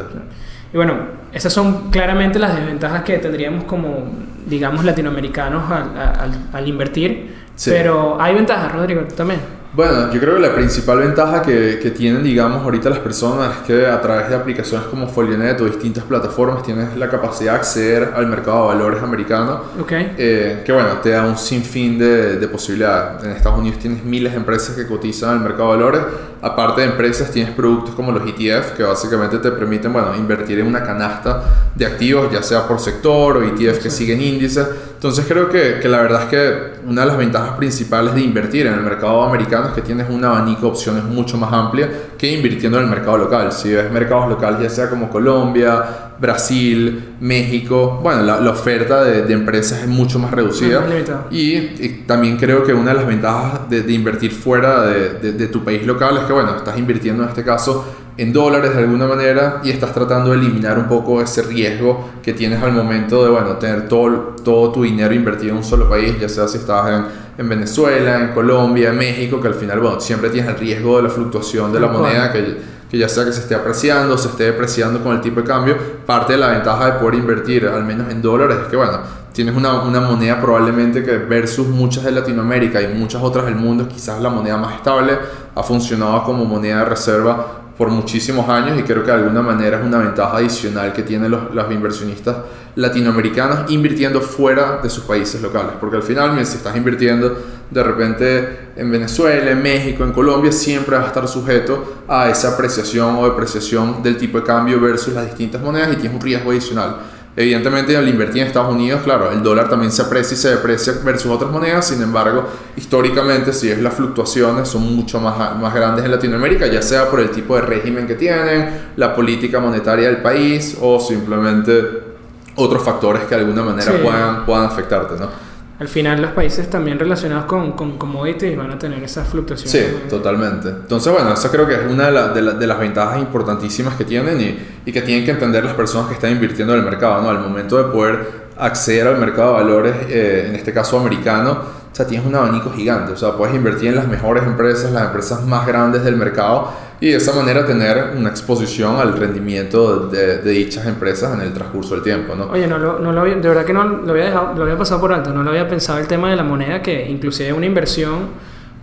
Y 0.72 0.78
bueno, 0.78 0.94
esas 1.32 1.52
son 1.52 1.90
claramente 1.90 2.38
las 2.38 2.56
desventajas 2.56 3.04
que 3.04 3.18
tendríamos 3.18 3.64
como, 3.64 4.10
digamos, 4.46 4.86
latinoamericanos 4.86 5.70
al, 5.72 6.50
al, 6.54 6.68
invertir. 6.68 7.36
Pero 7.66 8.20
hay 8.20 8.34
ventajas, 8.34 8.72
Rodrigo, 8.72 9.04
también. 9.16 9.59
Bueno, 9.80 10.12
yo 10.12 10.20
creo 10.20 10.36
que 10.36 10.42
la 10.42 10.54
principal 10.54 10.98
ventaja 10.98 11.42
que, 11.42 11.80
que, 11.82 11.92
tienen, 11.92 12.22
digamos, 12.22 12.64
ahorita 12.64 12.90
las 12.90 13.00
personas 13.00 13.56
es 13.56 13.58
que 13.66 13.88
a 13.88 14.02
través 14.02 14.28
de 14.28 14.36
aplicaciones 14.36 14.86
como 14.88 15.08
Folionet 15.08 15.62
o 15.62 15.64
distintas 15.64 16.04
plataformas 16.04 16.64
tienes 16.64 16.98
la 16.98 17.10
capacidad 17.10 17.54
de 17.54 17.60
acceder 17.60 18.12
al 18.14 18.28
mercado 18.28 18.64
de 18.64 18.76
valores 18.76 19.02
americano. 19.02 19.62
Okay. 19.82 20.16
Eh, 20.18 20.64
que 20.66 20.74
bueno, 20.74 20.98
te 21.02 21.12
da 21.12 21.26
un 21.26 21.38
sinfín 21.38 21.98
de, 21.98 22.36
de 22.36 22.48
posibilidades. 22.50 23.24
En 23.24 23.32
Estados 23.32 23.58
Unidos 23.58 23.80
tienes 23.80 24.04
miles 24.04 24.34
de 24.34 24.40
empresas 24.40 24.76
que 24.76 24.86
cotizan 24.86 25.30
en 25.30 25.38
el 25.38 25.44
mercado 25.44 25.72
de 25.72 25.78
valores. 25.78 26.02
Aparte 26.42 26.82
de 26.82 26.88
empresas, 26.88 27.32
tienes 27.32 27.54
productos 27.54 27.96
como 27.96 28.12
los 28.12 28.24
ETF 28.28 28.72
que 28.76 28.84
básicamente 28.84 29.38
te 29.38 29.50
permiten, 29.52 29.94
bueno, 29.94 30.14
invertir 30.14 30.60
en 30.60 30.68
una 30.68 30.84
canasta 30.84 31.72
de 31.74 31.86
activos, 31.86 32.30
ya 32.34 32.44
sea 32.44 32.68
por 32.68 32.82
sector 32.82 33.38
o 33.38 33.44
ETF 33.44 33.82
que 33.82 33.90
siguen 33.90 34.22
índices. 34.22 34.68
Entonces 34.94 35.26
creo 35.26 35.50
que, 35.50 35.80
que 35.82 35.88
la 35.88 36.02
verdad 36.02 36.24
es 36.24 36.30
que 36.30 36.80
una 36.86 37.02
de 37.02 37.08
las 37.08 37.18
ventajas 37.18 37.52
principales 37.58 38.14
de 38.14 38.22
invertir 38.22 38.68
en 38.68 38.74
el 38.74 38.82
mercado 38.82 39.24
americano 39.24 39.69
es 39.70 39.76
que 39.76 39.82
tienes 39.82 40.10
un 40.10 40.24
abanico 40.24 40.62
de 40.62 40.68
opciones 40.68 41.04
mucho 41.04 41.38
más 41.38 41.52
amplia 41.52 41.90
que 42.18 42.32
invirtiendo 42.32 42.78
en 42.78 42.86
el 42.86 42.90
mercado 42.90 43.18
local. 43.18 43.52
Si 43.52 43.72
ves 43.74 43.92
mercados 43.92 44.30
locales, 44.30 44.62
ya 44.62 44.70
sea 44.70 44.90
como 44.90 45.10
Colombia, 45.10 46.10
Brasil, 46.20 47.16
México, 47.22 48.00
bueno, 48.04 48.24
la, 48.24 48.52
oferta 48.52 49.04
de, 49.04 49.34
empresas 49.34 49.84
es 49.84 49.88
mucho 49.88 50.20
más 50.20 50.32
reducida. 50.32 50.84
y, 51.32 52.02
también 52.06 52.38
creo 52.38 52.64
que 52.64 52.74
una 52.74 52.92
de 52.92 52.98
las 52.98 53.08
ventajas 53.08 53.70
de, 53.70 53.94
invertir 53.94 54.32
fuera 54.32 54.84
de, 54.84 55.32
de, 55.32 55.48
tu 55.48 55.64
país 55.64 55.86
local 55.86 56.18
es 56.18 56.24
que, 56.24 56.34
bueno, 56.34 56.56
estás 56.58 56.78
invirtiendo 56.78 57.24
en 57.24 57.30
este 57.30 57.44
caso 57.44 57.86
en 58.22 58.34
dólares 58.34 58.74
de 58.74 58.80
alguna 58.80 59.08
manera 59.08 59.62
y 59.64 59.70
estás 59.70 59.94
tratando 59.94 60.32
de 60.32 60.38
eliminar 60.38 60.78
un 60.78 60.88
poco 60.88 61.22
ese 61.22 61.42
riesgo 61.42 62.10
que 62.22 62.34
tienes 62.34 62.62
al 62.62 62.74
momento 62.74 63.24
de, 63.24 63.30
bueno, 63.32 63.56
tener 63.58 63.88
todo, 63.88 64.36
todo 64.44 64.72
tu 64.72 64.84
dinero 64.84 65.14
invertido 65.14 65.52
en 65.52 65.58
un 65.58 65.64
solo 65.64 65.90
país, 65.90 66.20
ya 66.20 66.28
sea 66.28 66.48
si 66.48 66.58
estás 66.58 66.90
en, 66.90 67.06
en 67.38 67.50
Venezuela, 67.50 68.22
en 68.22 68.30
Colombia, 68.30 68.90
en 68.90 68.98
México, 68.98 69.40
que 69.40 69.48
al 69.48 69.56
final, 69.56 69.80
bueno, 69.80 70.02
siempre 70.02 70.30
tienes 70.30 70.50
el 70.52 70.58
riesgo 70.58 70.98
de 70.98 71.04
la 71.04 71.10
fluctuación 71.10 71.72
de 71.72 71.80
la 71.80 71.88
moneda 71.88 72.32
que 72.32 72.80
que 72.90 72.98
ya 72.98 73.08
sea 73.08 73.24
que 73.24 73.32
se 73.32 73.42
esté 73.42 73.56
apreciando 73.56 74.16
o 74.16 74.18
se 74.18 74.30
esté 74.30 74.46
depreciando 74.46 75.02
con 75.04 75.16
el 75.16 75.22
tipo 75.22 75.42
de 75.42 75.48
cambio, 75.48 75.78
parte 76.06 76.34
de 76.34 76.40
la 76.40 76.48
ventaja 76.48 76.86
de 76.88 76.92
poder 76.94 77.16
invertir 77.16 77.68
al 77.68 77.84
menos 77.84 78.10
en 78.10 78.22
dólares 78.22 78.58
es 78.64 78.68
que, 78.68 78.76
bueno, 78.76 78.98
tienes 79.32 79.56
una, 79.56 79.84
una, 79.84 80.00
moneda 80.00 80.42
probablemente 80.42 81.04
que 81.04 81.18
versus 81.18 81.68
muchas 81.68 82.04
de 82.04 82.12
Latinoamérica 82.12 82.82
y 82.82 82.88
muchas 82.88 83.22
otras 83.22 83.46
del 83.46 83.56
mundo, 83.56 83.88
quizás 83.88 84.20
la 84.20 84.30
moneda 84.30 84.58
más 84.58 84.76
estable, 84.76 85.20
ha 85.54 85.62
funcionado 85.62 86.24
como 86.24 86.46
moneda 86.46 86.80
de 86.80 86.86
reserva 86.86 87.59
por 87.80 87.90
muchísimos 87.90 88.50
años 88.50 88.78
y 88.78 88.84
creo 88.84 89.04
que 89.04 89.10
de 89.10 89.20
alguna 89.20 89.42
manera 89.42 89.80
es 89.80 89.86
una 89.86 90.00
ventaja 90.00 90.36
adicional 90.36 90.92
que 90.92 91.02
tienen 91.02 91.32
los, 91.32 91.56
los 91.56 91.72
inversionistas 91.72 92.36
latinoamericanos 92.76 93.72
invirtiendo 93.72 94.20
fuera 94.20 94.82
de 94.84 94.90
sus 94.90 95.06
países 95.06 95.42
locales, 95.42 95.72
porque 95.80 95.96
al 95.96 96.04
final, 96.04 96.46
si 96.46 96.58
estás 96.58 96.76
invirtiendo 96.76 97.38
de 97.72 97.82
repente 97.82 98.72
en 98.76 98.92
Venezuela, 98.92 99.50
en 99.50 99.64
México, 99.64 100.04
en 100.04 100.12
Colombia, 100.12 100.52
siempre 100.52 100.98
vas 100.98 101.06
a 101.06 101.08
estar 101.08 101.26
sujeto 101.30 102.04
a 102.06 102.30
esa 102.30 102.56
apreciación 102.56 103.16
o 103.16 103.24
depreciación 103.24 104.04
del 104.04 104.18
tipo 104.18 104.40
de 104.40 104.44
cambio 104.44 104.78
versus 104.82 105.14
las 105.14 105.28
distintas 105.28 105.62
monedas 105.62 105.94
y 105.94 105.96
tienes 105.96 106.14
un 106.14 106.22
riesgo 106.22 106.52
adicional. 106.52 106.98
Evidentemente 107.36 107.96
al 107.96 108.08
invertir 108.10 108.42
en 108.42 108.48
Estados 108.48 108.74
Unidos, 108.74 109.02
claro, 109.04 109.32
el 109.32 109.42
dólar 109.42 109.70
también 109.70 109.92
se 109.92 110.02
aprecia 110.02 110.36
y 110.36 110.38
se 110.38 110.50
deprecia 110.50 110.94
versus 111.04 111.32
otras 111.32 111.52
monedas, 111.52 111.88
sin 111.88 112.02
embargo, 112.02 112.44
históricamente 112.76 113.54
si 113.54 113.70
es 113.70 113.80
las 113.80 113.94
fluctuaciones 113.94 114.68
son 114.68 114.96
mucho 114.96 115.20
más, 115.20 115.58
más 115.58 115.74
grandes 115.74 116.04
en 116.04 116.12
Latinoamérica, 116.12 116.68
ya 116.68 116.82
sea 116.82 117.10
por 117.10 117.20
el 117.20 117.30
tipo 117.30 117.56
de 117.56 117.62
régimen 117.62 118.08
que 118.08 118.16
tienen, 118.16 118.92
la 118.98 119.16
política 119.16 119.60
monetaria 119.60 120.08
del 120.08 120.22
país 120.22 120.78
o 120.82 121.00
simplemente 121.00 122.10
otros 122.56 122.84
factores 122.84 123.24
que 123.24 123.36
de 123.36 123.42
alguna 123.42 123.64
manera 123.64 123.92
puedan, 124.02 124.46
puedan 124.46 124.66
afectarte, 124.66 125.16
¿no? 125.18 125.49
Al 125.80 125.88
final 125.88 126.22
los 126.22 126.32
países 126.32 126.70
también 126.70 127.00
relacionados 127.00 127.46
con, 127.46 127.72
con 127.72 127.98
commodities 127.98 128.58
van 128.58 128.72
a 128.72 128.78
tener 128.78 129.02
esas 129.02 129.28
fluctuaciones. 129.30 129.72
Sí, 129.72 130.10
totalmente. 130.10 130.68
Entonces, 130.68 131.12
bueno, 131.12 131.34
eso 131.34 131.50
creo 131.50 131.66
que 131.66 131.76
es 131.76 131.90
una 131.90 132.12
de, 132.12 132.42
de, 132.54 132.68
las 132.68 132.80
ventajas 132.80 133.18
importantísimas 133.20 133.96
que 133.96 134.04
tienen 134.04 134.42
y, 134.42 134.60
y, 134.86 134.92
que 134.92 135.02
tienen 135.02 135.24
que 135.24 135.32
entender 135.32 135.64
las 135.64 135.76
personas 135.76 136.10
que 136.10 136.16
están 136.16 136.32
invirtiendo 136.32 136.74
en 136.74 136.80
el 136.80 136.86
mercado, 136.86 137.22
¿no? 137.22 137.30
Al 137.30 137.40
momento 137.40 137.78
de 137.78 137.86
poder 137.94 138.50
acceder 138.58 139.08
al 139.08 139.18
mercado 139.18 139.54
de 139.56 139.64
valores, 139.64 139.96
eh, 140.10 140.48
en 140.50 140.56
este 140.56 140.74
caso 140.74 141.00
americano, 141.00 141.52
o 141.92 141.96
sea, 141.96 142.06
tienes 142.06 142.28
un 142.28 142.36
abanico 142.36 142.72
gigante, 142.72 143.14
o 143.14 143.18
sea, 143.18 143.38
puedes 143.38 143.56
invertir 143.56 143.88
en 143.88 143.96
las 143.96 144.08
mejores 144.08 144.44
empresas, 144.44 144.92
las 144.92 145.06
empresas 145.06 145.46
más 145.46 145.66
grandes 145.66 146.04
del 146.04 146.18
mercado 146.18 146.74
y 147.02 147.12
de 147.12 147.18
esa 147.18 147.34
manera 147.34 147.66
tener 147.66 148.14
una 148.18 148.30
exposición 148.30 148.98
al 148.98 149.14
rendimiento 149.18 150.08
de, 150.08 150.40
de, 150.40 150.52
dichas 150.52 150.86
empresas 150.86 151.34
en 151.34 151.42
el 151.42 151.54
transcurso 151.54 151.96
del 151.96 152.04
tiempo, 152.04 152.36
¿no? 152.36 152.48
Oye, 152.48 152.68
no 152.68 152.78
lo, 152.78 153.00
no 153.00 153.14
lo 153.14 153.22
había, 153.22 153.36
de 153.36 153.48
verdad 153.48 153.64
que 153.64 153.74
no 153.74 153.84
lo 153.84 154.12
había, 154.12 154.26
dejado, 154.26 154.54
lo 154.56 154.64
había 154.64 154.78
pasado 154.78 155.00
por 155.00 155.14
alto, 155.14 155.32
no 155.32 155.44
lo 155.44 155.50
había 155.52 155.68
pensado 155.68 156.00
el 156.00 156.08
tema 156.08 156.30
de 156.30 156.36
la 156.36 156.44
moneda, 156.44 156.82
que 156.82 157.10
inclusive 157.10 157.54
una 157.54 157.66
inversión, 157.66 158.28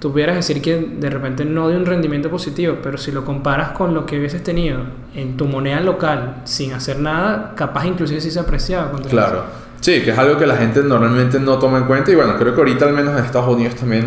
tú 0.01 0.13
pudieras 0.13 0.37
decir 0.37 0.63
que 0.63 0.95
de 0.99 1.11
repente 1.11 1.45
no 1.45 1.69
de 1.69 1.77
un 1.77 1.85
rendimiento 1.85 2.31
positivo, 2.31 2.79
pero 2.83 2.97
si 2.97 3.13
lo 3.13 3.23
comparas 3.23 3.71
con 3.73 3.93
lo 3.93 4.07
que 4.07 4.19
hubieses 4.19 4.43
tenido 4.43 4.79
en 5.15 5.37
tu 5.37 5.45
moneda 5.45 5.81
local 5.81 6.37
sin 6.45 6.73
hacer 6.73 6.99
nada, 6.99 7.53
capaz 7.55 7.87
inclusive 7.87 8.21
sí 8.23 8.31
se 8.31 8.41
apreciaba. 8.41 8.93
Claro. 9.11 9.67
Sí, 9.81 10.01
que 10.01 10.11
es 10.11 10.19
algo 10.19 10.39
que 10.39 10.47
la 10.47 10.57
gente 10.57 10.83
normalmente 10.83 11.39
no 11.39 11.59
toma 11.59 11.79
en 11.79 11.85
cuenta 11.85 12.11
y 12.11 12.15
bueno, 12.15 12.37
creo 12.39 12.55
que 12.55 12.61
ahorita 12.61 12.87
al 12.87 12.95
menos 12.95 13.17
en 13.19 13.25
Estados 13.25 13.55
Unidos 13.55 13.75
también 13.75 14.07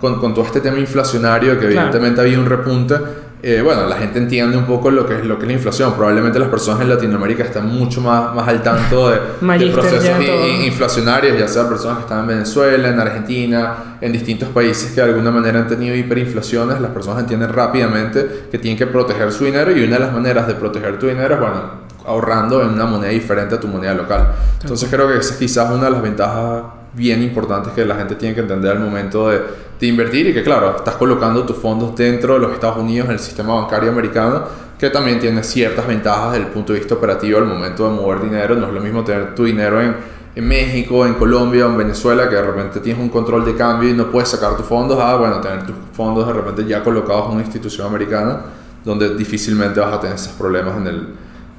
con, 0.00 0.18
con 0.18 0.34
todo 0.34 0.44
este 0.44 0.60
tema 0.60 0.78
inflacionario, 0.78 1.58
que 1.58 1.66
evidentemente 1.66 2.20
había 2.20 2.38
un 2.38 2.46
repunte, 2.46 2.96
eh, 3.46 3.60
bueno, 3.60 3.86
la 3.86 3.96
gente 3.96 4.18
entiende 4.18 4.56
un 4.56 4.64
poco 4.64 4.90
lo 4.90 5.06
que, 5.06 5.18
es, 5.18 5.24
lo 5.26 5.36
que 5.36 5.42
es 5.42 5.48
la 5.48 5.52
inflación. 5.52 5.92
Probablemente 5.92 6.38
las 6.38 6.48
personas 6.48 6.80
en 6.80 6.88
Latinoamérica 6.88 7.44
están 7.44 7.68
mucho 7.68 8.00
más, 8.00 8.34
más 8.34 8.48
al 8.48 8.62
tanto 8.62 9.10
de, 9.10 9.18
procesos 9.70 10.18
inflacionarios, 10.64 11.38
ya 11.38 11.46
sea 11.46 11.68
personas 11.68 11.98
que 11.98 12.02
están 12.04 12.20
en 12.20 12.26
Venezuela, 12.28 12.88
en 12.88 12.98
Argentina, 12.98 13.98
en 14.00 14.12
distintos 14.12 14.48
países 14.48 14.92
que 14.92 15.02
de 15.02 15.08
alguna 15.08 15.30
manera 15.30 15.58
han 15.58 15.68
tenido 15.68 15.94
hiperinflaciones. 15.94 16.80
Las 16.80 16.92
personas 16.92 17.20
entienden 17.20 17.52
rápidamente 17.52 18.46
que 18.50 18.58
tienen 18.58 18.78
que 18.78 18.86
proteger 18.86 19.30
su 19.30 19.44
dinero 19.44 19.76
y 19.76 19.84
una 19.84 19.98
de 19.98 20.04
las 20.04 20.12
maneras 20.14 20.46
de 20.46 20.54
proteger 20.54 20.98
tu 20.98 21.06
dinero 21.06 21.34
es, 21.34 21.40
bueno, 21.40 21.84
ahorrando 22.06 22.62
en 22.62 22.70
una 22.70 22.86
moneda 22.86 23.10
diferente 23.10 23.56
a 23.56 23.60
tu 23.60 23.68
moneda 23.68 23.92
local. 23.92 24.26
Entonces 24.62 24.88
creo 24.90 25.06
que 25.06 25.18
esa 25.18 25.34
es 25.34 25.38
quizás 25.38 25.70
una 25.70 25.84
de 25.84 25.90
las 25.90 26.00
ventajas 26.00 26.62
bien 26.94 27.22
importantes 27.22 27.72
que 27.72 27.84
la 27.84 27.96
gente 27.96 28.14
tiene 28.14 28.34
que 28.34 28.40
entender 28.40 28.72
al 28.72 28.80
momento 28.80 29.28
de, 29.28 29.40
de, 29.80 29.86
invertir 29.86 30.28
y 30.28 30.34
que 30.34 30.42
claro, 30.42 30.76
estás 30.76 30.94
colocando 30.94 31.44
tus 31.44 31.56
fondos 31.56 31.94
dentro 31.96 32.34
de 32.34 32.40
los 32.40 32.52
Estados 32.52 32.78
Unidos 32.78 33.06
en 33.06 33.12
el 33.12 33.18
sistema 33.18 33.54
bancario 33.54 33.90
americano 33.90 34.44
que 34.78 34.90
también 34.90 35.18
tiene 35.18 35.42
ciertas 35.42 35.86
ventajas 35.86 36.32
desde 36.32 36.46
el 36.46 36.52
punto 36.52 36.72
de 36.72 36.80
vista 36.80 36.94
operativo 36.94 37.38
al 37.38 37.46
momento 37.46 37.88
de 37.88 37.96
mover 37.96 38.22
dinero. 38.22 38.54
No 38.56 38.66
es 38.66 38.72
lo 38.74 38.80
mismo 38.80 39.04
tener 39.04 39.34
tu 39.34 39.44
dinero 39.44 39.80
en, 39.80 39.94
en 40.34 40.48
México, 40.48 41.06
en 41.06 41.14
Colombia 41.14 41.64
en 41.66 41.76
Venezuela 41.76 42.28
que 42.28 42.34
de 42.34 42.42
repente 42.42 42.80
tienes 42.80 43.00
un 43.00 43.08
control 43.08 43.44
de 43.44 43.54
cambio 43.54 43.88
y 43.90 43.94
no 43.94 44.10
puedes 44.10 44.28
sacar 44.28 44.56
tus 44.56 44.66
fondos. 44.66 44.98
Ah, 45.00 45.16
bueno, 45.16 45.40
tener 45.40 45.64
tus 45.64 45.74
fondos 45.92 46.26
de 46.26 46.32
repente 46.32 46.64
ya 46.64 46.82
colocados 46.82 47.26
en 47.26 47.32
una 47.32 47.42
institución 47.42 47.86
americana 47.86 48.40
donde 48.84 49.14
difícilmente 49.14 49.80
vas 49.80 49.94
a 49.94 50.00
tener 50.00 50.16
esos 50.16 50.32
problemas 50.32 50.76
en 50.76 50.86
el 50.86 51.08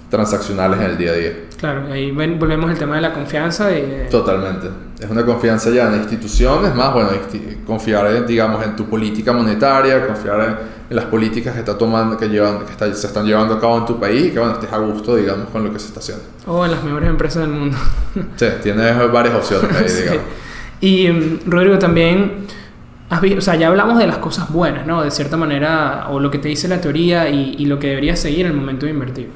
transaccionales 0.10 0.80
en 0.80 0.86
el 0.86 0.98
día 0.98 1.12
a 1.12 1.14
día. 1.14 1.32
Claro, 1.58 1.92
ahí 1.92 2.12
volvemos 2.12 2.70
al 2.70 2.78
tema 2.78 2.96
de 2.96 3.02
la 3.02 3.14
confianza. 3.14 3.72
Y, 3.72 4.08
Totalmente. 4.10 4.68
Es 5.00 5.10
una 5.10 5.26
confianza 5.26 5.70
ya 5.72 5.88
en 5.88 5.96
instituciones, 5.96 6.74
más 6.76 6.94
bueno, 6.94 7.10
confiar 7.66 8.08
en, 8.16 8.26
digamos, 8.26 8.64
en 8.64 8.76
tu 8.76 8.86
política 8.86 9.34
monetaria, 9.34 10.06
confiar 10.08 10.68
en, 10.90 10.96
las 10.96 11.06
políticas 11.06 11.54
que 11.54 11.60
está 11.60 11.78
tomando, 11.78 12.16
que 12.16 12.30
llevan, 12.30 12.60
que 12.60 12.94
se 12.94 13.08
están 13.08 13.26
llevando 13.26 13.56
a 13.56 13.60
cabo 13.60 13.78
en 13.80 13.86
tu 13.86 14.00
país 14.00 14.28
y 14.28 14.32
que 14.32 14.40
bueno, 14.40 14.54
estés 14.54 14.72
a 14.72 14.78
gusto, 14.78 15.16
digamos, 15.16 15.50
con 15.50 15.64
lo 15.64 15.74
que 15.74 15.80
se 15.80 15.88
está 15.88 16.00
haciendo. 16.00 16.24
O 16.46 16.64
en 16.64 16.72
las 16.72 16.84
mejores 16.84 17.10
empresas 17.10 17.42
del 17.42 17.52
mundo. 17.52 17.78
sí, 18.36 18.46
tienes 18.62 19.12
varias 19.12 19.36
opciones 19.36 19.76
ahí, 19.76 20.02
digamos. 20.02 20.24
Y 20.82 21.08
mm, 21.10 21.50
Rodrigo, 21.50 21.80
también 21.80 22.46
o 23.10 23.42
sea, 23.42 23.56
ya 23.56 23.68
hablamos 23.68 23.98
de 23.98 24.08
las 24.08 24.18
cosas 24.18 24.52
buenas, 24.52 24.86
¿no? 24.86 25.04
De 25.04 25.12
cierta 25.12 25.38
manera, 25.38 26.08
o 26.10 26.20
lo 26.20 26.32
que 26.32 26.40
te 26.40 26.48
dice 26.48 26.68
la 26.68 26.82
teoría 26.82 27.30
y, 27.30 27.56
y 27.58 27.66
lo 27.66 27.80
que 27.80 27.88
deberías 27.88 28.20
seguir 28.20 28.46
en 28.46 28.54
el 28.54 28.58
momento 28.58 28.86
de 28.86 28.92
invertir. 28.92 29.30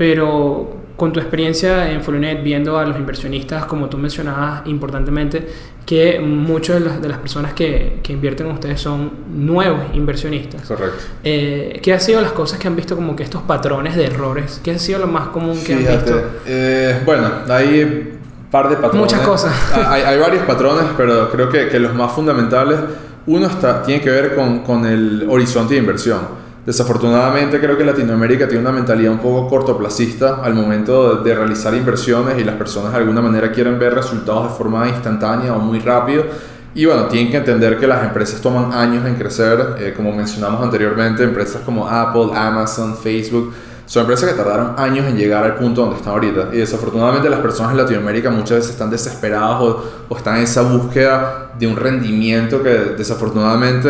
Pero 0.00 0.76
con 0.96 1.12
tu 1.12 1.20
experiencia 1.20 1.92
en 1.92 2.02
Folunet, 2.02 2.42
viendo 2.42 2.78
a 2.78 2.86
los 2.86 2.96
inversionistas, 2.96 3.66
como 3.66 3.90
tú 3.90 3.98
mencionabas 3.98 4.66
importantemente, 4.66 5.46
que 5.84 6.18
muchas 6.20 7.02
de 7.02 7.06
las, 7.06 7.18
personas 7.18 7.52
que, 7.52 8.00
que, 8.02 8.14
invierten 8.14 8.46
en 8.46 8.54
ustedes 8.54 8.80
son 8.80 9.10
nuevos 9.30 9.82
inversionistas. 9.92 10.62
Correcto. 10.66 11.04
Eh, 11.22 11.80
¿Qué 11.82 11.92
han 11.92 12.00
sido 12.00 12.22
las 12.22 12.32
cosas 12.32 12.58
que 12.58 12.66
han 12.66 12.76
visto 12.76 12.96
como 12.96 13.14
que 13.14 13.24
estos 13.24 13.42
patrones 13.42 13.94
de 13.94 14.06
errores? 14.06 14.58
¿Qué 14.64 14.70
ha 14.70 14.78
sido 14.78 15.00
lo 15.00 15.06
más 15.06 15.28
común 15.28 15.62
que 15.62 15.74
han 15.74 15.80
visto? 15.80 16.18
Eh, 16.46 17.02
bueno, 17.04 17.30
hay 17.50 18.18
par 18.50 18.70
de 18.70 18.76
patrones. 18.76 19.00
Muchas 19.02 19.20
cosas. 19.20 19.54
hay, 19.86 20.00
hay 20.00 20.18
varios 20.18 20.44
patrones, 20.44 20.84
pero 20.96 21.30
creo 21.30 21.50
que, 21.50 21.68
que 21.68 21.78
los 21.78 21.94
más 21.94 22.10
fundamentales, 22.12 22.80
uno 23.26 23.48
está, 23.48 23.82
tiene 23.82 24.00
que 24.00 24.08
ver 24.08 24.34
con, 24.34 24.60
con 24.60 24.86
el 24.86 25.26
horizonte 25.28 25.74
de 25.74 25.80
inversión. 25.80 26.49
Desafortunadamente 26.70 27.58
creo 27.58 27.76
que 27.76 27.82
Latinoamérica 27.82 28.46
tiene 28.46 28.62
una 28.62 28.70
mentalidad 28.70 29.10
un 29.10 29.18
poco 29.18 29.48
cortoplacista 29.48 30.36
al 30.40 30.54
momento 30.54 31.16
de, 31.16 31.34
realizar 31.34 31.74
inversiones 31.74 32.38
y 32.38 32.44
las 32.44 32.54
personas 32.54 32.92
de 32.92 32.98
alguna 32.98 33.20
manera 33.20 33.50
quieren 33.50 33.76
ver 33.76 33.92
resultados 33.92 34.52
de 34.52 34.56
forma 34.56 34.86
instantánea 34.86 35.52
o 35.52 35.58
muy 35.58 35.80
rápido. 35.80 36.26
Y 36.72 36.84
bueno, 36.84 37.06
tienen 37.06 37.32
que 37.32 37.38
entender 37.38 37.76
que 37.76 37.88
las 37.88 38.04
empresas 38.04 38.40
toman 38.40 38.72
años 38.72 39.04
en 39.04 39.16
crecer, 39.16 39.78
eh, 39.80 39.94
como 39.96 40.12
mencionamos 40.12 40.62
anteriormente, 40.62 41.24
empresas 41.24 41.62
como 41.62 41.88
Apple, 41.88 42.28
Amazon, 42.36 42.96
Facebook 42.96 43.52
son 43.90 44.02
empresas 44.02 44.30
que 44.30 44.36
tardaron 44.36 44.74
años 44.78 45.04
en 45.08 45.16
llegar 45.16 45.42
al 45.42 45.56
punto 45.56 45.80
donde 45.80 45.96
están 45.96 46.12
ahorita. 46.12 46.50
Y 46.52 46.58
desafortunadamente 46.58 47.28
las 47.28 47.40
personas 47.40 47.72
en 47.72 47.78
Latinoamérica 47.78 48.30
muchas 48.30 48.58
veces 48.58 48.70
están 48.70 48.88
desesperadas 48.88 49.60
o, 49.60 49.84
o, 50.08 50.16
están 50.16 50.36
en 50.36 50.44
esa 50.44 50.62
búsqueda 50.62 51.50
de 51.58 51.66
un 51.66 51.74
rendimiento 51.74 52.62
que 52.62 52.70
desafortunadamente 52.96 53.88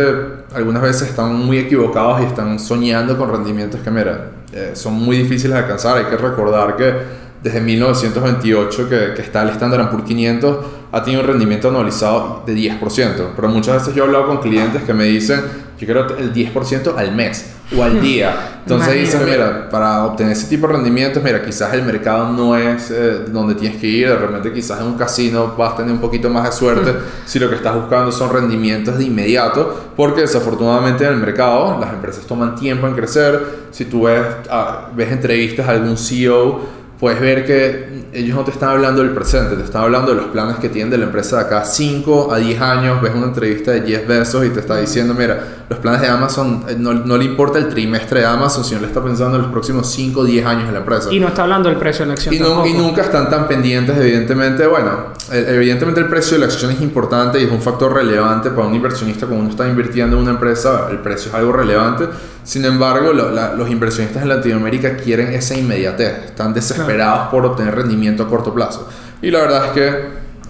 algunas 0.54 0.80
veces 0.80 1.10
están 1.10 1.34
muy 1.34 1.58
equivocados 1.58 2.22
y 2.22 2.24
están 2.24 2.58
soñando 2.58 3.18
con 3.18 3.30
rendimientos 3.30 3.82
que, 3.82 3.90
mira, 3.90 4.30
eh, 4.54 4.70
son 4.72 4.94
muy 4.94 5.18
difíciles 5.18 5.52
de 5.52 5.58
alcanzar. 5.58 5.98
Hay 5.98 6.06
que 6.06 6.16
recordar 6.16 6.76
que 6.76 6.94
desde 7.42 7.60
1928 7.60 8.88
que, 8.88 9.12
que 9.14 9.20
está 9.20 9.42
el 9.42 9.50
Standard 9.50 9.90
Poor's 9.90 10.06
500 10.06 10.56
ha 10.92 11.02
tenido 11.02 11.20
un 11.20 11.28
rendimiento 11.28 11.68
anualizado 11.68 12.42
de 12.46 12.54
10%. 12.54 13.32
Pero 13.36 13.48
muchas 13.50 13.74
veces 13.74 13.94
yo 13.94 14.04
he 14.04 14.06
hablado 14.06 14.28
con 14.28 14.38
clientes 14.38 14.82
que 14.82 14.94
me 14.94 15.04
dicen, 15.04 15.42
yo 15.80 15.86
quiero 15.86 16.16
el 16.18 16.34
10% 16.34 16.94
al 16.94 17.12
mes 17.12 17.54
o 17.74 17.82
al 17.82 18.02
día. 18.02 18.60
Entonces 18.60 18.94
dices, 18.94 19.22
mira, 19.24 19.70
para 19.70 20.04
obtener 20.04 20.32
ese 20.32 20.46
tipo 20.46 20.66
de 20.66 20.74
rendimientos, 20.74 21.22
mira, 21.22 21.42
quizás 21.42 21.72
el 21.72 21.82
mercado 21.84 22.30
no 22.32 22.54
es 22.54 22.90
eh, 22.90 23.24
donde 23.28 23.54
tienes 23.54 23.80
que 23.80 23.86
ir, 23.86 24.08
de 24.08 24.16
repente 24.16 24.52
quizás 24.52 24.80
en 24.80 24.88
un 24.88 24.98
casino 24.98 25.54
vas 25.56 25.72
a 25.72 25.76
tener 25.76 25.92
un 25.92 26.00
poquito 26.00 26.28
más 26.28 26.44
de 26.44 26.52
suerte. 26.52 26.94
Si 27.24 27.38
lo 27.38 27.48
que 27.48 27.56
estás 27.56 27.74
buscando 27.74 28.12
son 28.12 28.30
rendimientos 28.30 28.98
de 28.98 29.04
inmediato, 29.04 29.92
porque 29.96 30.20
desafortunadamente 30.20 31.04
en 31.04 31.14
el 31.14 31.18
mercado 31.18 31.78
las 31.80 31.94
empresas 31.94 32.26
toman 32.26 32.54
tiempo 32.56 32.86
en 32.86 32.94
crecer, 32.94 33.40
si 33.70 33.86
tú 33.86 34.02
ves, 34.02 34.20
ah, 34.50 34.90
ves 34.94 35.10
entrevistas 35.10 35.66
a 35.66 35.70
algún 35.70 35.96
CEO, 35.96 36.60
puedes 37.00 37.18
ver 37.18 37.46
que 37.46 38.04
ellos 38.12 38.36
no 38.36 38.44
te 38.44 38.50
están 38.50 38.68
hablando 38.68 39.02
del 39.02 39.12
presente, 39.12 39.56
te 39.56 39.64
están 39.64 39.84
hablando 39.84 40.14
de 40.14 40.20
los 40.20 40.26
planes 40.26 40.56
que 40.58 40.68
tienen 40.68 40.90
de 40.90 40.98
la 40.98 41.06
empresa 41.06 41.36
de 41.38 41.42
acá 41.44 41.64
5 41.64 42.30
a 42.30 42.36
10 42.36 42.60
años, 42.60 43.00
ves 43.00 43.12
una 43.14 43.26
entrevista 43.26 43.70
de 43.70 43.80
Jeff 43.82 44.06
Bezos 44.06 44.44
y 44.44 44.50
te 44.50 44.60
está 44.60 44.76
diciendo, 44.76 45.14
mira, 45.14 45.59
los 45.70 45.78
planes 45.78 46.00
de 46.00 46.08
Amazon, 46.08 46.64
eh, 46.68 46.74
no, 46.76 46.92
no 46.92 47.16
le 47.16 47.24
importa 47.24 47.56
el 47.60 47.68
trimestre 47.68 48.20
de 48.20 48.26
Amazon, 48.26 48.64
sino 48.64 48.80
le 48.80 48.88
está 48.88 49.00
pensando 49.00 49.36
en 49.36 49.42
los 49.42 49.52
próximos 49.52 49.88
5 49.88 50.18
o 50.18 50.24
10 50.24 50.44
años 50.44 50.66
de 50.66 50.72
la 50.72 50.80
empresa. 50.80 51.12
Y 51.12 51.20
no 51.20 51.28
está 51.28 51.44
hablando 51.44 51.68
del 51.68 51.78
precio 51.78 52.00
de 52.00 52.08
la 52.08 52.14
acción. 52.14 52.34
Y, 52.34 52.40
no, 52.40 52.66
y 52.66 52.72
nunca 52.72 53.02
están 53.02 53.30
tan 53.30 53.46
pendientes, 53.46 53.96
evidentemente, 53.96 54.66
bueno, 54.66 54.90
evidentemente 55.30 56.00
el 56.00 56.08
precio 56.08 56.32
de 56.32 56.40
la 56.40 56.46
acción 56.46 56.72
es 56.72 56.80
importante 56.80 57.40
y 57.40 57.44
es 57.44 57.52
un 57.52 57.62
factor 57.62 57.94
relevante 57.94 58.50
para 58.50 58.66
un 58.66 58.74
inversionista 58.74 59.26
cuando 59.26 59.42
uno 59.42 59.50
está 59.50 59.68
invirtiendo 59.68 60.16
en 60.16 60.22
una 60.22 60.32
empresa, 60.32 60.88
el 60.90 60.98
precio 60.98 61.28
es 61.28 61.36
algo 61.36 61.52
relevante. 61.52 62.06
Sin 62.42 62.64
embargo, 62.64 63.12
lo, 63.12 63.30
la, 63.30 63.54
los 63.54 63.70
inversionistas 63.70 64.24
en 64.24 64.28
Latinoamérica 64.28 64.96
quieren 64.96 65.32
esa 65.32 65.54
inmediatez, 65.54 66.30
están 66.30 66.52
desesperados 66.52 67.28
por 67.28 67.46
obtener 67.46 67.76
rendimiento 67.76 68.24
a 68.24 68.28
corto 68.28 68.52
plazo. 68.52 68.88
Y 69.22 69.30
la 69.30 69.38
verdad 69.38 69.66
es 69.66 69.70
que 69.70 70.04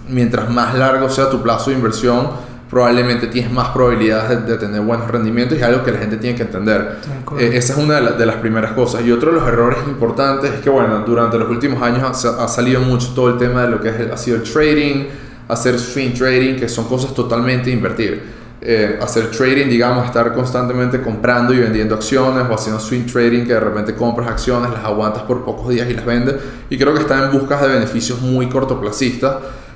mientras 0.09 0.49
más 0.49 0.73
largo 0.73 1.09
sea 1.09 1.29
tu 1.29 1.43
plazo 1.43 1.69
de 1.69 1.75
inversión, 1.75 2.50
probablemente 2.71 3.27
tienes 3.27 3.51
más 3.51 3.67
probabilidades 3.69 4.29
de, 4.29 4.53
de, 4.53 4.57
tener 4.57 4.79
buenos 4.79 5.05
rendimientos 5.09 5.57
y 5.57 5.61
es 5.61 5.67
algo 5.67 5.83
que 5.83 5.91
la 5.91 5.99
gente 5.99 6.15
tiene 6.15 6.37
que 6.37 6.43
entender. 6.43 6.99
Eh, 7.37 7.51
esa 7.53 7.73
es 7.73 7.79
una 7.79 7.95
de, 7.95 8.01
la, 8.01 8.11
de, 8.13 8.25
las 8.25 8.37
primeras 8.37 8.71
cosas. 8.71 9.03
Y 9.05 9.11
otro 9.11 9.31
de 9.31 9.39
los 9.39 9.47
errores 9.47 9.79
importantes 9.87 10.51
es 10.53 10.61
que, 10.61 10.69
bueno, 10.69 10.99
durante 11.05 11.37
los 11.37 11.49
últimos 11.49 11.83
años 11.83 12.25
ha, 12.25 12.43
ha 12.45 12.47
salido 12.47 12.79
mucho 12.79 13.11
todo 13.13 13.27
el 13.27 13.37
tema 13.37 13.63
de 13.63 13.71
lo 13.71 13.81
que 13.81 13.89
es 13.89 13.99
el, 13.99 14.11
ha 14.13 14.15
sido 14.15 14.37
el 14.37 14.43
trading, 14.43 15.03
hacer 15.49 15.77
swing 15.77 16.13
trading, 16.13 16.55
que 16.55 16.69
son 16.69 16.85
cosas 16.85 17.13
totalmente 17.13 17.69
invertir. 17.69 18.39
Eh, 18.61 18.99
hacer 19.01 19.31
trading, 19.31 19.67
digamos, 19.67 20.05
estar 20.05 20.31
constantemente 20.33 21.01
comprando 21.01 21.53
y 21.53 21.59
vendiendo 21.59 21.95
acciones 21.95 22.45
o 22.49 22.53
haciendo 22.53 22.79
swing 22.79 23.05
trading, 23.05 23.43
que 23.43 23.53
de 23.53 23.59
repente 23.59 23.95
compras 23.95 24.29
acciones, 24.29 24.71
las 24.71 24.85
aguantas 24.85 25.23
por 25.23 25.43
pocos 25.43 25.67
días 25.67 25.89
y 25.89 25.93
las 25.93 26.05
vendes. 26.05 26.35
Y 26.69 26.77
creo 26.77 26.93
que 26.93 27.01
están 27.01 27.23
en 27.23 27.37
busca 27.37 27.61
de 27.61 27.67
beneficios 27.67 28.21
muy 28.21 28.47
cortoplacistas 28.47 29.35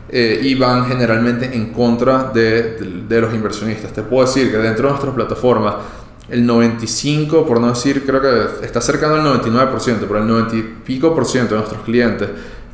eh, 0.09 0.39
y 0.43 0.55
van 0.55 0.87
generalmente 0.87 1.53
en 1.53 1.71
contra 1.71 2.31
de, 2.33 3.03
de, 3.07 3.21
los 3.21 3.33
inversionistas. 3.33 3.91
Te 3.91 4.03
puedo 4.03 4.25
decir 4.25 4.51
que 4.51 4.57
dentro 4.57 4.85
de 4.85 4.89
nuestra 4.91 5.13
plataforma, 5.13 5.79
el 6.29 6.45
95, 6.45 7.45
por 7.45 7.59
no 7.59 7.69
decir, 7.69 8.05
creo 8.05 8.21
que 8.21 8.65
está 8.65 8.81
cercano 8.81 9.15
al 9.15 9.41
99%, 9.41 9.97
pero 10.07 10.19
el 10.19 10.27
90 10.27 10.55
y 10.55 10.61
pico 10.85 11.13
por 11.13 11.25
ciento 11.25 11.55
de 11.55 11.61
nuestros 11.61 11.83
clientes 11.83 12.29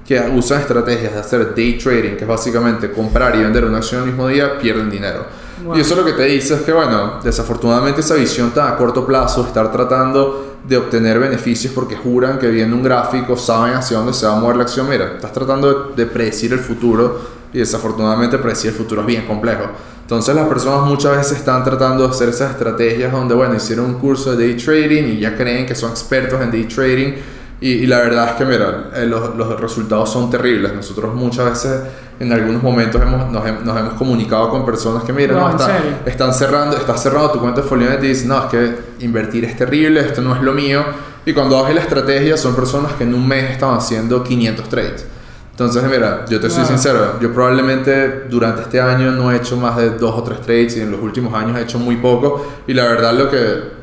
que 0.07 0.19
usan 0.35 0.61
estrategias 0.61 1.13
de 1.13 1.19
hacer 1.19 1.55
day 1.55 1.77
trading, 1.77 2.15
que 2.15 2.23
es 2.23 2.27
básicamente 2.27 2.91
comprar 2.91 3.35
y 3.35 3.39
vender 3.39 3.65
una 3.65 3.77
acción 3.77 4.01
el 4.01 4.07
mismo 4.07 4.27
día, 4.27 4.57
pierden 4.59 4.89
dinero. 4.89 5.25
Wow. 5.63 5.77
Y 5.77 5.81
eso 5.81 5.95
lo 5.95 6.05
que 6.05 6.13
te 6.13 6.25
dice 6.25 6.55
es 6.55 6.61
que, 6.61 6.71
bueno, 6.71 7.19
desafortunadamente 7.23 8.01
esa 8.01 8.15
visión 8.15 8.51
tan 8.51 8.73
a 8.73 8.77
corto 8.77 9.05
plazo, 9.05 9.45
estar 9.45 9.71
tratando 9.71 10.57
de 10.67 10.77
obtener 10.77 11.19
beneficios 11.19 11.73
porque 11.73 11.95
juran 11.95 12.37
que 12.37 12.47
viendo 12.47 12.75
un 12.75 12.83
gráfico 12.83 13.35
saben 13.35 13.73
hacia 13.73 13.97
dónde 13.97 14.13
se 14.13 14.25
va 14.25 14.33
a 14.33 14.39
mover 14.39 14.57
la 14.57 14.63
acción. 14.63 14.87
Mira, 14.89 15.13
estás 15.15 15.31
tratando 15.31 15.91
de, 15.95 15.95
de 15.95 16.11
predecir 16.11 16.53
el 16.53 16.59
futuro 16.59 17.19
y 17.53 17.59
desafortunadamente 17.59 18.37
predecir 18.37 18.71
el 18.71 18.77
futuro 18.77 19.01
es 19.01 19.07
bien 19.07 19.25
complejo. 19.25 19.63
Entonces 20.01 20.35
las 20.35 20.47
personas 20.47 20.87
muchas 20.87 21.15
veces 21.15 21.37
están 21.37 21.63
tratando 21.63 22.03
de 22.03 22.09
hacer 22.09 22.29
esas 22.29 22.51
estrategias 22.51 23.11
donde, 23.11 23.33
bueno, 23.33 23.55
hicieron 23.55 23.85
un 23.85 23.93
curso 23.93 24.35
de 24.35 24.47
day 24.47 24.57
trading 24.57 25.03
y 25.03 25.19
ya 25.19 25.35
creen 25.35 25.65
que 25.65 25.73
son 25.73 25.91
expertos 25.91 26.41
en 26.41 26.51
day 26.51 26.65
trading 26.65 27.13
y, 27.61 27.69
y, 27.69 27.85
la 27.85 27.99
verdad 27.99 28.29
es 28.29 28.33
que, 28.33 28.45
mira, 28.45 28.89
eh, 28.95 29.05
los, 29.05 29.35
los, 29.35 29.59
resultados 29.61 30.11
son 30.11 30.31
terribles. 30.31 30.73
Nosotros 30.73 31.13
muchas 31.13 31.45
veces, 31.45 31.81
en 32.19 32.33
algunos 32.33 32.63
momentos, 32.63 32.99
hemos, 32.99 33.31
nos, 33.31 33.63
nos 33.63 33.79
hemos 33.79 33.93
comunicado 33.93 34.49
con 34.49 34.65
personas 34.65 35.03
que, 35.03 35.13
mira, 35.13 35.35
no, 35.35 35.41
no 35.41 35.51
está, 35.51 35.79
están 36.05 36.33
cerrando, 36.33 36.75
estás 36.75 37.03
cerrando 37.03 37.29
tu 37.29 37.39
cuenta 37.39 37.61
de 37.61 37.67
Folio 37.67 37.93
y 37.93 37.97
te 37.97 38.07
dicen, 38.07 38.29
no, 38.29 38.39
es 38.39 38.45
que 38.45 38.75
invertir 39.05 39.45
es 39.45 39.55
terrible, 39.55 40.01
esto 40.01 40.21
no 40.21 40.35
es 40.35 40.41
lo 40.41 40.53
mío. 40.53 40.83
Y 41.23 41.33
cuando 41.33 41.63
haces 41.63 41.75
la 41.75 41.81
estrategia, 41.81 42.35
son 42.35 42.55
personas 42.55 42.93
que 42.93 43.03
en 43.03 43.13
un 43.13 43.27
mes 43.27 43.51
están 43.51 43.75
haciendo 43.75 44.23
500 44.23 44.67
trades. 44.67 45.05
Entonces, 45.51 45.83
mira, 45.83 46.25
yo 46.27 46.39
te 46.39 46.49
soy 46.49 46.65
sincero, 46.65 47.19
yo 47.21 47.31
probablemente 47.31 48.23
durante 48.27 48.63
este 48.63 48.81
año 48.81 49.11
no 49.11 49.31
he 49.31 49.35
hecho 49.35 49.55
más 49.57 49.77
de 49.77 49.91
dos 49.91 50.15
o 50.17 50.23
tres 50.23 50.41
trades 50.41 50.77
y 50.77 50.81
en 50.81 50.89
los 50.89 50.99
últimos 50.99 51.31
años 51.35 51.55
he 51.59 51.61
hecho 51.61 51.77
muy 51.77 51.97
poco. 51.97 52.43
Y 52.65 52.73
la 52.73 52.85
verdad, 52.85 53.13
lo 53.13 53.29
que 53.29 53.80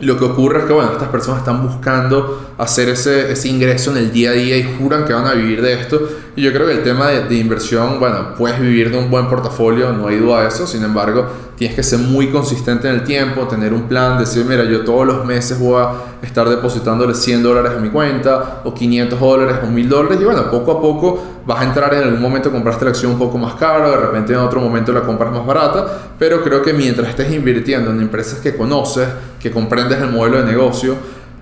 lo 0.00 0.18
que 0.18 0.24
ocurre 0.24 0.60
es 0.60 0.64
que, 0.64 0.72
bueno, 0.72 0.92
estas 0.92 1.08
personas 1.08 1.40
están 1.40 1.62
buscando 1.66 2.54
hacer 2.58 2.88
ese, 2.88 3.32
ese 3.32 3.48
ingreso 3.48 3.90
en 3.92 3.98
el 3.98 4.12
día 4.12 4.30
a 4.30 4.32
día 4.34 4.56
y 4.56 4.76
juran 4.78 5.04
que 5.04 5.12
van 5.12 5.26
a 5.26 5.34
vivir 5.34 5.62
de 5.62 5.74
esto. 5.74 6.00
Y 6.36 6.42
yo 6.42 6.52
creo 6.52 6.66
que 6.66 6.72
el 6.72 6.82
tema 6.82 7.08
de, 7.08 7.24
de, 7.28 7.36
inversión, 7.36 8.00
bueno, 8.00 8.34
puedes 8.36 8.58
vivir 8.60 8.90
de 8.90 8.98
un 8.98 9.08
buen 9.08 9.28
portafolio, 9.28 9.92
no 9.92 10.08
hay 10.08 10.16
duda 10.16 10.42
de 10.42 10.48
eso. 10.48 10.66
Sin 10.66 10.82
embargo, 10.82 11.26
tienes 11.56 11.76
que 11.76 11.82
ser 11.84 12.00
muy 12.00 12.30
consistente 12.30 12.88
en 12.88 12.94
el 12.96 13.04
tiempo, 13.04 13.46
tener 13.46 13.72
un 13.72 13.82
plan, 13.82 14.18
decir, 14.18 14.44
mira, 14.44 14.64
yo 14.64 14.82
todos 14.84 15.06
los 15.06 15.24
meses 15.24 15.60
voy 15.60 15.80
a 15.80 15.92
estar 16.22 16.48
depositándole 16.48 17.14
100 17.14 17.42
dólares 17.42 17.72
a 17.76 17.80
mi 17.80 17.88
cuenta, 17.90 18.62
o 18.64 18.74
500 18.74 19.20
dólares, 19.20 19.56
o 19.62 19.66
1000 19.68 19.88
dólares. 19.88 20.18
Y 20.20 20.24
bueno, 20.24 20.50
poco 20.50 20.72
a 20.72 20.80
poco 20.80 21.22
vas 21.46 21.60
a 21.60 21.64
entrar 21.64 21.94
en 21.94 22.02
algún 22.02 22.20
momento, 22.20 22.50
compraste 22.50 22.84
la 22.84 22.90
acción 22.90 23.12
un 23.12 23.18
poco 23.18 23.38
más 23.38 23.54
cara, 23.54 23.90
de 23.90 23.96
repente 23.96 24.32
en 24.32 24.40
otro 24.40 24.60
momento 24.60 24.92
la 24.92 25.02
compras 25.02 25.30
más 25.30 25.46
barata. 25.46 25.86
Pero 26.18 26.42
creo 26.42 26.62
que 26.62 26.72
mientras 26.72 27.10
estés 27.10 27.32
invirtiendo 27.32 27.92
en 27.92 28.00
empresas 28.00 28.40
que 28.40 28.56
conoces, 28.56 29.06
que 29.38 29.52
comprendes 29.52 30.00
el 30.00 30.10
modelo 30.10 30.38
de 30.38 30.50
negocio, 30.50 30.96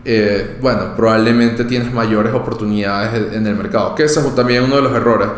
eh, 0.04 0.58
bueno, 0.60 0.94
probablemente 0.96 1.64
tienes 1.64 1.92
mayores 1.92 2.32
oportunidades 2.34 3.34
en 3.34 3.46
el 3.46 3.54
mercado. 3.54 3.94
Que 3.94 4.04
ese 4.04 4.20
es 4.20 4.34
también 4.34 4.64
uno 4.64 4.76
de 4.76 4.82
los 4.82 4.92
errores. 4.92 5.28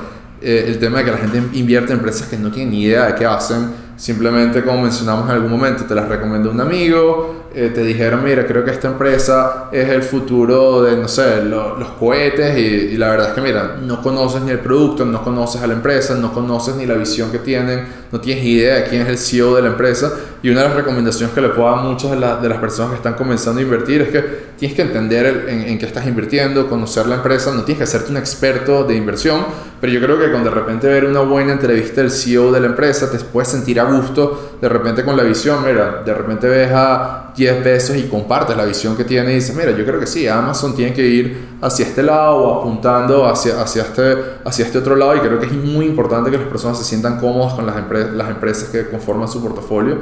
Eh, 0.40 0.64
el 0.68 0.78
tema 0.78 0.98
de 0.98 1.04
que 1.04 1.10
la 1.10 1.18
gente 1.18 1.42
invierte 1.52 1.92
en 1.92 1.98
empresas 1.98 2.28
que 2.28 2.36
no 2.36 2.50
tienen 2.50 2.72
ni 2.72 2.82
idea 2.82 3.06
de 3.06 3.14
qué 3.14 3.26
hacen. 3.26 3.83
Simplemente, 3.96 4.62
como 4.64 4.82
mencionamos 4.82 5.26
en 5.26 5.36
algún 5.36 5.50
momento, 5.50 5.84
te 5.84 5.94
las 5.94 6.08
recomendó 6.08 6.50
un 6.50 6.60
amigo, 6.60 7.44
eh, 7.56 7.70
te 7.72 7.84
dijeron, 7.84 8.24
mira, 8.24 8.44
creo 8.44 8.64
que 8.64 8.72
esta 8.72 8.88
empresa 8.88 9.68
es 9.70 9.88
el 9.88 10.02
futuro 10.02 10.82
de, 10.82 10.96
no 10.96 11.06
sé, 11.06 11.44
lo, 11.44 11.78
los 11.78 11.90
cohetes. 11.90 12.58
Y, 12.58 12.96
la 12.96 13.10
verdad 13.10 13.28
es 13.28 13.34
que, 13.34 13.40
mira, 13.40 13.76
no 13.80 14.02
conoces 14.02 14.42
ni 14.42 14.50
el 14.50 14.58
producto, 14.58 15.04
no 15.04 15.22
conoces 15.22 15.62
a 15.62 15.68
la 15.68 15.74
empresa, 15.74 16.16
no 16.16 16.32
conoces 16.32 16.74
ni 16.74 16.84
la 16.84 16.94
visión 16.94 17.30
que 17.30 17.38
tienen, 17.38 17.86
no 18.10 18.20
tienes 18.20 18.44
idea 18.44 18.74
de 18.76 18.84
quién 18.84 19.02
es 19.02 19.08
el 19.08 19.18
CEO 19.18 19.54
de 19.54 19.62
la 19.62 19.68
empresa. 19.68 20.12
Y 20.42 20.50
una 20.50 20.62
de 20.62 20.68
las 20.68 20.76
recomendaciones 20.76 21.32
que 21.32 21.40
le 21.40 21.50
puedo 21.50 21.70
dar 21.70 21.78
a 21.78 21.82
muchas 21.82 22.10
de 22.10 22.48
las 22.48 22.58
personas 22.58 22.90
que 22.90 22.96
están 22.96 23.14
comenzando 23.14 23.60
a 23.60 23.62
invertir 23.62 24.02
es 24.02 24.08
que 24.08 24.24
tienes 24.58 24.74
que 24.74 24.82
entender 24.82 25.26
el, 25.26 25.48
en, 25.48 25.62
en 25.62 25.78
qué 25.78 25.86
estás 25.86 26.06
invirtiendo, 26.08 26.68
conocer 26.68 27.06
la 27.06 27.16
empresa, 27.16 27.52
no 27.52 27.62
tienes 27.62 27.78
que 27.78 27.84
hacerte 27.84 28.10
un 28.10 28.16
experto 28.16 28.82
de 28.82 28.96
inversión, 28.96 29.44
pero 29.80 29.92
yo 29.92 30.00
creo 30.00 30.18
que 30.18 30.30
cuando 30.30 30.50
de 30.50 30.56
repente 30.56 30.88
ver 30.88 31.04
una 31.04 31.20
buena 31.20 31.52
entrevista 31.52 32.00
del 32.00 32.10
CEO 32.10 32.50
de 32.50 32.60
la 32.60 32.66
empresa, 32.66 33.10
te 33.10 33.18
puedes 33.18 33.48
sentir 33.48 33.78
a 33.86 33.92
gusto 33.92 34.56
de 34.60 34.68
repente 34.68 35.04
con 35.04 35.16
la 35.16 35.22
visión, 35.22 35.64
mira, 35.64 36.02
de 36.04 36.14
repente 36.14 36.48
ves 36.48 36.70
a 36.72 37.32
10 37.36 37.62
pesos 37.62 37.96
y 37.96 38.04
compartes 38.04 38.56
la 38.56 38.64
visión 38.64 38.96
que 38.96 39.04
tiene 39.04 39.32
y 39.32 39.34
dices, 39.36 39.54
mira, 39.54 39.70
yo 39.72 39.84
creo 39.84 40.00
que 40.00 40.06
sí, 40.06 40.26
Amazon 40.26 40.74
tiene 40.74 40.92
que 40.92 41.06
ir 41.06 41.48
hacia 41.60 41.86
este 41.86 42.02
lado 42.02 42.36
o 42.36 42.60
apuntando 42.60 43.26
hacia, 43.26 43.60
hacia, 43.60 43.82
este, 43.82 44.16
hacia 44.44 44.64
este 44.64 44.78
otro 44.78 44.96
lado 44.96 45.16
y 45.16 45.20
creo 45.20 45.38
que 45.38 45.46
es 45.46 45.52
muy 45.52 45.86
importante 45.86 46.30
que 46.30 46.38
las 46.38 46.48
personas 46.48 46.78
se 46.78 46.84
sientan 46.84 47.18
cómodas 47.18 47.54
con 47.54 47.66
las 47.66 48.28
empresas 48.28 48.68
que 48.70 48.88
conforman 48.88 49.28
su 49.28 49.42
portafolio 49.42 49.98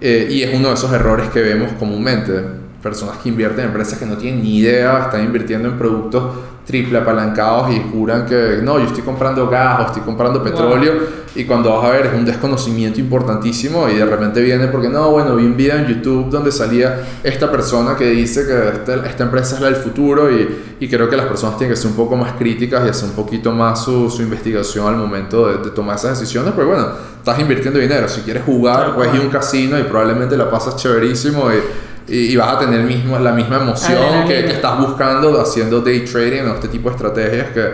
eh, 0.00 0.28
y 0.30 0.42
es 0.42 0.54
uno 0.54 0.68
de 0.68 0.74
esos 0.74 0.92
errores 0.92 1.28
que 1.30 1.40
vemos 1.40 1.72
comúnmente. 1.78 2.32
Personas 2.82 3.16
que 3.16 3.30
invierten 3.30 3.60
en 3.60 3.66
empresas 3.68 3.98
que 3.98 4.04
no 4.04 4.18
tienen 4.18 4.42
ni 4.42 4.58
idea, 4.58 5.04
están 5.04 5.24
invirtiendo 5.24 5.68
en 5.68 5.78
productos 5.78 6.24
triple 6.66 6.98
apalancados 6.98 7.74
y 7.74 7.82
juran 7.92 8.24
que 8.26 8.60
no, 8.62 8.78
yo 8.78 8.86
estoy 8.86 9.02
comprando 9.02 9.48
gas 9.48 9.80
o 9.80 9.86
estoy 9.86 10.02
comprando 10.02 10.42
petróleo 10.42 11.24
y 11.36 11.44
cuando 11.44 11.70
vas 11.70 11.84
a 11.84 11.90
ver 11.90 12.06
es 12.06 12.14
un 12.14 12.24
desconocimiento 12.24 13.00
importantísimo 13.00 13.88
y 13.88 13.96
de 13.96 14.06
repente 14.06 14.40
viene 14.40 14.68
porque 14.68 14.88
no, 14.88 15.10
bueno, 15.10 15.36
vi 15.36 15.44
un 15.44 15.56
video 15.56 15.76
en 15.76 15.86
YouTube 15.86 16.30
donde 16.30 16.50
salía 16.50 17.02
esta 17.22 17.50
persona 17.50 17.96
que 17.96 18.08
dice 18.10 18.46
que 18.46 18.68
esta, 18.68 19.06
esta 19.06 19.24
empresa 19.24 19.56
es 19.56 19.60
la 19.60 19.66
del 19.66 19.76
futuro 19.76 20.30
y, 20.30 20.76
y, 20.80 20.88
creo 20.88 21.08
que 21.08 21.16
las 21.16 21.26
personas 21.26 21.58
tienen 21.58 21.74
que 21.74 21.80
ser 21.80 21.90
un 21.90 21.96
poco 21.96 22.16
más 22.16 22.32
críticas 22.34 22.86
y 22.86 22.88
hacer 22.88 23.08
un 23.10 23.16
poquito 23.16 23.52
más 23.52 23.84
su, 23.84 24.08
su 24.08 24.22
investigación 24.22 24.86
al 24.86 24.96
momento 24.96 25.48
de, 25.48 25.58
de, 25.58 25.70
tomar 25.70 25.96
esas 25.96 26.18
decisiones, 26.18 26.52
pero 26.54 26.68
bueno, 26.68 26.86
estás 27.18 27.38
invirtiendo 27.40 27.78
dinero, 27.78 28.08
si 28.08 28.20
quieres 28.20 28.44
jugar, 28.44 28.94
puedes 28.94 29.12
ir 29.14 29.20
a 29.20 29.24
un 29.24 29.30
casino 29.30 29.78
y 29.78 29.82
probablemente 29.82 30.36
la 30.36 30.50
pasas 30.50 30.76
chéverísimo 30.76 31.50
y 31.52 31.56
y, 32.06 32.36
vas 32.36 32.56
a 32.56 32.58
tener 32.58 32.82
mismo, 32.82 33.18
la 33.18 33.32
misma 33.32 33.56
emoción 33.56 34.26
que, 34.26 34.44
que, 34.44 34.52
estás 34.52 34.78
buscando 34.78 35.40
haciendo 35.40 35.80
day 35.80 36.00
trading 36.00 36.42
o 36.42 36.54
este 36.54 36.68
tipo 36.68 36.90
de 36.90 36.96
estrategias 36.96 37.50
que, 37.50 37.72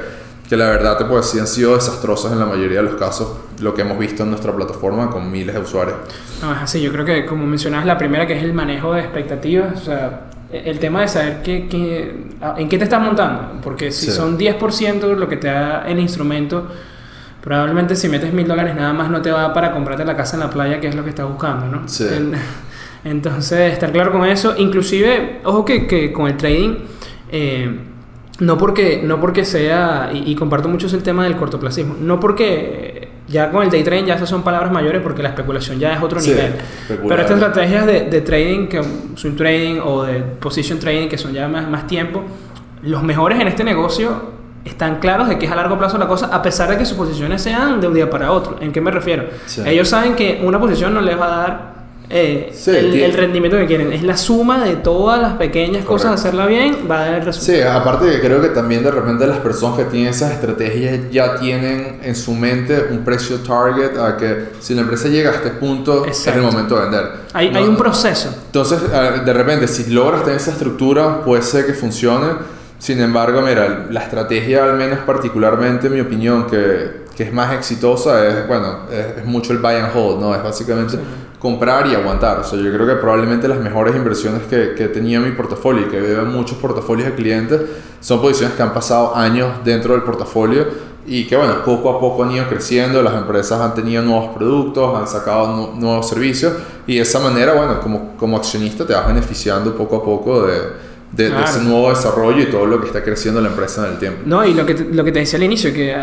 que 0.48 0.56
la 0.56 0.68
verdad 0.68 0.98
te 0.98 1.04
puedo 1.04 1.20
decir 1.20 1.40
han 1.40 1.46
sido 1.46 1.76
desastrosas 1.76 2.32
en 2.32 2.40
la 2.40 2.46
mayoría 2.46 2.78
de 2.78 2.90
los 2.90 2.94
casos, 2.94 3.38
lo 3.60 3.72
que 3.72 3.82
hemos 3.82 3.98
visto 3.98 4.24
en 4.24 4.30
nuestra 4.30 4.52
plataforma 4.52 5.08
con 5.08 5.30
miles 5.30 5.54
de 5.54 5.60
usuarios. 5.60 5.96
No, 6.42 6.52
es 6.52 6.58
así, 6.58 6.80
yo 6.80 6.92
creo 6.92 7.04
que 7.04 7.24
como 7.24 7.46
mencionabas 7.46 7.86
la 7.86 7.96
primera 7.96 8.26
que 8.26 8.36
es 8.36 8.42
el 8.42 8.52
manejo 8.52 8.92
de 8.94 9.00
expectativas, 9.00 9.80
o 9.80 9.84
sea, 9.84 10.22
el 10.52 10.80
tema 10.80 11.02
de 11.02 11.08
saber 11.08 11.42
qué, 11.42 11.68
qué, 11.68 12.26
en 12.56 12.68
qué 12.68 12.78
te 12.78 12.84
estás 12.84 13.00
montando, 13.00 13.60
porque 13.62 13.92
si 13.92 14.06
sí. 14.06 14.10
son 14.12 14.36
10% 14.36 15.14
lo 15.14 15.28
que 15.28 15.36
te 15.36 15.46
da 15.46 15.84
el 15.86 16.00
instrumento, 16.00 16.66
probablemente 17.40 17.94
si 17.94 18.08
metes 18.08 18.32
mil 18.32 18.48
dólares 18.48 18.74
nada 18.74 18.92
más 18.92 19.08
no 19.08 19.22
te 19.22 19.30
va 19.30 19.52
para 19.54 19.70
comprarte 19.70 20.04
la 20.04 20.16
casa 20.16 20.34
en 20.34 20.40
la 20.40 20.50
playa, 20.50 20.80
que 20.80 20.88
es 20.88 20.96
lo 20.96 21.04
que 21.04 21.10
estás 21.10 21.28
buscando, 21.28 21.66
¿no? 21.66 21.88
Sí. 21.88 22.06
Entonces, 23.04 23.72
estar 23.72 23.92
claro 23.92 24.12
con 24.12 24.24
eso. 24.26 24.54
Inclusive, 24.58 25.40
ojo 25.44 25.64
que, 25.64 25.86
que 25.86 26.12
con 26.12 26.26
el 26.26 26.36
trading, 26.36 26.76
eh, 27.32 27.78
no, 28.40 28.56
porque, 28.58 29.00
no 29.04 29.20
porque 29.20 29.44
sea, 29.44 30.10
y, 30.12 30.30
y, 30.30 30.34
comparto 30.34 30.68
mucho 30.68 30.86
el 30.94 31.02
tema 31.02 31.24
del 31.24 31.36
cortoplacismo, 31.36 31.96
no 32.00 32.18
porque 32.20 33.08
ya 33.28 33.50
con 33.50 33.62
el 33.62 33.70
day 33.70 33.84
trading 33.84 34.06
ya 34.06 34.14
esas 34.14 34.28
son 34.28 34.42
palabras 34.42 34.72
mayores 34.72 35.02
porque 35.02 35.22
la 35.22 35.28
especulación 35.28 35.78
ya 35.78 35.92
es 35.94 36.02
otro 36.02 36.18
Sí, 36.20 36.30
nivel. 36.30 36.54
especular. 36.82 37.08
Pero 37.08 37.22
estas 37.22 37.36
estrategias 37.36 37.86
de, 37.86 38.00
de 38.02 38.20
trading, 38.22 38.66
que 38.66 38.82
swing 39.14 39.36
trading 39.36 39.80
o 39.84 40.02
de 40.04 40.20
position 40.20 40.78
trading, 40.78 41.08
que 41.08 41.16
son 41.18 41.32
ya 41.32 41.46
más, 41.48 41.68
más 41.68 41.86
tiempo, 41.86 42.22
los 42.82 43.02
mejores 43.02 43.38
en 43.38 43.46
este 43.48 43.62
negocio 43.62 44.40
están 44.64 44.98
claros 45.00 45.28
de 45.28 45.38
que 45.38 45.46
es 45.46 45.52
a 45.52 45.56
largo 45.56 45.78
plazo 45.78 45.96
la 45.96 46.06
cosa, 46.08 46.26
a 46.26 46.42
pesar 46.42 46.68
de 46.70 46.76
que 46.78 46.84
sus 46.84 46.96
posiciones 46.96 47.40
sean 47.42 47.80
de 47.80 47.86
un 47.88 47.94
día 47.94 48.10
para 48.10 48.32
otro. 48.32 48.56
¿En 48.60 48.72
qué 48.72 48.80
me 48.80 48.90
refiero? 48.90 49.24
Sí. 49.46 49.62
Ellos 49.64 49.88
saben 49.88 50.14
que 50.16 50.40
una 50.42 50.58
posición 50.58 50.92
no 50.92 51.00
les 51.00 51.18
va 51.18 51.26
a 51.26 51.36
dar 51.46 51.79
eh, 52.12 52.50
Sí, 52.52 52.70
el, 52.70 52.92
el 53.00 53.12
rendimiento 53.14 53.56
que 53.56 53.66
quieren. 53.66 53.92
Es 53.92 54.02
la 54.02 54.16
suma 54.16 54.64
de 54.64 54.76
todas 54.76 55.22
las 55.22 55.34
pequeñas 55.34 55.84
cosas, 55.84 56.20
Correcto. 56.20 56.28
hacerla 56.28 56.46
bien, 56.46 56.88
va 56.90 56.96
a 57.02 57.04
dar 57.06 57.14
el 57.20 57.24
resultado. 57.24 57.56
Sí, 57.58 57.62
aparte 57.62 58.10
que 58.10 58.20
creo 58.20 58.42
que 58.42 58.48
también 58.48 58.82
de 58.82 58.90
repente 58.90 59.26
las 59.26 59.38
personas 59.38 59.78
que 59.78 59.84
tienen 59.84 60.08
esas 60.10 60.32
estrategias 60.32 60.98
ya 61.12 61.36
tienen 61.36 62.00
en 62.02 62.16
su 62.16 62.32
mente 62.34 62.86
un 62.90 63.04
precio 63.04 63.36
target 63.38 63.96
a 63.96 64.16
que 64.16 64.46
si 64.60 64.74
la 64.74 64.80
empresa 64.82 65.08
llega 65.08 65.30
a 65.30 65.34
este 65.34 65.50
punto 65.50 66.04
es 66.04 66.18
Exacto. 66.18 66.40
el 66.40 66.46
momento 66.46 66.74
de 66.76 66.82
vender. 66.82 67.10
Hay, 67.32 67.50
No- 67.50 67.58
hay 67.58 67.64
un 67.64 67.76
proceso. 67.76 68.34
Entonces, 68.46 68.78
de 68.90 69.32
repente, 69.32 69.68
si 69.68 69.90
logras 69.90 70.24
tener 70.24 70.36
esa 70.38 70.50
estructura, 70.50 71.22
puede 71.24 71.42
ser 71.42 71.64
que 71.66 71.74
funcione. 71.74 72.26
Sin 72.80 72.98
embargo, 73.00 73.42
mira, 73.42 73.86
la 73.90 74.00
estrategia, 74.00 74.64
al 74.64 74.74
menos 74.74 75.00
particularmente, 75.00 75.88
en 75.88 75.92
mi 75.94 76.00
opinión, 76.00 76.46
que, 76.46 77.02
que 77.14 77.24
es 77.24 77.32
más 77.32 77.52
exitosa, 77.52 78.26
es, 78.26 78.48
bueno, 78.48 78.80
es, 78.90 79.18
es 79.18 79.24
mucho 79.26 79.52
el 79.52 79.58
buy 79.58 79.74
and 79.74 79.94
hold, 79.94 80.18
¿no? 80.20 80.34
Es 80.34 80.42
básicamente 80.42 80.98
comprar 81.40 81.88
y 81.88 81.94
aguantar. 81.96 82.38
O 82.38 82.44
sea, 82.44 82.58
yo 82.60 82.72
creo 82.72 82.86
que 82.86 82.94
probablemente 82.94 83.48
las 83.48 83.58
mejores 83.58 83.96
inversiones 83.96 84.42
que, 84.42 84.74
que 84.76 84.84
en 84.96 85.24
mi 85.24 85.32
portafolio 85.32 85.86
y 85.86 85.90
que 85.90 86.00
veo 86.00 86.22
en 86.22 86.28
muchos 86.28 86.58
portafolios 86.58 87.08
de 87.08 87.14
clientes 87.16 87.60
son 87.98 88.20
posiciones 88.20 88.54
que 88.56 88.62
han 88.62 88.72
pasado 88.72 89.16
años 89.16 89.48
dentro 89.64 89.94
del 89.94 90.02
portafolio 90.02 90.66
y 91.06 91.26
que, 91.26 91.34
bueno, 91.36 91.64
poco 91.64 91.90
a 91.90 91.98
poco 91.98 92.22
han 92.22 92.30
ido 92.30 92.46
creciendo, 92.46 93.02
las 93.02 93.14
empresas 93.14 93.60
han 93.60 93.74
tenido 93.74 94.02
nuevos 94.02 94.36
productos, 94.36 94.96
han 94.96 95.08
sacado 95.08 95.56
nu- 95.56 95.80
nuevos 95.80 96.08
servicios 96.08 96.52
y 96.86 96.96
de 96.96 97.00
esa 97.02 97.18
manera, 97.18 97.54
bueno, 97.54 97.80
como, 97.80 98.16
como 98.16 98.36
accionista 98.36 98.86
te 98.86 98.92
vas 98.92 99.08
beneficiando 99.08 99.74
poco 99.74 99.96
a 99.96 100.04
poco 100.04 100.46
de, 100.46 100.58
de, 101.12 101.24
de 101.24 101.30
Claro. 101.30 101.44
ese 101.46 101.60
nuevo 101.62 101.90
desarrollo 101.90 102.40
y 102.42 102.46
todo 102.46 102.66
lo 102.66 102.80
que 102.80 102.86
está 102.86 103.02
creciendo 103.02 103.40
la 103.40 103.48
empresa 103.48 103.84
en 103.86 103.92
el 103.94 103.98
tiempo. 103.98 104.20
No, 104.26 104.44
y 104.44 104.54
lo 104.54 104.64
que, 104.64 104.74
te, 104.74 104.84
lo 104.84 105.02
que 105.04 105.10
te 105.12 105.18
decía 105.20 105.36
al 105.38 105.42
inicio, 105.42 105.72
que 105.72 105.94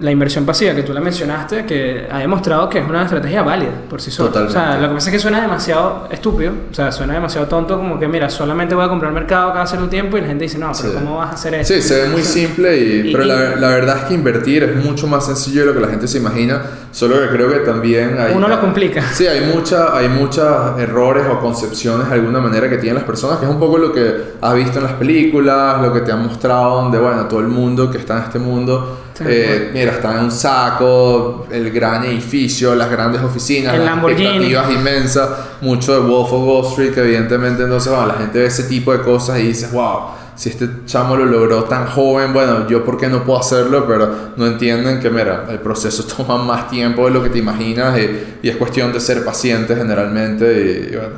la 0.00 0.10
inversión 0.10 0.44
pasiva 0.44 0.74
que 0.74 0.82
tú 0.82 0.92
la 0.92 1.00
mencionaste, 1.00 1.64
que 1.64 2.06
ha 2.10 2.18
demostrado 2.18 2.68
que 2.68 2.78
es 2.80 2.88
una 2.88 3.02
estrategia 3.04 3.42
válida 3.42 3.70
por 3.88 4.00
sí 4.00 4.10
sola. 4.10 4.28
Totalmente. 4.30 4.58
O 4.58 4.60
sea, 4.62 4.78
lo 4.80 4.88
que 4.88 4.94
pasa 4.94 5.08
es 5.10 5.12
que 5.14 5.18
suena 5.20 5.40
demasiado 5.40 6.08
estúpido, 6.10 6.52
o 6.70 6.74
sea, 6.74 6.90
suena 6.90 7.14
demasiado 7.14 7.46
tonto, 7.46 7.76
como 7.76 7.98
que 8.00 8.08
mira, 8.08 8.28
solamente 8.28 8.74
voy 8.74 8.84
a 8.84 8.88
comprar 8.88 9.12
mercado 9.12 9.52
cada 9.52 9.66
cierto 9.66 9.88
tiempo 9.88 10.18
y 10.18 10.20
la 10.22 10.26
gente 10.26 10.44
dice, 10.44 10.58
no, 10.58 10.72
pero 10.76 10.88
Sí. 10.90 10.94
¿cómo 10.98 11.18
vas 11.18 11.30
a 11.30 11.34
hacer 11.34 11.54
eso? 11.54 11.72
Sí, 11.74 11.80
se 11.82 12.02
ve 12.02 12.08
muy 12.08 12.22
simple, 12.22 12.76
y, 12.76 13.00
Y- 13.08 13.12
pero 13.12 13.24
y- 13.24 13.28
la, 13.28 13.56
la 13.56 13.68
verdad 13.68 13.98
es 13.98 14.04
que 14.04 14.14
invertir 14.14 14.64
es 14.64 14.84
mucho 14.84 15.06
más 15.06 15.26
sencillo 15.26 15.60
de 15.60 15.66
lo 15.68 15.74
que 15.74 15.80
la 15.80 15.88
gente 15.88 16.08
se 16.08 16.18
imagina, 16.18 16.62
solo 16.90 17.20
que 17.20 17.28
creo 17.28 17.48
que 17.52 17.58
también 17.60 18.18
hay... 18.18 18.32
Uno 18.34 18.48
lo 18.48 18.60
complica. 18.60 19.02
Sí, 19.12 19.26
hay 19.26 19.52
mucha, 19.54 19.96
hay 19.96 20.08
muchos 20.08 20.44
errores 20.78 21.24
o 21.30 21.38
concepciones 21.40 22.08
de 22.08 22.14
alguna 22.14 22.40
manera 22.40 22.68
que 22.68 22.78
tienen 22.78 22.96
las 22.96 23.04
personas, 23.04 23.38
que 23.38 23.44
es 23.44 23.50
un 23.50 23.58
poco 23.60 23.78
lo 23.78 23.92
que 23.92 24.34
has 24.40 24.54
visto 24.56 24.78
en 24.78 24.84
las 24.84 24.94
películas, 24.94 25.80
lo 25.80 25.92
que 25.92 26.00
te 26.00 26.12
han 26.12 26.26
mostrado, 26.26 26.82
donde, 26.82 26.98
bueno, 26.98 27.26
todo 27.26 27.40
el 27.40 27.48
mundo 27.48 27.90
que 27.90 27.98
está 27.98 28.18
en 28.18 28.22
este 28.24 28.38
mundo, 28.38 28.98
eh, 29.20 29.70
mira, 29.72 29.92
está 29.92 30.18
en 30.18 30.24
un 30.24 30.30
saco, 30.30 31.46
el 31.50 31.70
gran 31.70 32.04
edificio, 32.04 32.74
las 32.74 32.90
grandes 32.90 33.22
oficinas, 33.22 33.74
El 33.74 33.84
las 33.84 33.96
expectativas 33.96 34.70
inmensas, 34.70 35.30
mucho 35.60 35.94
de 35.94 36.00
Wolf 36.00 36.32
of 36.32 36.46
Wall 36.46 36.66
Street, 36.66 36.92
que 36.92 37.00
evidentemente 37.00 37.62
entonces, 37.62 37.90
bueno, 37.90 38.08
la 38.08 38.14
gente 38.14 38.38
ve 38.38 38.46
ese 38.46 38.64
tipo 38.64 38.92
de 38.92 39.00
cosas 39.00 39.38
y 39.38 39.48
dices, 39.48 39.72
wow, 39.72 40.00
si 40.34 40.50
este 40.50 40.68
chamo 40.84 41.16
lo 41.16 41.24
logró 41.24 41.64
tan 41.64 41.86
joven, 41.86 42.32
bueno, 42.34 42.68
yo 42.68 42.84
por 42.84 42.98
qué 42.98 43.08
no 43.08 43.24
puedo 43.24 43.40
hacerlo, 43.40 43.86
pero 43.86 44.08
no 44.36 44.46
entienden 44.46 45.00
que, 45.00 45.08
mira, 45.08 45.46
el 45.48 45.60
proceso 45.60 46.04
toma 46.16 46.36
más 46.36 46.68
tiempo 46.68 47.06
de 47.06 47.10
lo 47.10 47.22
que 47.22 47.30
te 47.30 47.38
imaginas 47.38 47.98
y, 47.98 48.38
y 48.46 48.48
es 48.48 48.56
cuestión 48.56 48.92
de 48.92 49.00
ser 49.00 49.24
paciente 49.24 49.74
generalmente 49.74 50.44
y, 50.44 50.92
y, 50.92 50.96
bueno, 50.96 51.14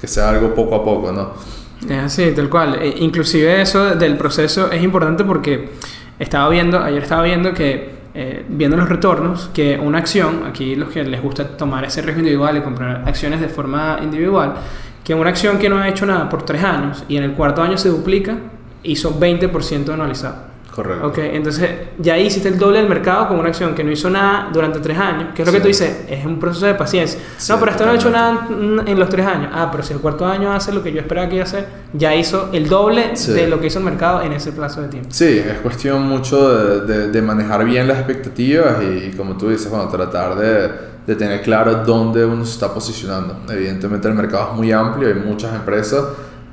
que 0.00 0.08
sea 0.08 0.30
algo 0.30 0.54
poco 0.54 0.74
a 0.76 0.84
poco, 0.84 1.12
¿no? 1.12 1.63
Es 1.88 1.98
así, 1.98 2.32
tal 2.34 2.48
cual. 2.48 2.78
E- 2.80 2.94
inclusive 3.00 3.60
eso 3.60 3.94
del 3.94 4.16
proceso 4.16 4.70
es 4.70 4.82
importante 4.82 5.24
porque 5.24 5.70
estaba 6.18 6.48
viendo, 6.48 6.78
ayer 6.82 7.02
estaba 7.02 7.22
viendo 7.22 7.52
que, 7.52 7.94
eh, 8.14 8.44
viendo 8.48 8.76
los 8.76 8.88
retornos, 8.88 9.50
que 9.52 9.78
una 9.78 9.98
acción, 9.98 10.44
aquí 10.48 10.76
los 10.76 10.88
que 10.90 11.04
les 11.04 11.20
gusta 11.22 11.56
tomar 11.56 11.84
ese 11.84 12.00
riesgo 12.02 12.20
individual 12.20 12.56
y 12.56 12.60
comprar 12.60 13.02
acciones 13.06 13.40
de 13.40 13.48
forma 13.48 13.98
individual, 14.02 14.54
que 15.02 15.14
una 15.14 15.30
acción 15.30 15.58
que 15.58 15.68
no 15.68 15.78
ha 15.78 15.88
hecho 15.88 16.06
nada 16.06 16.28
por 16.28 16.44
tres 16.44 16.64
años 16.64 17.04
y 17.08 17.16
en 17.16 17.24
el 17.24 17.32
cuarto 17.32 17.62
año 17.62 17.76
se 17.76 17.88
duplica, 17.90 18.36
hizo 18.82 19.18
20% 19.18 19.92
anualizado. 19.92 20.53
Correcto. 20.74 21.06
Ok, 21.06 21.18
entonces 21.18 21.70
ya 21.98 22.14
ahí 22.14 22.26
hiciste 22.26 22.48
el 22.48 22.58
doble 22.58 22.78
del 22.80 22.88
mercado 22.88 23.28
con 23.28 23.38
una 23.38 23.48
acción 23.48 23.74
que 23.76 23.84
no 23.84 23.92
hizo 23.92 24.10
nada 24.10 24.48
durante 24.52 24.80
tres 24.80 24.98
años, 24.98 25.28
que 25.34 25.42
es 25.42 25.46
lo 25.46 25.52
que 25.52 25.58
Sí. 25.58 25.62
tú 25.62 25.68
dices, 25.68 26.04
es 26.08 26.26
un 26.26 26.40
proceso 26.40 26.66
de 26.66 26.74
paciencia. 26.74 27.20
Sí, 27.36 27.52
no, 27.52 27.60
pero 27.60 27.70
esto 27.70 27.84
no 27.86 27.92
ha 27.92 27.94
hecho 27.94 28.10
nada 28.10 28.48
en- 28.50 28.82
en 28.88 28.98
los 28.98 29.08
tres 29.08 29.24
años. 29.24 29.50
Ah, 29.54 29.68
pero 29.70 29.84
si 29.84 29.92
el 29.92 30.00
cuarto 30.00 30.26
año 30.26 30.52
hace 30.52 30.72
lo 30.72 30.82
que 30.82 30.90
yo 30.92 31.00
esperaba 31.00 31.28
que 31.28 31.36
iba 31.36 31.44
a 31.44 31.46
hacer, 31.46 31.66
ya 31.92 32.14
hizo 32.16 32.48
el 32.52 32.68
doble 32.68 33.14
Sí. 33.16 33.32
de 33.32 33.46
lo 33.46 33.60
que 33.60 33.68
hizo 33.68 33.78
el 33.78 33.84
mercado 33.84 34.20
en 34.22 34.32
ese 34.32 34.50
plazo 34.50 34.82
de 34.82 34.88
tiempo. 34.88 35.08
Sí, 35.12 35.38
es 35.38 35.58
cuestión 35.60 36.02
mucho 36.08 36.52
de, 36.52 36.80
de- 36.92 37.08
de 37.08 37.22
manejar 37.22 37.64
bien 37.64 37.86
las 37.86 37.98
expectativas 37.98 38.82
y, 38.82 39.06
y 39.06 39.14
como 39.16 39.36
tú 39.36 39.48
dices, 39.50 39.70
bueno, 39.70 39.86
tratar 39.88 40.34
de, 40.36 40.70
de 41.06 41.14
tener 41.14 41.40
claro 41.42 41.82
dónde 41.86 42.24
uno 42.24 42.44
se 42.44 42.52
está 42.54 42.74
posicionando. 42.74 43.36
Evidentemente 43.48 44.08
el 44.08 44.14
mercado 44.14 44.48
es 44.52 44.56
muy 44.56 44.72
amplio, 44.72 45.06
hay 45.06 45.14
muchas 45.14 45.54
empresas 45.54 46.02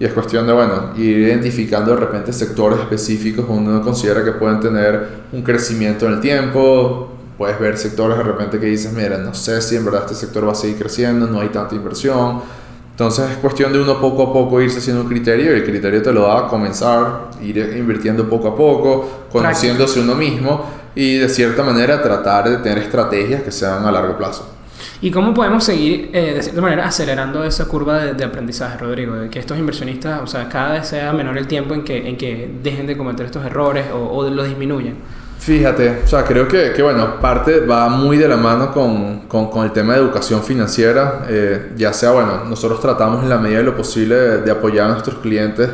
y 0.02 0.06
es 0.06 0.14
cuestión 0.14 0.48
de, 0.48 0.54
bueno, 0.54 0.94
ir 0.98 1.20
identificando 1.20 1.92
de 1.92 1.98
repente 1.98 2.34
sectores 2.34 2.80
específicos 2.80 3.48
donde 3.48 3.70
uno 3.70 3.84
considera 3.84 4.24
que 4.24 4.32
pueden 4.32 4.60
tener 4.60 5.08
un 5.32 5.44
crecimiento 5.44 6.08
en 6.08 6.14
el 6.14 6.20
tiempo. 6.20 7.12
Puedes 7.38 7.60
ver 7.60 7.78
sectores 7.78 8.18
de 8.18 8.24
repente 8.24 8.60
que 8.60 8.66
dices, 8.66 8.92
mira, 8.94 9.20
no 9.20 9.36
sé 9.36 9.62
si 9.62 9.76
en 9.76 9.86
verdad 9.86 10.02
este 10.06 10.16
sector 10.16 10.48
va 10.48 10.54
a 10.54 10.56
seguir 10.56 10.80
creciendo, 10.80 11.28
no 11.28 11.40
hay 11.40 11.50
tanta 11.50 11.76
inversión. 11.76 12.42
Entonces 12.90 13.30
es 13.30 13.38
cuestión 13.38 13.72
de 13.74 13.80
uno 13.80 14.02
poco 14.02 14.24
a 14.24 14.34
poco 14.34 14.60
irse 14.60 14.80
haciendo 14.80 15.04
un 15.04 15.08
criterio 15.08 15.56
y 15.56 15.60
el 15.60 15.64
criterio 15.64 16.02
te 16.02 16.12
lo 16.12 16.24
da 16.24 16.48
a 16.48 16.48
comenzar, 16.48 17.30
ir 17.40 17.60
invirtiendo 17.78 18.28
poco 18.28 18.48
a 18.48 18.56
poco, 18.56 19.28
conociéndose 19.32 20.00
uno 20.00 20.16
mismo 20.16 20.66
y 20.96 21.20
de 21.20 21.30
cierta 21.30 21.62
manera 21.62 22.02
tratar 22.02 22.50
de 22.50 22.58
tener 22.58 22.80
estrategias 22.80 23.44
que 23.44 23.52
sean 23.52 23.86
a 23.86 23.92
largo 23.92 24.18
plazo. 24.18 24.61
¿Y 25.04 25.10
cómo 25.10 25.34
podemos 25.34 25.64
seguir, 25.64 26.12
eh, 26.14 26.34
de 26.36 26.44
cierta 26.44 26.62
manera, 26.62 26.86
acelerando 26.86 27.44
esa 27.44 27.66
curva 27.66 27.98
de, 27.98 28.14
de 28.14 28.24
aprendizaje, 28.24 28.78
Rodrigo? 28.78 29.16
De 29.16 29.30
que 29.30 29.40
estos 29.40 29.58
inversionistas, 29.58 30.22
o 30.22 30.28
sea, 30.28 30.48
cada 30.48 30.74
vez 30.74 30.88
sea 30.88 31.12
menor 31.12 31.38
el 31.40 31.48
tiempo 31.48 31.74
en 31.74 31.84
que, 31.84 32.08
en 32.08 32.18
que 32.18 32.52
dejen 32.62 32.86
de 32.86 32.96
cometer 32.96 33.26
estos 33.26 33.44
errores 33.44 33.88
o, 33.92 33.98
o 33.98 34.30
lo 34.30 34.44
disminuyan. 34.44 34.96
Fíjate, 35.40 36.02
o 36.06 36.08
sea, 36.08 36.24
creo 36.24 36.48
que, 36.48 36.72
que 36.72 36.84
bueno, 36.84 37.20
parte 37.20 37.62
va 37.62 37.90
muy 37.90 38.16
de 38.16 38.28
la 38.28 38.38
mano 38.38 38.72
con, 38.72 39.22
con, 39.22 39.50
con 39.50 39.66
el 39.66 39.72
tema 39.72 39.94
de 39.94 40.00
educación 40.02 40.44
financiera, 40.44 41.26
eh, 41.28 41.72
ya 41.76 41.94
sea, 41.94 42.12
bueno, 42.12 42.44
nosotros 42.48 42.80
tratamos 42.80 43.24
en 43.24 43.30
la 43.30 43.40
medida 43.40 43.58
de 43.58 43.64
lo 43.64 43.76
posible 43.76 44.14
de, 44.14 44.42
de 44.44 44.52
apoyar 44.52 44.86
a 44.86 44.90
nuestros 44.90 45.18
clientes, 45.18 45.68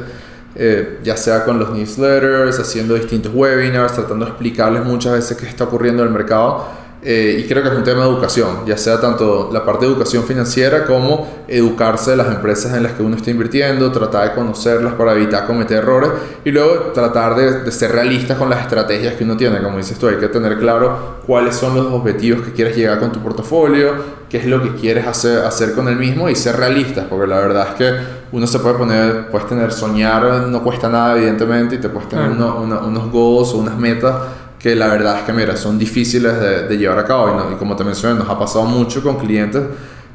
eh, 0.56 1.00
ya 1.04 1.18
sea 1.18 1.44
con 1.44 1.60
los 1.60 1.72
newsletters, 1.72 2.58
haciendo 2.60 2.94
distintos 2.94 3.34
webinars, 3.36 3.92
tratando 3.92 4.24
de 4.24 4.32
explicarles 4.32 4.86
muchas 4.86 5.12
veces 5.12 5.36
qué 5.36 5.48
está 5.48 5.66
ocurriendo 5.66 6.02
en 6.02 6.08
el 6.08 6.14
mercado, 6.14 6.87
Eh, 7.04 7.42
y 7.44 7.48
creo 7.48 7.62
que 7.62 7.70
es 7.70 7.76
un 7.76 7.84
tema 7.84 8.04
de 8.04 8.10
educación, 8.10 8.66
ya 8.66 8.76
sea 8.76 9.00
tanto 9.00 9.50
la 9.54 9.64
parte 9.64 9.86
de 9.86 9.92
educación 9.92 10.24
financiera 10.24 10.84
como 10.86 11.28
educarse 11.48 12.12
de 12.12 12.18
las 12.18 12.28
empresas 12.28 12.74
en 12.76 12.82
las 12.84 12.94
que 12.94 13.04
uno 13.04 13.16
está 13.16 13.30
invirtiendo, 13.30 13.92
tratar 13.92 14.30
de 14.30 14.36
conocerlas 14.36 14.94
para 14.94 15.14
evitar 15.14 15.46
cometer 15.46 15.78
errores 15.78 16.10
y 16.44 16.50
luego 16.52 16.92
tratar 16.96 17.36
de, 17.36 17.62
de 17.62 17.72
ser 17.72 17.92
realistas 17.92 18.38
con 18.38 18.50
las 18.50 18.62
estrategias 18.62 19.14
que 19.14 19.24
uno 19.24 19.38
tiene. 19.38 19.62
Como 19.62 19.78
dices 19.78 19.98
tú, 20.00 20.08
hay 20.08 20.16
que 20.16 20.28
tener 20.28 20.58
claro 20.58 21.18
cuáles 21.28 21.56
son 21.56 21.76
los 21.76 21.86
objetivos 21.94 22.42
que 22.42 22.52
quieres 22.52 22.76
llegar 22.76 23.00
con 23.00 23.12
tu 23.12 23.20
portafolio, 23.20 23.92
qué 24.28 24.38
es 24.40 24.46
lo 24.48 24.62
que 24.64 24.74
quieres 24.74 25.06
hacer, 25.06 25.46
hacer 25.46 25.74
con 25.74 25.88
el 25.88 25.98
mismo 25.98 26.28
y 26.30 26.36
ser 26.36 26.58
realistas, 26.58 27.06
porque 27.08 27.28
la 27.28 27.38
verdad 27.38 27.68
es 27.70 27.76
que 27.76 27.94
uno 28.32 28.48
se 28.48 28.58
puede 28.60 28.76
poner, 28.76 29.30
puedes 29.30 29.48
tener, 29.48 29.72
soñar, 29.72 30.24
no 30.48 30.64
cuesta 30.64 30.90
nada 30.90 31.16
evidentemente, 31.16 31.76
y 31.76 31.78
te 31.78 31.90
puedes 31.90 32.10
tener 32.10 32.30
uno- 32.32 32.60
uno- 32.62 32.82
unos 32.88 33.12
goals 33.12 33.50
o 33.54 33.58
unas 33.58 33.78
metas 33.78 34.16
que 34.60 34.76
la 34.76 34.88
verdad 34.88 35.18
es 35.20 35.24
que, 35.24 35.34
mira, 35.34 35.56
son 35.56 35.78
difíciles 35.78 36.40
de, 36.40 36.68
de 36.68 36.78
llevar 36.78 37.00
a 37.00 37.06
cabo. 37.06 37.30
Y, 37.30 37.38
no- 37.38 37.52
y 37.52 37.56
como 37.56 37.76
te 37.76 37.84
mencioné, 37.84 38.16
nos 38.20 38.30
ha 38.30 38.38
pasado 38.40 38.66
mucho 38.66 39.04
con 39.04 39.18
clientes 39.18 39.62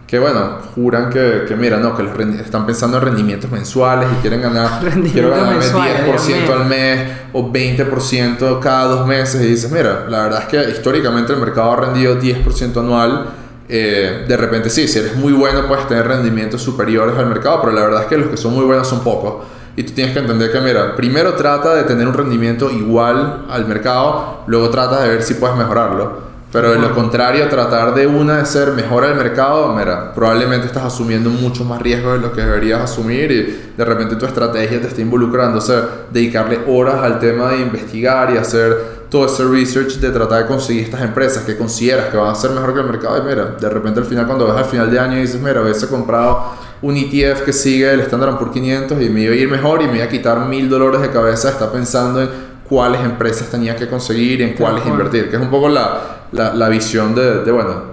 que, 0.06 0.18
bueno, 0.18 0.58
juran 0.74 1.08
que, 1.08 1.44
que 1.48 1.56
mira, 1.56 1.78
no, 1.78 1.96
que 1.96 2.02
los 2.02 2.18
están 2.40 2.66
pensando 2.66 2.98
en 2.98 3.04
rendimientos 3.04 3.50
mensuales 3.50 4.08
y 4.12 4.20
quieren 4.20 4.42
ganar, 4.42 4.80
quiero 5.12 5.30
Dios 5.52 5.72
10% 5.72 6.42
mío. 6.42 6.52
al 6.54 6.66
mes 6.66 7.08
o 7.32 7.50
20% 7.50 8.58
cada 8.60 8.84
dos 8.88 9.06
meses. 9.06 9.40
Y 9.42 9.46
dices, 9.46 9.70
mira, 9.70 10.06
la 10.08 10.24
verdad 10.24 10.42
es 10.42 10.46
que 10.48 10.70
históricamente 10.70 11.32
el 11.32 11.38
mercado 11.40 11.72
ha 11.72 11.76
rendido 11.76 12.20
10% 12.20 12.76
anual. 12.78 13.26
Eh, 13.68 14.26
de 14.28 14.36
repente 14.36 14.68
sí, 14.68 14.86
si 14.86 14.98
eres 14.98 15.16
muy 15.16 15.32
bueno 15.32 15.66
puedes 15.66 15.88
tener 15.88 16.06
rendimientos 16.06 16.60
superiores 16.60 17.16
al 17.16 17.26
mercado, 17.26 17.60
pero 17.62 17.72
la 17.72 17.80
verdad 17.82 18.02
es 18.02 18.08
que 18.08 18.18
los 18.18 18.28
que 18.28 18.36
son 18.36 18.52
muy 18.54 18.64
buenos 18.66 18.86
son 18.86 19.00
pocos. 19.00 19.46
Y 19.76 19.84
tú 19.84 19.92
tienes 19.92 20.12
que 20.12 20.20
entender 20.20 20.52
que, 20.52 20.60
mira, 20.60 20.94
primero 20.96 21.34
trata 21.34 21.74
de 21.74 21.84
tener 21.84 22.06
un 22.06 22.14
rendimiento 22.14 22.70
igual 22.70 23.46
al 23.48 23.66
mercado, 23.66 24.42
luego 24.46 24.68
trata 24.70 25.02
de 25.02 25.08
ver 25.08 25.22
si 25.22 25.34
puedes 25.34 25.56
mejorarlo. 25.56 26.32
Pero 26.52 26.72
de 26.72 26.78
lo 26.78 26.94
contrario, 26.94 27.48
tratar 27.48 27.94
de 27.94 28.06
una 28.06 28.36
de 28.36 28.44
ser 28.44 28.72
mejor 28.72 29.04
al 29.04 29.14
mercado, 29.14 29.74
mira, 29.74 30.12
probablemente 30.12 30.66
estás 30.66 30.84
asumiendo 30.84 31.30
mucho 31.30 31.64
más 31.64 31.80
riesgo 31.80 32.12
de 32.12 32.18
lo 32.18 32.30
que 32.30 32.42
deberías 32.42 32.82
asumir 32.82 33.32
y 33.32 33.72
de 33.74 33.84
repente 33.86 34.16
tu 34.16 34.26
estrategia 34.26 34.78
te 34.78 34.88
está 34.88 35.00
involucrando, 35.00 35.56
o 35.56 35.62
sea, 35.62 35.88
dedicarle 36.12 36.60
horas 36.68 36.96
al 36.96 37.18
tema 37.18 37.52
de 37.52 37.62
investigar 37.62 38.34
y 38.34 38.36
hacer 38.36 39.02
todo 39.08 39.24
ese 39.24 39.44
research 39.44 39.94
de 39.94 40.10
tratar 40.10 40.42
de 40.42 40.46
conseguir 40.46 40.84
estas 40.84 41.00
empresas 41.00 41.42
que 41.44 41.56
consideras 41.56 42.10
que 42.10 42.18
van 42.18 42.32
a 42.32 42.34
ser 42.34 42.50
mejor 42.50 42.74
que 42.74 42.80
el 42.80 42.86
mercado. 42.86 43.16
Y 43.16 43.22
mira, 43.22 43.56
de 43.58 43.68
repente 43.70 44.00
al 44.00 44.06
final 44.06 44.26
cuando 44.26 44.46
ves 44.46 44.56
al 44.56 44.66
final 44.66 44.90
de 44.90 44.98
año 44.98 45.16
y 45.16 45.22
dices, 45.22 45.40
mira, 45.40 45.62
hubiese 45.62 45.88
comprado 45.88 46.52
un 46.82 46.96
ETF 46.96 47.42
que 47.44 47.52
sigue 47.52 47.90
el 47.92 48.00
Standard 48.00 48.38
Poor's 48.38 48.52
500 48.52 49.00
y 49.00 49.08
me 49.08 49.22
iba 49.22 49.32
a 49.32 49.36
ir 49.36 49.48
mejor 49.48 49.82
y 49.82 49.86
me 49.88 49.96
iba 49.96 50.04
a 50.04 50.08
quitar 50.08 50.46
mil 50.48 50.68
dólares 50.68 51.00
de 51.02 51.10
cabeza, 51.10 51.48
está 51.50 51.70
pensando 51.72 52.20
en 52.22 52.28
cuáles 52.68 53.00
empresas 53.02 53.48
tenía 53.48 53.76
que 53.76 53.88
conseguir 53.88 54.40
y 54.40 54.44
en 54.44 54.54
cuáles 54.54 54.84
invertir, 54.86 55.30
que 55.30 55.36
es 55.36 55.42
un 55.42 55.50
poco 55.50 55.68
la, 55.68 56.26
la, 56.32 56.54
la 56.54 56.68
visión 56.68 57.14
de, 57.14 57.44
de, 57.44 57.52
bueno, 57.52 57.92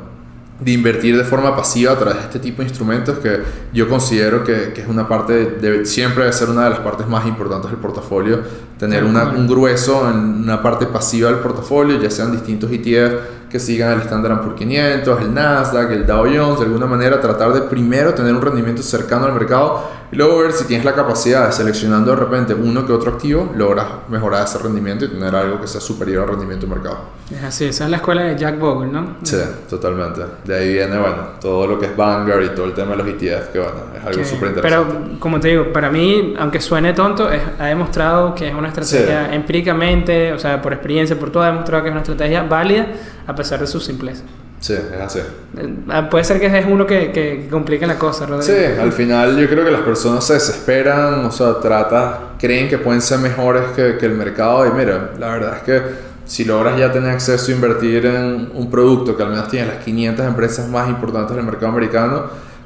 de 0.59 0.71
invertir 0.71 1.15
de 1.17 1.23
forma 1.23 1.55
pasiva 1.55 1.93
a 1.93 1.97
través 1.97 2.15
de 2.17 2.21
este 2.23 2.39
tipo 2.39 2.61
de 2.61 2.67
instrumentos 2.67 3.19
que 3.19 3.39
yo 3.73 3.87
considero 3.87 4.43
que, 4.43 4.73
que 4.73 4.81
es 4.81 4.87
una 4.87 5.07
parte, 5.07 5.33
de, 5.33 5.45
de- 5.79 5.85
siempre 5.85 6.23
debe 6.23 6.33
ser 6.35 6.49
una 6.49 6.63
de 6.65 6.71
las 6.71 6.79
partes 6.79 7.07
más 7.07 7.25
importantes 7.27 7.69
del 7.71 7.79
portafolio, 7.79 8.39
tener 8.77 9.03
una- 9.05 9.29
un 9.29 9.47
grueso 9.47 10.09
en 10.09 10.17
una 10.43 10.61
parte 10.61 10.85
pasiva 10.87 11.29
del 11.29 11.39
portafolio, 11.39 12.01
ya 12.01 12.09
sean 12.09 12.31
distintos 12.31 12.69
ETF 12.71 13.13
que 13.49 13.59
sigan 13.59 13.93
el 13.93 14.01
Standard 14.01 14.41
Poor's 14.41 14.57
500, 14.57 15.21
el 15.21 15.33
Nasdaq, 15.33 15.91
el 15.91 16.05
Dow 16.05 16.25
Jones, 16.25 16.59
de 16.59 16.65
alguna 16.65 16.85
manera 16.85 17.19
tratar 17.19 17.51
de 17.51 17.61
primero 17.61 18.13
tener 18.13 18.33
un 18.33 18.41
rendimiento 18.41 18.83
cercano 18.83 19.25
al 19.25 19.33
mercado 19.33 19.89
y 20.11 20.15
luego 20.15 20.39
ver 20.39 20.51
si 20.53 20.65
tienes 20.65 20.85
la 20.85 20.93
capacidad 20.95 21.45
de 21.47 21.51
seleccionando 21.51 22.11
de 22.11 22.17
repente 22.17 22.53
uno 22.53 22.85
que 22.85 22.91
otro 22.93 23.11
activo, 23.11 23.51
logras 23.55 23.85
mejorar 24.09 24.45
ese 24.45 24.57
rendimiento 24.57 25.05
y 25.05 25.09
tener 25.09 25.35
algo 25.35 25.59
que 25.61 25.67
sea 25.67 25.79
superior 25.81 26.23
al 26.23 26.29
rendimiento 26.29 26.65
del 26.65 26.75
mercado. 26.75 26.99
Es 27.29 27.43
así, 27.43 27.65
esa 27.65 27.83
es 27.85 27.89
la 27.91 27.97
escuela 27.97 28.23
de 28.23 28.35
Jack 28.35 28.57
Bogle, 28.59 28.91
¿no? 28.91 29.17
Sí, 29.21 29.37
totalmente. 29.69 30.21
De 30.45 30.57
ahí 30.57 30.73
viene, 30.73 30.97
bueno, 30.97 31.15
todo 31.39 31.67
lo 31.67 31.79
que 31.79 31.85
es 31.87 31.95
Vanguard 31.95 32.43
y 32.43 32.49
todo 32.49 32.65
el 32.65 32.73
tema 32.73 32.91
de 32.91 32.97
los 32.97 33.07
ETF, 33.07 33.49
que 33.51 33.59
bueno, 33.59 33.73
es 33.95 34.05
algo 34.05 34.23
súper 34.25 34.49
interesante. 34.49 34.61
Pero, 34.63 35.19
como 35.19 35.39
te 35.39 35.49
digo, 35.49 35.71
para 35.71 35.91
mí, 35.91 36.33
aunque 36.39 36.59
suene 36.59 36.93
tonto, 36.93 37.29
es- 37.31 37.41
ha 37.59 37.65
demostrado 37.65 38.33
que 38.33 38.47
es 38.47 38.55
una 38.55 38.69
estrategia 38.69 39.31
empíricamente, 39.33 40.33
o 40.33 40.39
sea, 40.39 40.59
por 40.61 40.73
experiencia, 40.73 41.19
por 41.19 41.29
todo, 41.31 41.43
ha 41.43 41.47
demostrado 41.47 41.83
que 41.83 41.89
es 41.89 41.93
una 41.93 42.01
estrategia 42.01 42.41
válida 42.43 42.87
a 43.27 43.35
pesar 43.35 43.59
de 43.59 43.67
su 43.67 43.79
simpleza. 43.79 44.23
Sí, 44.59 44.73
es 44.73 44.99
así. 45.01 45.19
Eh, 45.57 46.07
Puede 46.11 46.23
ser 46.23 46.39
que 46.39 46.45
es 46.47 46.65
uno 46.65 46.85
que, 46.85 47.11
que 47.11 47.47
complique 47.49 47.87
la 47.87 47.97
cosa, 47.97 48.25
Rodrigo. 48.25 48.43
Sí, 48.53 48.65
al 48.79 48.91
final 48.91 49.37
yo 49.37 49.47
creo 49.47 49.63
que 49.63 49.71
las 49.71 49.81
personas 49.81 50.25
se 50.25 50.33
desesperan, 50.33 51.25
o 51.25 51.31
sea, 51.31 51.59
trata, 51.59 52.33
creen 52.37 52.67
que 52.67 52.77
pueden 52.77 53.01
ser 53.01 53.19
mejores 53.19 53.63
que, 53.75 53.97
que 53.97 54.05
el 54.05 54.13
mercado 54.13 54.67
y 54.67 54.71
mira, 54.71 55.11
la 55.17 55.29
verdad 55.29 55.57
es 55.57 55.63
que 55.63 55.81
si 56.25 56.45
logras 56.45 56.77
ya 56.77 56.91
tener 56.91 57.09
acceso 57.09 57.51
a 57.51 57.55
invertir 57.55 58.05
en 58.05 58.51
un 58.53 58.69
producto 58.69 59.15
que 59.15 59.23
al 59.23 59.29
menos 59.29 59.47
tiene 59.47 59.67
las 59.67 59.83
500 59.83 60.25
empresas 60.25 60.67
más 60.67 60.89
importantes 60.89 61.35
del 61.35 61.45
mercado 61.45 61.67
americano, 61.67 62.23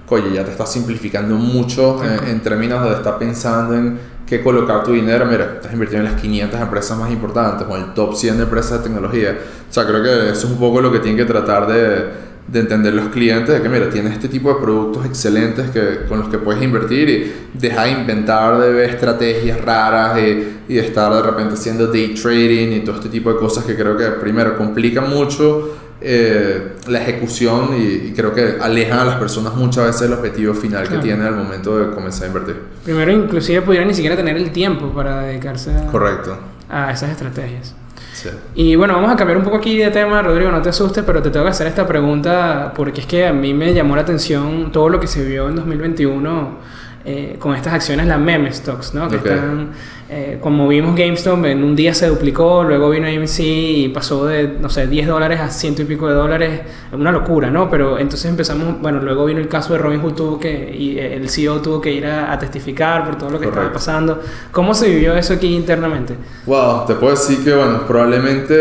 oye, 0.10 0.32
ya 0.34 0.44
te 0.44 0.52
está 0.52 0.66
simplificando 0.66 1.36
mucho 1.36 2.00
en, 2.04 2.28
en 2.28 2.40
términos 2.42 2.88
de 2.88 2.96
estar 2.96 3.18
pensando 3.18 3.74
en 3.76 4.00
qué 4.28 4.42
colocar 4.42 4.84
tu 4.84 4.92
dinero. 4.92 5.26
Mira, 5.26 5.54
estás 5.56 5.74
invirtiendo 5.74 6.08
en 6.08 6.14
las 6.14 6.22
500 6.22 6.60
empresas 6.60 6.98
más 6.98 7.12
importantes 7.12 7.68
o 7.70 7.76
el 7.76 7.94
top 7.94 8.16
100 8.16 8.38
de 8.38 8.44
empresas 8.44 8.80
de 8.80 8.90
tecnología. 8.90 9.38
O 9.70 9.74
sea, 9.74 9.86
creo 9.86 10.04
que 10.04 10.32
eso 10.32 10.48
es 10.48 10.52
un 10.52 10.58
poco 10.58 10.82
lo 10.82 10.92
que 10.92 11.00
tienen 11.00 11.18
que 11.18 11.26
tratar 11.26 11.68
de, 11.68 12.10
de 12.48 12.60
entender 12.60 12.94
los 12.94 13.08
clientes, 13.10 13.54
de 13.54 13.62
que 13.62 13.70
mira, 13.70 13.90
tienes 13.90 14.14
este 14.14 14.28
tipo 14.28 14.54
de 14.54 14.62
productos 14.62 15.06
excelentes 15.06 15.70
que, 15.72 16.06
con 16.08 16.20
los 16.20 16.30
que 16.30 16.38
puedes 16.38 16.62
invertir 16.62 17.10
y 17.10 17.34
deja 17.58 17.84
de 17.84 17.92
inventar, 17.92 18.60
de 18.60 18.72
ver 18.72 18.90
estrategias 18.92 19.62
raras 19.62 20.20
y, 20.20 20.74
y 20.74 20.78
estar 20.78 21.14
de 21.14 21.22
repente 21.22 21.54
haciendo 21.56 21.88
day 21.88 22.14
trading 22.14 22.74
y 22.74 22.80
todo 22.82 22.96
este 22.96 23.10
tipo 23.10 23.32
de 23.32 23.40
cosas 23.40 23.64
que 23.64 23.76
creo 23.76 23.98
que 23.98 24.06
primero 24.08 24.58
complican 24.58 25.10
mucho 25.10 25.78
eh, 26.06 26.74
la 26.88 27.02
ejecución 27.02 27.70
y, 27.78 28.08
y 28.10 28.14
creo 28.16 28.34
que 28.34 28.58
alejan 28.62 29.00
a 29.00 29.06
las 29.06 29.16
personas 29.16 29.56
muchas 29.56 29.86
veces 29.86 30.02
del 30.02 30.14
objetivo 30.14 30.54
final 30.54 30.84
Claro. 30.88 31.02
que 31.02 31.08
tienen 31.08 31.26
al 31.26 31.36
momento 31.36 31.78
de 31.80 31.94
comenzar 31.96 32.26
a 32.26 32.28
invertir. 32.28 32.58
Primero, 32.84 33.12
inclusive, 33.12 33.62
pudieran 33.62 33.88
ni 33.88 33.94
siquiera 33.94 34.16
tener 34.16 34.36
el 34.38 34.52
tiempo 34.52 34.90
para 34.90 35.22
dedicarse 35.22 35.72
a, 35.76 35.86
Correcto. 35.88 36.38
a 36.70 36.92
esas 36.92 37.10
estrategias. 37.12 37.74
Sí. 38.14 38.30
Y 38.56 38.76
bueno, 38.76 38.94
vamos 38.94 39.12
a 39.12 39.16
cambiar 39.16 39.38
un 39.38 39.44
poco 39.44 39.58
aquí 39.58 39.78
de 39.78 39.90
tema, 39.92 40.22
Rodrigo, 40.22 40.52
no 40.52 40.62
te 40.62 40.70
asustes, 40.70 41.04
pero 41.06 41.22
te 41.22 41.30
tengo 41.32 41.46
que 41.46 41.52
hacer 41.52 41.68
esta 41.68 41.88
pregunta 41.88 42.72
porque 42.76 43.02
es 43.02 43.08
que 43.08 43.26
a 43.26 43.34
mí 43.34 43.54
me 43.54 43.74
llamó 43.74 43.96
la 43.96 44.04
atención 44.04 44.72
todo 44.72 44.90
lo 44.90 45.00
que 45.00 45.08
se 45.08 45.26
vio 45.26 45.50
en 45.50 45.56
2021 45.56 46.58
eh, 47.06 47.36
con 47.40 47.54
estas 47.56 47.74
acciones, 47.74 48.08
las 48.08 48.20
meme 48.20 48.52
stocks, 48.54 48.94
¿no? 48.94 49.10
Que 49.10 49.18
Ok. 49.18 49.26
están, 49.26 49.70
eh, 50.10 50.38
como 50.42 50.68
vimos 50.68 50.96
GameStop, 50.96 51.44
en 51.46 51.64
un 51.64 51.76
día 51.76 51.94
se 51.94 52.08
duplicó, 52.08 52.64
luego 52.64 52.90
vino 52.92 53.08
AMC 53.08 53.40
y 53.40 53.90
pasó 53.90 54.26
de, 54.26 54.48
no 54.60 54.70
sé, 54.70 54.88
10 54.88 55.08
dólares 55.08 55.40
a 55.42 55.50
ciento 55.50 55.82
y 55.82 55.86
pico 55.86 56.08
de 56.08 56.14
dólares, 56.14 56.62
una 56.94 57.12
locura, 57.12 57.50
¿no? 57.50 57.70
Pero 57.70 57.98
entonces 58.00 58.30
empezamos, 58.30 58.80
bueno, 58.82 59.02
luego 59.02 59.26
vino 59.26 59.40
el 59.40 59.48
caso 59.50 59.74
de 59.74 59.80
Robinhood, 59.80 60.14
tuvo 60.14 60.40
que, 60.40 60.74
y 60.74 60.98
eh, 60.98 61.16
el 61.16 61.28
CEO 61.30 61.62
tuvo 61.62 61.82
que 61.82 61.92
ir 61.92 62.06
a, 62.06 62.32
a 62.32 62.40
testificar 62.40 63.06
por 63.06 63.18
todo 63.18 63.32
lo 63.32 63.40
que 63.40 63.48
estaba 63.48 63.72
pasando. 63.74 64.22
¿Cómo 64.52 64.74
se 64.74 64.88
vivió 64.90 65.14
eso 65.16 65.34
aquí 65.34 65.54
internamente? 65.56 66.16
Wow, 66.46 66.86
te 66.86 66.94
puedo 66.96 67.12
decir 67.16 67.44
que, 67.44 67.54
bueno, 67.54 67.86
probablemente 67.88 68.56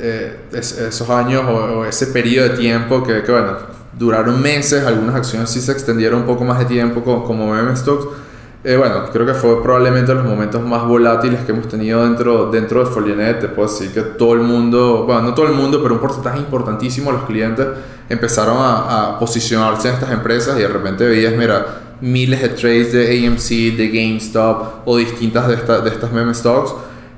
eh, 0.00 0.36
es- 0.52 0.78
esos 0.78 1.08
años 1.08 1.44
o, 1.46 1.78
o 1.80 1.84
ese 1.84 2.08
periodo 2.08 2.48
de 2.50 2.56
tiempo 2.58 3.02
que, 3.02 3.22
que, 3.22 3.32
bueno, 3.32 3.56
duraron 3.98 4.40
meses, 4.40 4.84
algunas 4.84 5.14
acciones 5.14 5.50
sí 5.50 5.60
se 5.60 5.72
extendieron 5.72 6.20
un 6.20 6.26
poco 6.26 6.44
más 6.44 6.58
de 6.58 6.64
tiempo 6.66 7.02
co- 7.02 7.24
como, 7.24 7.52
meme 7.54 7.76
stocks. 7.76 8.06
Eh, 8.64 8.76
bueno, 8.76 9.04
creo 9.12 9.26
que 9.26 9.34
fue 9.34 9.62
probablemente 9.62 10.14
los 10.14 10.24
momentos 10.24 10.62
más 10.62 10.84
volátiles 10.86 11.40
que 11.40 11.52
hemos 11.52 11.68
tenido 11.68 12.02
dentro, 12.02 12.50
dentro 12.50 12.82
de 12.82 12.90
Folionet. 12.90 13.40
Te 13.40 13.48
puedo 13.48 13.68
decir 13.68 13.92
que 13.92 14.00
todo 14.00 14.32
el 14.32 14.40
mundo, 14.40 15.04
bueno, 15.06 15.20
no 15.20 15.34
todo 15.34 15.46
el 15.46 15.52
mundo, 15.52 15.82
pero 15.82 15.94
un 15.94 16.00
porcentaje 16.00 16.38
importantísimo 16.38 17.10
de 17.12 17.18
los 17.18 17.26
clientes 17.26 17.66
empezaron 18.08 18.56
a, 18.58 19.18
posicionarse 19.18 19.88
en 19.88 19.94
estas 19.94 20.10
empresas 20.12 20.56
y 20.58 20.62
de 20.62 20.68
repente 20.68 21.06
veías, 21.06 21.34
mira, 21.34 21.66
miles 22.00 22.40
de 22.40 22.48
trades 22.50 22.92
de 22.92 23.26
AMC, 23.26 23.76
de 23.76 23.88
GameStop 23.88 24.88
o 24.88 24.96
distintas 24.96 25.46
de 25.46 25.90
estas 25.90 26.12
meme 26.12 26.32
stocks. 26.32 26.74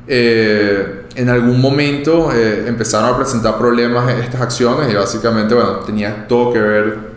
Eh, 0.08 1.05
en 1.16 1.28
algún 1.30 1.60
momento 1.60 2.30
eh, 2.32 2.64
empezaron 2.68 3.12
a 3.12 3.16
presentar 3.16 3.56
problemas 3.58 4.08
estas 4.14 4.40
acciones 4.40 4.92
y 4.92 4.94
básicamente, 4.96 5.54
bueno, 5.54 5.76
tenía 5.80 6.26
todo 6.28 6.52
que 6.52 6.60
ver 6.60 7.16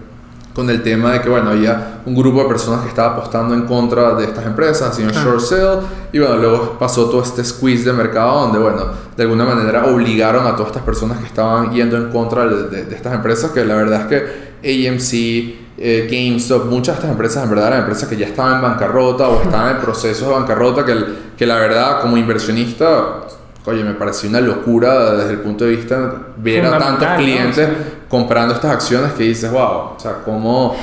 con 0.55 0.69
el 0.69 0.81
tema 0.83 1.13
de 1.13 1.21
que, 1.21 1.29
bueno, 1.29 1.51
había 1.51 2.01
un 2.05 2.15
grupo 2.15 2.41
de 2.43 2.49
personas 2.49 2.81
que 2.81 2.89
estaba 2.89 3.13
apostando 3.15 3.53
en 3.53 3.61
contra 3.65 4.15
de 4.15 4.25
estas 4.25 4.45
empresas, 4.45 4.89
haciendo 4.89 5.13
Ah. 5.17 5.23
short 5.23 5.39
sale, 5.41 5.79
y 6.11 6.19
bueno, 6.19 6.35
luego 6.37 6.77
pasó 6.79 7.05
todo 7.09 7.21
este 7.21 7.43
squeeze 7.45 7.83
de 7.85 7.93
mercado 7.93 8.41
donde, 8.41 8.59
bueno, 8.59 8.83
de 9.15 9.23
alguna 9.23 9.45
manera 9.45 9.85
obligaron 9.85 10.45
a 10.47 10.51
todas 10.55 10.67
estas 10.67 10.83
personas 10.83 11.19
que 11.19 11.25
estaban 11.27 11.71
yendo 11.71 11.95
en 11.97 12.09
contra 12.09 12.45
de, 12.45 12.63
de- 12.69 12.85
de 12.85 12.95
estas 12.95 13.13
empresas, 13.13 13.51
que 13.51 13.63
la 13.63 13.75
verdad 13.75 14.01
es 14.01 14.07
que 14.07 14.49
AMC, 14.87 15.59
eh, 15.77 16.07
GameStop, 16.11 16.65
muchas 16.65 16.95
de 16.95 16.99
estas 16.99 17.11
empresas 17.11 17.43
en 17.43 17.49
verdad 17.51 17.67
eran 17.67 17.79
empresas 17.81 18.09
que 18.09 18.17
ya 18.17 18.25
estaban 18.25 18.55
en 18.55 18.61
bancarrota 18.61 19.29
o 19.29 19.41
estaban 19.43 19.75
en 19.75 19.81
procesos 19.81 20.27
de 20.27 20.33
bancarrota, 20.33 20.83
que, 20.83 20.95
que 21.37 21.45
la 21.45 21.55
verdad 21.55 22.01
como 22.01 22.17
inversionista, 22.17 23.21
oye, 23.69 23.83
me 23.83 23.93
pareció 23.93 24.29
una 24.29 24.41
locura 24.41 25.15
desde 25.15 25.31
el 25.31 25.39
punto 25.39 25.65
de 25.65 25.71
vista 25.71 25.97
de 25.99 26.07
ver 26.37 26.65
a 26.65 26.77
tantos 26.77 27.07
¿no? 27.09 27.15
clientes 27.17 27.67
Sí. 27.67 27.93
comprando 28.09 28.53
estas 28.55 28.71
acciones 28.71 29.13
que 29.13 29.23
dices, 29.23 29.51
wow, 29.51 29.61
o 29.61 29.97
sea, 29.97 30.15
¿cómo, 30.25 30.75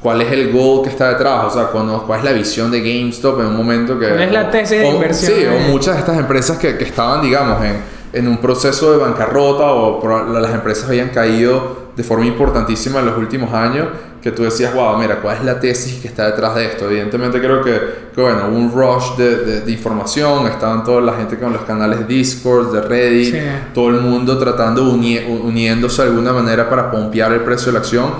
¿cuál 0.00 0.20
es 0.22 0.30
el 0.32 0.52
goal 0.52 0.82
que 0.82 0.90
está 0.90 1.08
detrás? 1.10 1.44
O 1.46 1.50
sea, 1.50 1.66
¿cuál 1.68 2.18
es 2.20 2.24
la 2.24 2.32
visión 2.32 2.70
de 2.70 2.80
GameStop 2.80 3.40
en 3.40 3.46
un 3.46 3.56
momento 3.56 3.98
que... 3.98 4.08
¿Cuál 4.08 4.22
es 4.22 4.32
la 4.32 4.50
tesis 4.50 4.78
de 4.80 4.84
o- 4.86 4.94
inversión? 4.94 5.32
Sí, 5.38 5.46
o 5.46 5.70
muchas 5.70 5.94
de 5.94 6.00
estas 6.00 6.18
empresas 6.18 6.58
que, 6.58 6.76
que 6.76 6.84
estaban, 6.84 7.22
digamos, 7.22 7.62
en, 7.64 7.76
en 8.12 8.28
un 8.28 8.38
proceso 8.38 8.92
de 8.92 8.98
bancarrota 8.98 9.64
o 9.72 10.24
las 10.28 10.52
empresas 10.54 10.88
habían 10.88 11.08
caído 11.08 11.84
de 11.96 12.02
forma 12.04 12.26
importantísima 12.26 13.00
en 13.00 13.06
los 13.06 13.16
últimos 13.18 13.52
años, 13.54 13.88
que 14.24 14.32
tú 14.32 14.42
decías, 14.42 14.72
wow, 14.72 14.96
mira, 14.96 15.20
¿cuál 15.20 15.36
es 15.36 15.44
la 15.44 15.60
tesis 15.60 16.00
que 16.00 16.08
está 16.08 16.24
detrás 16.24 16.54
de 16.54 16.64
esto? 16.64 16.86
Evidentemente 16.86 17.38
creo 17.38 17.62
que, 17.62 17.78
que 18.14 18.22
bueno, 18.22 18.48
un 18.48 18.72
rush 18.72 19.18
de, 19.18 19.60
de, 19.60 19.70
información, 19.70 20.46
estaban 20.46 20.82
toda 20.82 21.02
la 21.02 21.12
gente 21.12 21.38
con 21.38 21.52
los 21.52 21.60
canales 21.64 22.08
Discord, 22.08 22.72
de 22.72 22.80
Reddit, 22.80 23.34
todo 23.74 23.90
el 23.90 24.00
mundo 24.00 24.38
tratando, 24.38 24.90
uniéndose 24.90 26.00
de 26.00 26.08
alguna 26.08 26.32
manera 26.32 26.70
para 26.70 26.90
pompear 26.90 27.34
el 27.34 27.40
precio 27.40 27.66
de 27.66 27.72
la 27.74 27.78
acción. 27.80 28.12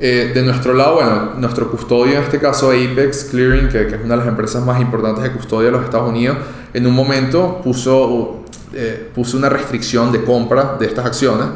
Eh, 0.00 0.32
de 0.34 0.42
nuestro 0.42 0.74
lado, 0.74 0.96
bueno, 0.96 1.34
nuestro 1.38 1.70
custodio, 1.70 2.16
en 2.16 2.24
este 2.24 2.40
caso 2.40 2.72
Apex 2.72 3.28
Clearing, 3.30 3.68
que, 3.68 3.86
que, 3.86 3.94
es 3.94 4.00
una 4.04 4.14
de 4.14 4.16
las 4.16 4.26
empresas 4.26 4.64
más 4.64 4.80
importantes 4.80 5.22
de 5.22 5.30
custodia 5.30 5.66
de 5.66 5.76
los 5.76 5.84
Estados 5.84 6.10
Unidos, 6.10 6.38
en 6.74 6.88
un 6.88 6.92
momento 6.92 7.60
puso, 7.62 8.42
eh, 8.74 9.10
puso 9.14 9.36
una 9.36 9.48
restricción 9.48 10.10
de 10.10 10.24
compra 10.24 10.74
de 10.80 10.86
estas 10.86 11.06
acciones 11.06 11.46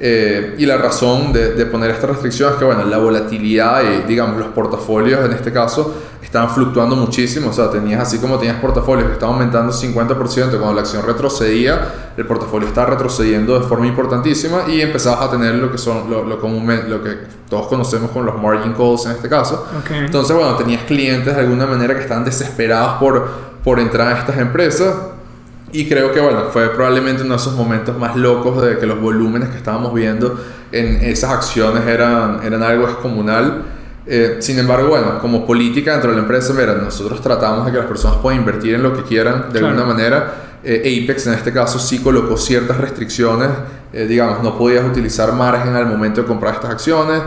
eh, 0.00 0.54
y 0.58 0.66
la 0.66 0.76
razón 0.76 1.32
de, 1.32 1.54
de, 1.54 1.66
poner 1.66 1.90
esta 1.90 2.06
restricción 2.06 2.52
es 2.52 2.58
que, 2.58 2.64
bueno, 2.64 2.84
la 2.84 2.98
volatilidad 2.98 3.82
y, 3.82 4.06
digamos, 4.06 4.38
los 4.38 4.48
portafolios 4.48 5.24
en 5.24 5.32
este 5.32 5.52
caso 5.52 5.94
estaban 6.22 6.50
fluctuando 6.50 6.94
muchísimo. 6.94 7.50
O 7.50 7.52
sea, 7.52 7.70
tenías 7.70 8.00
así 8.02 8.18
como 8.18 8.38
tenías 8.38 8.60
portafolios 8.60 9.08
que 9.08 9.14
estaban 9.14 9.34
aumentando 9.34 9.72
50%, 9.72 10.50
cuando 10.50 10.74
la 10.74 10.82
acción 10.82 11.04
retrocedía, 11.04 12.12
el 12.16 12.26
portafolio 12.26 12.68
estaba 12.68 12.90
retrocediendo 12.90 13.58
de 13.58 13.66
forma 13.66 13.86
importantísima 13.86 14.64
y 14.68 14.80
empezabas 14.80 15.22
a 15.22 15.30
tener 15.30 15.54
lo 15.56 15.72
que 15.72 15.78
son, 15.78 16.08
lo, 16.08 16.22
lo, 16.22 16.36
lo 16.36 17.02
que 17.02 17.16
todos 17.48 17.66
conocemos 17.66 18.10
con 18.10 18.24
los 18.24 18.40
margin 18.40 18.74
calls 18.74 19.06
en 19.06 19.12
este 19.12 19.28
caso. 19.28 19.66
Entonces, 19.90 20.36
bueno, 20.36 20.54
tenías 20.54 20.82
clientes 20.82 21.34
de 21.34 21.40
alguna 21.40 21.66
manera 21.66 21.94
que 21.94 22.02
estaban 22.02 22.24
desesperados 22.24 23.00
por, 23.00 23.28
por 23.64 23.80
entrar 23.80 24.06
a 24.08 24.18
estas 24.20 24.38
empresas 24.38 24.94
y 25.72 25.88
creo 25.88 26.12
que 26.12 26.20
bueno, 26.20 26.44
fue 26.50 26.70
probablemente 26.70 27.22
uno 27.22 27.34
de 27.34 27.40
esos 27.40 27.54
momentos 27.54 27.96
más 27.98 28.16
locos 28.16 28.62
de 28.62 28.78
que 28.78 28.86
los 28.86 29.00
volúmenes 29.00 29.50
que 29.50 29.58
estábamos 29.58 29.92
viendo 29.92 30.42
en 30.72 30.96
esas 31.04 31.30
acciones 31.30 31.86
eran, 31.86 32.40
eran 32.42 32.62
algo 32.62 32.86
descomunal. 32.86 33.62
Eh, 34.06 34.36
sin 34.40 34.58
embargo, 34.58 34.88
bueno, 34.88 35.18
como 35.20 35.46
política 35.46 35.92
dentro 35.92 36.10
de 36.10 36.16
la 36.16 36.22
empresa, 36.22 36.54
mira, 36.54 36.74
nosotros 36.74 37.20
tratamos 37.20 37.66
de 37.66 37.72
que 37.72 37.78
las 37.78 37.86
personas 37.86 38.18
puedan 38.18 38.40
invertir 38.40 38.74
en 38.74 38.82
lo 38.82 38.94
que 38.94 39.02
quieran 39.02 39.52
de 39.52 39.58
alguna 39.58 39.84
manera. 39.84 40.34
Eh, 40.64 41.02
Apex 41.04 41.26
en 41.26 41.34
este 41.34 41.52
caso 41.52 41.78
sí 41.78 41.98
colocó 41.98 42.36
ciertas 42.36 42.78
restricciones, 42.78 43.48
eh, 43.92 44.06
digamos, 44.06 44.42
no 44.42 44.56
podías 44.56 44.84
utilizar 44.84 45.32
margen 45.32 45.74
al 45.76 45.86
momento 45.86 46.22
de 46.22 46.26
comprar 46.26 46.54
estas 46.54 46.70
acciones. 46.70 47.22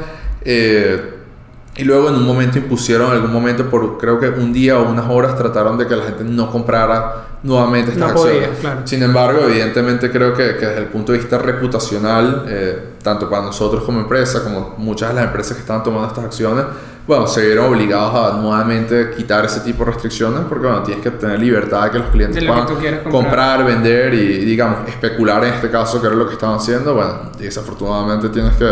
Y 1.78 1.86
luego 1.86 2.10
en 2.10 2.16
un 2.16 2.26
momento 2.26 2.58
impusieron, 2.58 3.08
en 3.12 3.14
algún 3.14 3.32
momento, 3.32 3.70
por 3.70 3.98
creo 3.98 4.20
que 4.20 4.28
un 4.28 4.52
día 4.52 4.78
o 4.78 4.90
unas 4.90 5.10
horas, 5.10 5.38
trataron 5.38 5.78
de 5.78 5.88
que 5.88 5.96
la 5.96 6.04
gente 6.04 6.26
no 6.26 6.52
comprara 6.52 7.28
nuevamente 7.44 7.92
estas 7.92 8.12
acciones. 8.12 8.50
Sin 8.84 9.02
embargo, 9.02 9.40
evidentemente 9.48 10.12
creo 10.12 10.34
que, 10.34 10.58
que, 10.58 10.66
desde 10.66 10.80
el 10.80 10.88
punto 10.88 11.14
de 11.14 11.20
vista 11.20 11.38
reputacional, 11.38 12.46
eh, 12.48 12.96
tanto 13.02 13.30
para 13.30 13.44
nosotros 13.44 13.84
como 13.84 14.02
empresa, 14.02 14.44
como 14.44 14.76
muchas 14.78 15.10
de 15.10 15.16
las 15.16 15.26
empresas 15.26 15.54
que 15.54 15.62
estaban 15.62 15.82
tomando 15.82 16.10
estas 16.10 16.26
acciones, 16.26 16.66
bueno, 17.08 17.26
se 17.26 17.46
vieron 17.46 17.74
obligados 17.74 18.14
a 18.16 18.38
nuevamente 18.38 19.12
quitar 19.16 19.46
ese 19.46 19.62
tipo 19.62 19.84
de 19.84 19.92
restricciones 19.92 20.42
porque, 20.48 20.68
bueno, 20.68 20.84
tienes 20.84 21.04
que 21.04 21.12
tener 21.12 21.40
libertad 21.40 21.86
de 21.86 21.92
que 21.92 22.00
los 22.00 22.08
clientes 22.10 22.44
puedan 22.44 22.66
comprar. 22.66 23.04
comprar. 23.04 23.66
vender 23.66 24.14
y, 24.14 24.46
digamos, 24.46 24.88
especular 24.88 25.44
en 25.46 25.54
este 25.54 25.72
caso, 25.72 26.00
que 26.00 26.08
era 26.08 26.16
lo 26.16 26.28
que 26.28 26.34
estaban 26.34 26.58
haciendo. 26.58 26.94
Bueno, 26.94 27.32
desafortunadamente 27.40 28.30
tienes 28.30 28.56
que 28.56 28.66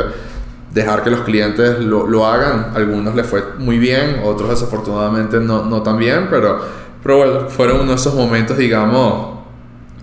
dejar 0.73 1.03
que 1.03 1.09
los 1.09 1.21
clientes 1.21 1.79
lo, 1.79 2.07
lo, 2.07 2.25
hagan. 2.25 2.71
Algunos 2.75 3.15
les 3.15 3.25
fue 3.25 3.43
muy 3.57 3.79
bien, 3.79 4.21
otros 4.23 4.49
desafortunadamente 4.49 5.39
no, 5.39 5.65
no 5.65 5.81
tan 5.81 5.97
bien, 5.97 6.27
pero, 6.29 6.59
pero 7.01 7.17
bueno, 7.17 7.49
fueron 7.49 7.81
uno 7.81 7.91
de 7.91 7.95
esos 7.95 8.13
momentos, 8.13 8.57
digamos, 8.57 9.39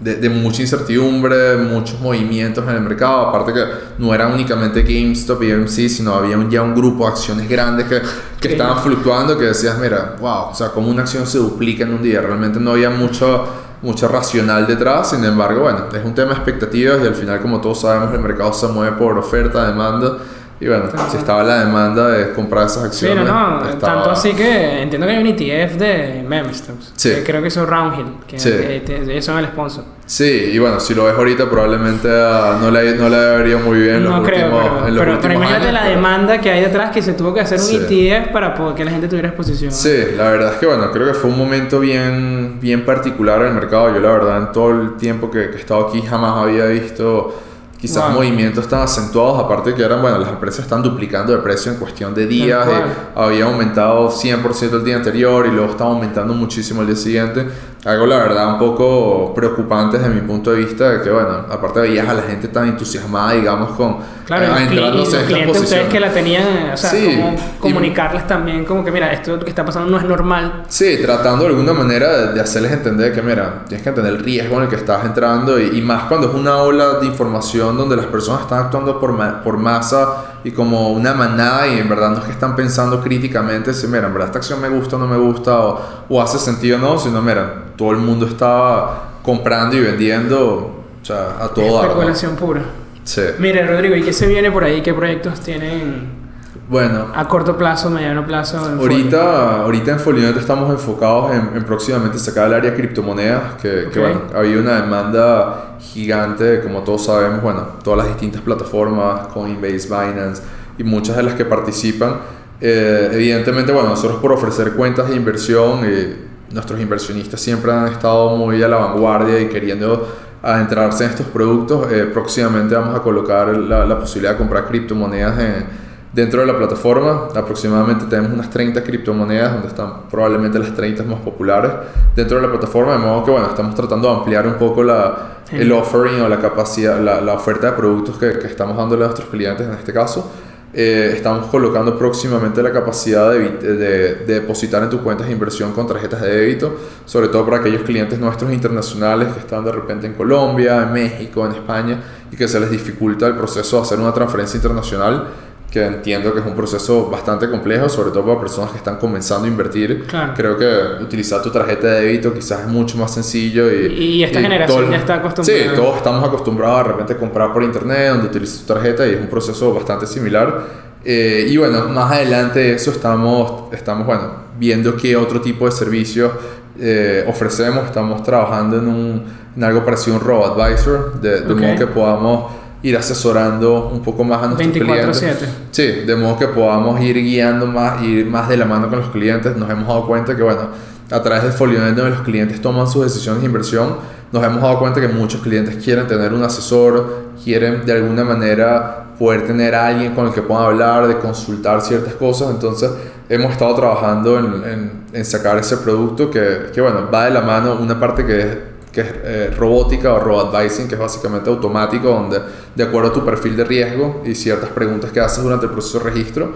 de, 0.00 0.16
de, 0.16 0.28
mucha 0.28 0.60
incertidumbre, 0.60 1.56
muchos 1.56 1.98
movimientos 2.00 2.64
en 2.68 2.74
el 2.74 2.80
mercado. 2.82 3.28
Aparte 3.28 3.52
que 3.52 3.64
no 3.98 4.12
era 4.12 4.26
únicamente 4.26 4.82
GameStop 4.82 5.42
y 5.42 5.52
AMC, 5.52 5.88
sino 5.88 6.14
había 6.14 6.36
un, 6.36 6.50
ya 6.50 6.62
un 6.62 6.74
grupo 6.74 7.06
de 7.06 7.12
acciones 7.12 7.48
grandes 7.48 7.86
que, 7.86 8.02
que 8.40 8.52
estaban 8.52 8.82
fluctuando, 8.82 9.38
que 9.38 9.46
decías, 9.46 9.78
mira, 9.78 10.16
wow, 10.20 10.50
o 10.50 10.54
sea, 10.54 10.68
como 10.68 10.90
una 10.90 11.02
acción 11.02 11.26
se 11.26 11.38
duplica 11.38 11.84
en 11.84 11.94
un 11.94 12.02
día. 12.02 12.20
Realmente 12.20 12.60
no 12.60 12.72
había 12.72 12.90
mucho 12.90 13.64
mucho 13.82 14.08
racional 14.08 14.66
detrás, 14.66 15.10
sin 15.10 15.22
embargo, 15.22 15.60
bueno, 15.60 15.84
es 15.94 16.04
un 16.04 16.14
tema 16.14 16.30
de 16.30 16.36
expectativas 16.36 16.98
y 17.04 17.06
al 17.06 17.14
final, 17.14 17.40
como 17.40 17.60
todos 17.60 17.82
sabemos, 17.82 18.12
el 18.14 18.20
mercado 18.20 18.52
se 18.52 18.66
mueve 18.68 18.96
por 18.96 19.16
oferta, 19.18 19.66
demanda 19.66 20.16
y 20.58 20.68
bueno, 20.68 20.84
si 21.10 21.18
estaba 21.18 21.42
la 21.42 21.64
demanda 21.64 22.08
de 22.08 22.32
comprar 22.32 22.66
esas 22.66 22.84
acciones. 22.84 23.26
Sí, 23.26 23.30
no, 23.30 23.60
no. 23.60 23.78
Tanto 23.78 24.10
así 24.10 24.32
que 24.32 24.82
entiendo 24.82 25.06
que 25.06 25.12
hay 25.12 25.22
un 25.22 25.26
ETF 25.26 25.76
de 25.76 26.24
meme 26.26 26.54
stocks. 26.54 26.92
Sí. 26.96 27.10
Que 27.10 27.24
creo 27.24 27.42
que 27.42 27.50
son 27.50 27.66
Roundhill, 27.66 28.06
que, 28.26 28.38
sí. 28.38 28.50
ellos 28.50 29.24
son 29.24 29.38
el 29.38 29.46
sponsor. 29.46 29.84
Sí, 30.06 30.50
y 30.52 30.58
bueno, 30.58 30.80
si 30.80 30.94
lo 30.94 31.04
ves 31.04 31.14
ahorita, 31.14 31.50
probablemente 31.50 32.08
uh, 32.08 32.58
no, 32.60 32.70
le, 32.70 32.94
no 32.94 33.08
le 33.08 33.16
vería 33.16 33.58
muy 33.58 33.80
bien 33.80 34.04
no 34.04 34.18
los 34.18 34.28
creo, 34.28 34.46
últimos, 34.46 34.82
pero, 34.84 34.98
pero, 34.98 35.18
pero, 35.20 35.34
imagínate 35.34 35.72
la 35.72 35.84
demanda 35.84 36.40
que 36.40 36.50
hay 36.50 36.62
detrás 36.62 36.92
que 36.92 37.02
se 37.02 37.14
tuvo 37.14 37.34
que 37.34 37.40
hacer 37.40 37.60
un 37.60 37.82
ETF 37.82 38.28
para 38.32 38.54
que 38.74 38.84
la 38.84 38.92
gente 38.92 39.08
tuviera 39.08 39.28
exposición. 39.28 39.72
Sí, 39.72 39.94
la 40.16 40.30
verdad 40.30 40.52
es 40.54 40.58
que 40.58 40.66
bueno, 40.66 40.90
creo 40.90 41.08
que 41.08 41.14
fue 41.14 41.28
un 41.28 41.36
momento 41.36 41.80
bien, 41.80 42.58
bien 42.60 42.84
particular 42.86 43.42
en 43.42 43.48
el 43.48 43.54
mercado. 43.54 43.92
Yo, 43.92 44.00
la 44.00 44.12
verdad, 44.12 44.38
en 44.38 44.52
todo 44.52 44.70
el 44.70 44.96
tiempo 44.96 45.30
que, 45.30 45.50
que 45.50 45.56
he 45.56 45.60
estado 45.60 45.88
aquí, 45.88 46.00
jamás 46.00 46.34
había 46.36 46.66
visto 46.66 47.34
quizás 47.78 48.12
movimientos 48.12 48.68
tan 48.68 48.82
acentuados, 48.82 49.44
aparte 49.44 49.74
que 49.74 49.82
eran, 49.82 50.00
bueno, 50.00 50.18
las 50.18 50.30
empresas 50.30 50.60
están 50.60 50.82
duplicando 50.82 51.32
de 51.32 51.38
precio 51.38 51.72
en 51.72 51.78
cuestión 51.78 52.14
de 52.14 52.26
días, 52.26 52.66
había 53.14 53.44
aumentado 53.44 54.10
100% 54.10 54.72
el 54.72 54.84
día 54.84 54.96
anterior 54.96 55.46
y 55.46 55.50
luego 55.50 55.70
estaba 55.70 55.90
aumentando 55.90 56.34
muchísimo 56.34 56.80
el 56.80 56.88
día 56.88 56.96
siguiente 56.96 57.46
algo 57.86 58.04
la 58.04 58.18
verdad 58.18 58.48
un 58.48 58.58
poco 58.58 59.32
preocupante 59.32 59.98
desde 59.98 60.10
mi 60.10 60.20
punto 60.22 60.50
de 60.50 60.58
vista 60.58 60.90
de 60.90 61.02
que 61.02 61.10
bueno 61.10 61.46
aparte 61.48 61.80
veías 61.80 62.08
a 62.08 62.14
la 62.14 62.22
gente 62.22 62.48
tan 62.48 62.68
entusiasmada 62.68 63.34
digamos 63.34 63.70
con 63.76 63.98
claro 64.24 64.56
eh, 64.56 64.68
y 64.72 64.74
los 64.74 65.14
clientes 65.14 65.60
ustedes 65.60 65.88
que 65.88 66.00
la 66.00 66.10
tenían 66.10 66.70
o 66.72 66.76
sea 66.76 66.90
como 66.90 67.36
comunicarles 67.60 68.26
también 68.26 68.64
como 68.64 68.84
que 68.84 68.90
mira 68.90 69.12
esto 69.12 69.38
que 69.38 69.50
está 69.50 69.64
pasando 69.64 69.88
no 69.88 69.98
es 69.98 70.04
normal. 70.04 70.64
Sí 70.68 70.98
tratando 71.00 71.44
de 71.44 71.50
alguna 71.50 71.72
manera 71.72 72.32
de, 72.32 72.40
hacerles 72.40 72.72
entender 72.72 73.14
que 73.14 73.22
mira 73.22 73.62
tienes 73.68 73.82
que 73.84 73.88
entender 73.88 74.14
el 74.14 74.18
riesgo 74.18 74.56
en 74.56 74.64
el 74.64 74.68
que 74.68 74.76
estás 74.76 75.04
entrando 75.04 75.58
y, 75.60 75.78
y, 75.78 75.82
más 75.82 76.04
cuando 76.04 76.28
es 76.28 76.34
una 76.34 76.56
ola 76.56 76.94
de 77.00 77.06
información 77.06 77.76
donde 77.76 77.96
las 77.96 78.06
personas 78.06 78.42
están 78.42 78.64
actuando 78.64 78.98
por, 78.98 79.42
por 79.42 79.58
masa 79.58 80.35
y 80.44 80.50
como 80.52 80.90
una 80.90 81.14
manada 81.14 81.66
y 81.66 81.78
en 81.78 81.88
verdad 81.88 82.10
no 82.10 82.18
es 82.18 82.24
que 82.24 82.32
están 82.32 82.54
pensando 82.56 83.02
críticamente 83.02 83.74
si, 83.74 83.86
mira, 83.86 84.06
en 84.06 84.12
verdad 84.12 84.28
esta 84.28 84.38
acción 84.38 84.60
me 84.60 84.68
gusta 84.68 84.96
o 84.96 84.98
no 84.98 85.06
me 85.06 85.16
gusta 85.16 85.58
o, 85.58 85.80
o 86.08 86.22
hace 86.22 86.38
sentido 86.38 86.76
o 86.78 86.80
no, 86.80 86.98
sino, 86.98 87.20
mira, 87.22 87.64
todo 87.76 87.90
el 87.92 87.98
mundo 87.98 88.26
estaba 88.26 89.18
comprando 89.22 89.76
y 89.76 89.80
vendiendo, 89.80 90.84
o 91.02 91.04
sea, 91.04 91.36
a 91.40 91.48
todo 91.48 91.82
Especulación 91.82 92.36
pura. 92.36 92.62
Sí. 93.04 93.22
Mire, 93.38 93.66
Rodrigo, 93.66 93.94
¿y 93.94 94.02
qué 94.02 94.12
se 94.12 94.26
viene 94.26 94.50
por 94.50 94.64
ahí? 94.64 94.82
¿Qué 94.82 94.92
proyectos 94.92 95.40
tienen 95.40 96.25
bueno, 96.68 97.06
a 97.14 97.28
corto 97.28 97.56
plazo, 97.56 97.90
mediano 97.90 98.26
plazo. 98.26 98.58
ahorita, 98.58 99.62
ahorita 99.62 99.92
en 99.92 100.00
Folionet 100.00 100.36
estamos 100.36 100.70
enfocados 100.70 101.32
en, 101.32 101.64
próximamente 101.64 102.18
sacar 102.18 102.48
el 102.48 102.54
área 102.54 102.70
de 102.72 102.76
criptomonedas, 102.76 103.54
que, 103.62 103.88
que, 103.92 104.00
bueno, 104.00 104.22
había 104.34 104.58
una 104.58 104.80
demanda 104.80 105.76
gigante, 105.80 106.60
como 106.60 106.80
todos 106.80 107.06
sabemos, 107.06 107.40
bueno, 107.40 107.60
todas 107.84 107.98
las 107.98 108.08
distintas 108.08 108.42
plataformas, 108.42 109.28
Coinbase, 109.28 109.86
Binance 109.86 110.42
y 110.76 110.82
muchas 110.82 111.16
de 111.16 111.22
las 111.22 111.34
que 111.34 111.44
participan. 111.44 112.16
Eh, 112.60 113.10
evidentemente, 113.12 113.70
bueno, 113.70 113.90
nosotros 113.90 114.18
por 114.20 114.32
ofrecer 114.32 114.72
cuentas 114.72 115.08
de 115.08 115.16
inversión, 115.16 115.80
eh, 115.84 116.16
nuestros 116.50 116.80
inversionistas 116.80 117.40
siempre 117.40 117.70
han 117.70 117.88
estado 117.88 118.36
muy 118.36 118.62
a 118.62 118.68
la 118.68 118.78
vanguardia 118.78 119.40
y 119.40 119.46
queriendo 119.48 120.08
adentrarse 120.42 121.04
en 121.04 121.10
estos 121.10 121.26
productos. 121.26 121.92
Eh, 121.92 122.08
próximamente 122.12 122.74
vamos 122.74 122.98
a 122.98 123.02
colocar 123.02 123.48
la, 123.56 123.84
la 123.84 123.98
posibilidad 123.98 124.32
de 124.32 124.38
comprar 124.38 124.66
criptomonedas 124.66 125.38
en 125.38 125.85
Dentro 126.12 126.40
de 126.40 126.46
la 126.46 126.56
plataforma 126.56 127.28
aproximadamente 127.34 128.06
tenemos 128.06 128.32
unas 128.32 128.48
30 128.48 128.82
criptomonedas 128.82 129.52
donde 129.52 129.68
están 129.68 130.08
probablemente 130.08 130.58
las 130.58 130.74
30 130.74 131.02
más 131.02 131.20
populares 131.20 131.72
dentro 132.14 132.38
de 132.38 132.42
la 132.44 132.50
plataforma, 132.50 132.92
de 132.92 132.98
modo 132.98 133.24
que 133.24 133.30
bueno, 133.32 133.46
estamos 133.48 133.74
tratando 133.74 134.08
de 134.08 134.16
ampliar 134.16 134.46
un 134.46 134.54
poco 134.54 134.82
la, 134.82 135.40
el 135.52 135.70
offering 135.72 136.22
o 136.22 136.28
la 136.28 136.38
capacidad, 136.38 136.98
la, 137.00 137.20
la 137.20 137.34
oferta 137.34 137.70
de 137.70 137.72
productos 137.76 138.16
que, 138.18 138.38
que, 138.38 138.46
estamos 138.46 138.76
dándole 138.76 139.04
a 139.04 139.08
nuestros 139.08 139.28
clientes 139.28 139.66
en 139.66 139.74
este 139.74 139.92
caso. 139.92 140.30
Eh, 140.72 141.12
estamos 141.14 141.46
colocando 141.46 141.96
próximamente 141.96 142.62
la 142.62 142.70
capacidad 142.70 143.30
de, 143.30 143.50
de, 143.50 143.76
de, 143.76 144.14
depositar 144.26 144.82
en 144.82 144.90
tus 144.90 145.00
cuentas 145.00 145.26
de 145.26 145.32
inversión 145.32 145.72
con 145.72 145.86
tarjetas 145.86 146.20
de 146.20 146.28
débito, 146.28 146.76
sobre 147.04 147.28
todo 147.28 147.44
para 147.46 147.58
aquellos 147.58 147.82
clientes 147.82 148.18
nuestros 148.18 148.52
internacionales 148.52 149.28
que 149.32 149.40
están 149.40 149.64
de 149.64 149.72
repente 149.72 150.06
en 150.06 150.14
Colombia, 150.14 150.82
en 150.82 150.92
México, 150.92 151.46
en 151.46 151.52
España 151.52 152.00
y 152.30 152.36
que 152.36 152.46
se 152.46 152.60
les 152.60 152.70
dificulta 152.70 153.26
el 153.26 153.36
proceso 153.36 153.76
de 153.76 153.82
hacer 153.82 153.98
una 153.98 154.12
transferencia 154.12 154.58
internacional 154.58 155.28
que 155.70 155.84
entiendo 155.84 156.32
que 156.32 156.40
es 156.40 156.46
un 156.46 156.54
proceso 156.54 157.10
bastante 157.10 157.50
complejo, 157.50 157.88
sobre 157.88 158.10
todo 158.10 158.24
para 158.24 158.40
personas 158.40 158.70
que 158.70 158.78
están 158.78 158.96
comenzando 158.96 159.44
a 159.46 159.48
invertir. 159.48 160.06
Creo 160.34 160.56
que 160.56 161.02
utilizar 161.02 161.42
tu 161.42 161.50
tarjeta 161.50 161.88
de 161.88 162.00
débito 162.02 162.32
quizás 162.32 162.60
es 162.60 162.66
mucho 162.68 162.96
más 162.96 163.12
sencillo. 163.12 163.70
Y, 163.70 163.86
y 163.92 164.24
esta 164.24 164.40
generación 164.40 164.90
ya 164.90 164.96
está 164.96 165.16
acostumbrada. 165.16 165.60
Sí, 165.60 165.68
todos 165.74 165.96
estamos 165.98 166.26
acostumbrados 166.26 166.80
a 166.80 166.82
de 166.84 166.88
repente 166.90 167.16
comprar 167.16 167.52
por 167.52 167.62
internet, 167.62 168.10
donde 168.10 168.26
utilizas 168.28 168.64
tu 168.64 168.72
tarjeta 168.72 169.06
y 169.06 169.10
es 169.10 169.20
un 169.20 169.26
proceso 169.26 169.74
bastante 169.74 170.06
similar. 170.06 170.86
Eh, 171.04 171.46
y 171.48 171.56
bueno, 171.56 171.88
más 171.88 172.10
adelante 172.10 172.58
de 172.60 172.72
eso 172.74 172.90
estamos, 172.90 173.72
estamos 173.72 174.06
bueno, 174.06 174.32
viendo 174.58 174.96
qué 174.96 175.14
otro 175.16 175.40
tipo 175.40 175.66
de 175.66 175.72
servicios 175.72 176.32
eh, 176.80 177.24
ofrecemos, 177.28 177.84
estamos 177.84 178.22
trabajando 178.22 178.78
en, 178.78 178.88
un, 178.88 179.24
en 179.56 179.64
algo 179.64 179.84
parecido 179.84 180.16
a 180.16 180.20
un 180.20 180.24
robo 180.26 180.46
advisor, 180.46 181.20
de, 181.20 181.42
de 181.42 181.52
Ok. 181.52 181.60
modo 181.60 181.76
que 181.76 181.86
podamos 181.86 182.52
ir 182.88 182.96
asesorando 182.96 183.88
un 183.92 184.00
poco 184.02 184.22
más 184.24 184.42
a 184.42 184.46
nuestros 184.46 184.68
24/7. 184.72 185.36
clientes. 185.36 185.48
Sí, 185.70 185.86
de 186.06 186.16
modo 186.16 186.38
que 186.38 186.48
podamos 186.48 187.00
ir 187.00 187.16
guiando 187.16 187.66
más, 187.66 188.02
ir 188.02 188.26
más 188.26 188.48
de 188.48 188.56
la 188.56 188.64
mano 188.64 188.88
con 188.88 189.00
los 189.00 189.08
clientes. 189.10 189.56
Nos 189.56 189.68
hemos 189.70 189.86
dado 189.88 190.06
cuenta 190.06 190.36
que, 190.36 190.42
bueno, 190.42 190.68
a 191.10 191.22
través 191.22 191.44
de 191.44 191.50
Folionet, 191.52 191.94
donde 191.94 192.10
los 192.10 192.20
clientes 192.22 192.60
toman 192.60 192.86
sus 192.86 193.04
decisiones 193.04 193.40
de 193.42 193.46
inversión, 193.46 193.96
nos 194.32 194.42
hemos 194.44 194.60
dado 194.62 194.78
cuenta 194.78 195.00
que 195.00 195.08
muchos 195.08 195.40
clientes 195.40 195.76
quieren 195.82 196.06
tener 196.06 196.32
un 196.32 196.42
asesor, 196.42 197.26
quieren 197.42 197.84
de 197.86 197.92
alguna 197.92 198.24
manera 198.24 199.02
poder 199.18 199.46
tener 199.46 199.74
a 199.74 199.86
alguien 199.86 200.14
con 200.14 200.26
el 200.26 200.32
que 200.32 200.42
puedan 200.42 200.64
hablar, 200.64 201.06
de 201.08 201.16
consultar 201.18 201.80
ciertas 201.80 202.14
cosas. 202.14 202.50
Entonces, 202.50 202.90
hemos 203.28 203.50
estado 203.52 203.74
trabajando 203.74 204.38
en, 204.38 204.44
en- 204.70 205.06
en 205.12 205.24
sacar 205.24 205.56
ese 205.58 205.78
producto 205.78 206.30
que, 206.30 206.66
que, 206.74 206.80
bueno, 206.82 207.08
va 207.12 207.24
de 207.24 207.30
la 207.30 207.40
mano 207.40 207.78
una 207.80 207.98
parte 207.98 208.24
que 208.26 208.40
es, 208.40 208.48
que 208.96 209.02
es 209.02 209.08
eh, 209.24 209.50
robótica 209.56 210.14
o 210.14 210.18
robo-advising, 210.20 210.88
que 210.88 210.94
es 210.94 211.00
básicamente 211.00 211.50
automático, 211.50 212.08
donde 212.08 212.40
de 212.74 212.82
acuerdo 212.82 213.10
a 213.10 213.12
tu 213.12 213.22
perfil 213.24 213.54
de 213.54 213.64
riesgo 213.64 214.22
y 214.24 214.34
ciertas 214.34 214.70
preguntas 214.70 215.12
que 215.12 215.20
haces 215.20 215.44
durante 215.44 215.66
el 215.66 215.72
proceso 215.72 215.98
de 215.98 216.04
registro, 216.04 216.52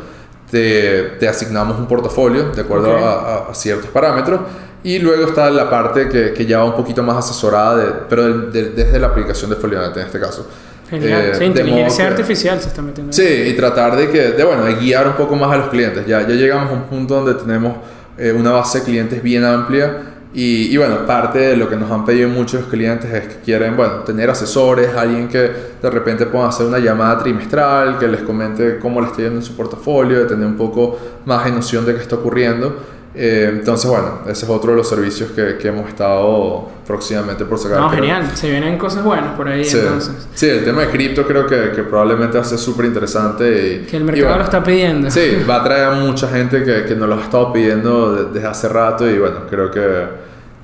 te, 0.51 1.03
te 1.21 1.29
asignamos 1.29 1.79
un 1.79 1.87
portafolio 1.87 2.51
de 2.51 2.63
acuerdo 2.63 2.93
Ok. 2.97 3.03
a, 3.03 3.11
a- 3.13 3.51
a 3.51 3.55
ciertos 3.55 3.91
parámetros. 3.91 4.41
Y 4.83 4.99
luego 4.99 5.27
está 5.27 5.51
la 5.51 5.69
parte 5.69 6.09
que, 6.09 6.33
que 6.33 6.47
ya 6.47 6.59
va 6.61 6.65
un 6.65 6.75
poquito 6.75 7.03
más 7.03 7.19
asesorada, 7.19 7.77
de- 7.77 7.93
pero 8.09 8.23
del- 8.25 8.51
del- 8.53 8.75
desde 8.75 8.99
la 8.99 9.09
aplicación 9.09 9.51
de 9.51 9.57
Folionet 9.57 9.95
en 9.97 10.07
este 10.07 10.19
caso. 10.19 10.49
Genial. 10.89 11.21
Eh, 11.21 11.31
sí, 11.35 11.39
de 11.41 11.47
inteligencia 11.47 12.05
que- 12.07 12.11
artificial 12.13 12.61
se 12.61 12.69
está 12.69 12.81
metiendo. 12.83 13.13
Sí, 13.13 13.23
y 13.47 13.53
tratar 13.53 13.95
de 13.97 14.09
que, 14.11 14.33
de 14.33 14.43
bueno, 14.45 14.65
de 14.65 14.75
guiar 14.77 15.07
un 15.09 15.13
poco 15.15 15.37
más 15.37 15.53
a 15.53 15.59
los 15.59 15.69
clientes. 15.69 16.07
Ya, 16.07 16.23
ya 16.23 16.35
llegamos 16.35 16.71
a 16.71 16.73
un 16.73 16.85
punto 16.85 17.17
donde 17.17 17.35
tenemos 17.35 17.77
eh, 18.19 18.33
una 18.33 18.51
base 18.53 18.79
de 18.81 18.85
clientes 18.87 19.23
bien 19.23 19.45
amplia 19.45 20.10
y, 20.33 20.77
bueno, 20.77 21.07
parte 21.07 21.41
de 21.41 21.57
lo 21.57 21.69
que 21.69 21.75
nos 21.75 21.91
han 21.91 22.05
pedido 22.05 22.29
muchos 22.29 22.67
clientes 22.67 23.13
es 23.13 23.27
que 23.27 23.41
quieren, 23.41 23.77
bueno, 23.77 23.95
tener 24.05 24.31
asesores, 24.31 24.95
alguien 24.95 25.27
que 25.27 25.51
de 25.83 25.91
repente 25.91 26.27
pueda 26.27 26.49
hacer 26.49 26.67
una 26.67 26.79
llamada 26.79 27.19
trimestral, 27.19 27.99
que 27.99 28.07
les 28.07 28.23
comente 28.23 28.79
cómo 28.79 29.01
le 29.01 29.09
está 29.09 29.23
yendo 29.23 29.41
en 29.41 29.43
su 29.43 29.57
portafolio, 29.57 30.21
de 30.21 30.27
tener 30.27 30.47
un 30.47 30.57
poco 30.57 30.97
más 31.25 31.45
de 31.47 31.51
noción 31.51 31.85
de 31.85 31.95
qué 31.97 32.03
está 32.03 32.15
ocurriendo. 32.15 32.77
Eh, 33.13 33.49
entonces, 33.53 33.91
bueno, 33.91 34.21
ese 34.29 34.45
es 34.45 34.51
otro 34.51 34.71
de 34.71 34.77
los 34.77 34.89
servicios 34.89 35.33
que, 35.33 35.57
que 35.59 35.69
hemos 35.69 35.89
estado 35.89 36.69
próximamente 36.87 37.45
por 37.45 37.59
sacar. 37.59 37.81
No, 37.81 37.89
Creo- 37.89 38.01
genial. 38.03 38.31
Se 38.35 38.49
vienen 38.49 38.79
cosas 38.79 39.03
buenas 39.03 39.35
por 39.37 39.49
ahí 39.49 39.65
Sí, 39.65 39.79
entonces. 39.79 40.29
sí, 40.33 40.49
el 40.49 40.65
tema 40.65 40.83
de 40.83 40.89
cripto 40.91 41.27
creo 41.27 41.45
que, 41.47 41.73
que 41.73 41.83
probablemente 41.83 42.37
va 42.39 42.43
a 42.45 42.47
ser 42.47 42.59
súper 42.59 42.87
interesante. 42.87 43.83
Y, 43.85 43.87
Que 43.87 43.97
el 43.97 44.03
y 44.03 44.07
mercado 44.07 44.27
bueno, 44.27 44.39
lo 44.39 44.45
está 44.45 44.63
pidiendo. 44.63 45.11
Sí, 45.11 45.39
va 45.51 45.57
a 45.57 45.65
traer 45.65 45.85
a 45.87 45.91
mucha 45.93 46.29
gente 46.29 46.63
que, 46.63 46.85
que 46.85 46.95
nos 46.95 47.09
lo 47.09 47.17
ha 47.17 47.23
estado 47.23 47.53
pidiendo 47.53 48.15
de- 48.15 48.33
desde 48.33 48.47
hace 48.47 48.69
rato 48.69 49.09
y 49.11 49.19
bueno, 49.19 49.39
creo 49.51 49.71
que, 49.73 50.05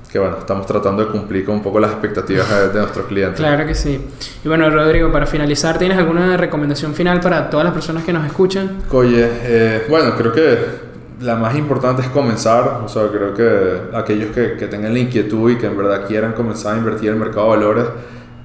que 0.09 0.17
bueno, 0.17 0.37
estamos 0.39 0.65
tratando 0.65 1.03
de 1.05 1.11
cumplir 1.11 1.43
con 1.43 1.55
un 1.55 1.61
poco 1.63 1.81
las 1.81 1.91
expectativas 1.91 2.49
de, 2.49 2.69
de 2.69 2.79
nuestros 2.79 3.07
clientes. 3.07 3.37
Claro 3.41 3.67
que 3.67 3.75
sí. 3.75 3.99
Y 4.45 4.47
bueno, 4.47 4.69
Rodrigo, 4.69 5.11
para 5.11 5.25
finalizar, 5.25 5.77
¿tienes 5.77 5.97
alguna 5.97 6.37
recomendación 6.37 6.93
final 6.93 7.19
para 7.19 7.49
todas 7.49 7.65
las 7.65 7.73
personas 7.73 8.05
que 8.05 8.13
nos 8.13 8.25
escuchan? 8.25 8.83
Oye, 8.91 9.27
eh, 9.43 9.85
bueno, 9.89 10.13
creo 10.17 10.31
que 10.31 10.86
la 11.21 11.35
más 11.35 11.55
importante 11.55 12.01
es 12.01 12.09
comenzar, 12.09 12.81
o 12.85 12.87
sea, 12.87 13.07
creo 13.07 13.33
que 13.33 13.95
aquellos 13.95 14.31
que, 14.35 14.55
que 14.55 14.67
tengan 14.67 14.93
la 14.93 14.99
inquietud 14.99 15.51
y 15.51 15.57
que 15.57 15.65
en 15.65 15.77
verdad 15.77 16.05
quieran 16.05 16.33
comenzar 16.33 16.75
a 16.75 16.77
invertir 16.77 17.09
en 17.09 17.15
el 17.15 17.19
mercado 17.19 17.51
de 17.51 17.57
valores, 17.57 17.85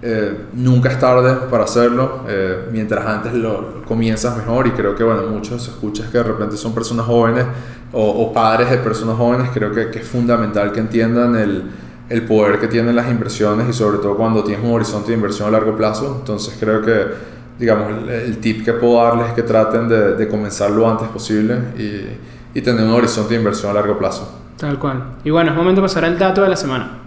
eh, 0.04 0.36
nunca 0.54 0.88
es 0.88 0.98
tarde 0.98 1.46
para 1.48 1.64
hacerlo, 1.64 2.24
eh, 2.28 2.66
mientras 2.72 3.06
antes 3.06 3.34
lo, 3.34 3.82
comienzas 3.84 4.36
mejor. 4.36 4.66
Y 4.66 4.70
creo 4.70 4.96
que, 4.96 5.04
bueno, 5.04 5.22
muchos 5.28 5.68
escuchas 5.68 6.08
que 6.10 6.18
de 6.18 6.24
repente 6.24 6.56
son 6.56 6.74
personas 6.74 7.06
jóvenes 7.06 7.44
o, 7.92 8.04
o 8.04 8.32
padres 8.32 8.70
de 8.70 8.78
personas 8.78 9.16
jóvenes, 9.16 9.50
creo 9.52 9.72
que, 9.72 9.90
que 9.90 10.00
es 10.00 10.06
fundamental 10.06 10.72
que 10.72 10.80
entiendan 10.80 11.36
el, 11.36 11.70
el 12.08 12.22
poder 12.22 12.58
que 12.58 12.68
tienen 12.68 12.96
las 12.96 13.08
inversiones 13.10 13.68
y 13.68 13.72
sobre 13.72 13.98
todo 13.98 14.16
cuando 14.16 14.42
tienes 14.42 14.64
un 14.64 14.72
horizonte 14.72 15.08
de 15.08 15.14
inversión 15.14 15.48
a 15.48 15.52
largo 15.52 15.76
plazo, 15.76 16.16
entonces 16.20 16.56
creo 16.58 16.82
que 16.82 17.32
digamos, 17.58 17.90
el, 17.90 18.08
el 18.08 18.38
tip 18.38 18.64
que 18.64 18.72
puedo 18.72 18.96
darles 18.96 19.28
es 19.28 19.34
que 19.34 19.42
traten 19.42 19.88
de, 19.88 20.14
de 20.14 20.26
comenzar 20.26 20.70
lo 20.70 20.90
antes 20.90 21.06
posible 21.08 21.58
y, 21.78 22.06
y 22.54 22.62
tener 22.62 22.84
un 22.84 22.90
horizonte 22.90 23.34
de 23.34 23.40
inversión 23.40 23.70
a 23.70 23.74
largo 23.74 23.98
plazo. 23.98 24.40
Tal 24.56 24.78
cual. 24.78 25.16
Y 25.24 25.30
bueno, 25.30 25.50
es 25.50 25.56
momento 25.56 25.80
de 25.80 25.88
pasar 25.88 26.04
al 26.04 26.18
dato 26.18 26.42
de 26.42 26.48
la 26.48 26.56
semana. 26.56 26.98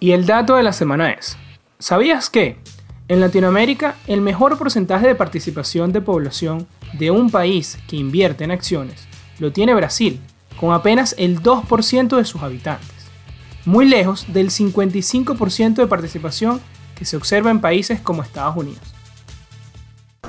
Y 0.00 0.12
el 0.12 0.26
dato 0.26 0.56
de 0.56 0.62
la 0.62 0.72
semana 0.72 1.10
es, 1.10 1.36
¿sabías 1.78 2.30
que 2.30 2.58
en 3.08 3.20
Latinoamérica 3.20 3.96
el 4.06 4.20
mejor 4.20 4.58
porcentaje 4.58 5.06
de 5.06 5.14
participación 5.14 5.92
de 5.92 6.00
población 6.00 6.66
de 6.92 7.10
un 7.10 7.30
país 7.30 7.78
que 7.88 7.96
invierte 7.96 8.44
en 8.44 8.50
acciones 8.50 9.06
lo 9.38 9.52
tiene 9.52 9.74
Brasil, 9.74 10.20
con 10.60 10.72
apenas 10.72 11.14
el 11.18 11.42
2% 11.42 12.16
de 12.16 12.24
sus 12.24 12.42
habitantes? 12.42 12.90
Muy 13.64 13.86
lejos 13.88 14.26
del 14.32 14.50
55% 14.50 15.74
de 15.74 15.86
participación 15.86 16.60
que 16.94 17.04
se 17.04 17.16
observa 17.16 17.50
en 17.50 17.60
países 17.60 18.00
como 18.00 18.22
Estados 18.22 18.56
Unidos. 18.56 18.97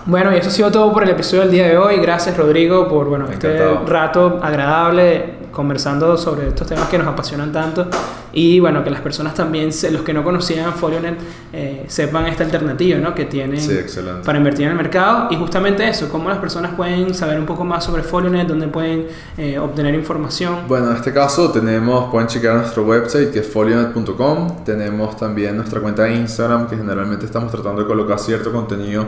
Bueno, 0.09 0.33
y 0.33 0.37
eso 0.37 0.49
ha 0.49 0.51
sido 0.51 0.71
todo 0.71 0.91
por 0.91 1.03
el 1.03 1.09
episodio 1.11 1.43
del 1.43 1.51
día 1.51 1.67
de 1.67 1.77
hoy. 1.77 1.97
Gracias, 1.97 2.35
Rodrigo, 2.35 2.87
por 2.87 3.07
bueno, 3.09 3.27
este 3.29 3.75
rato 3.85 4.39
agradable 4.41 5.37
conversando 5.51 6.17
sobre 6.17 6.47
estos 6.47 6.67
temas 6.67 6.87
que 6.89 6.97
nos 6.97 7.05
apasionan 7.05 7.51
tanto. 7.51 7.87
Y 8.33 8.59
bueno, 8.59 8.83
que 8.83 8.89
las 8.89 9.01
personas 9.01 9.35
también, 9.35 9.69
los 9.91 10.01
que 10.01 10.11
no 10.11 10.23
conocían 10.23 10.73
Folionet, 10.73 11.15
eh, 11.53 11.85
sepan 11.87 12.25
esta 12.25 12.43
alternativa 12.43 12.97
¿no? 12.97 13.13
que 13.13 13.25
tienen 13.25 13.61
Sí, 13.61 13.77
para 14.25 14.39
invertir 14.39 14.65
en 14.65 14.71
el 14.71 14.77
mercado. 14.77 15.27
Y 15.29 15.35
justamente 15.35 15.87
eso, 15.87 16.09
cómo 16.09 16.27
las 16.27 16.39
personas 16.39 16.73
pueden 16.73 17.13
saber 17.13 17.39
un 17.39 17.45
poco 17.45 17.63
más 17.63 17.83
sobre 17.83 18.01
Folionet, 18.01 18.47
dónde 18.47 18.67
pueden 18.67 19.05
eh, 19.37 19.59
obtener 19.59 19.93
información. 19.93 20.61
Bueno, 20.67 20.89
en 20.89 20.97
este 20.97 21.13
caso 21.13 21.51
tenemos, 21.51 22.09
pueden 22.09 22.27
checar 22.27 22.55
nuestro 22.55 22.83
website 22.83 23.31
que 23.31 23.39
es 23.39 23.47
folionet.com. 23.47 24.63
Tenemos 24.65 25.17
también 25.17 25.55
nuestra 25.55 25.79
cuenta 25.79 26.03
de 26.03 26.15
Instagram 26.15 26.67
que 26.67 26.77
generalmente 26.77 27.27
estamos 27.27 27.51
tratando 27.51 27.83
de 27.83 27.87
colocar 27.87 28.17
cierto 28.17 28.51
contenido 28.51 29.05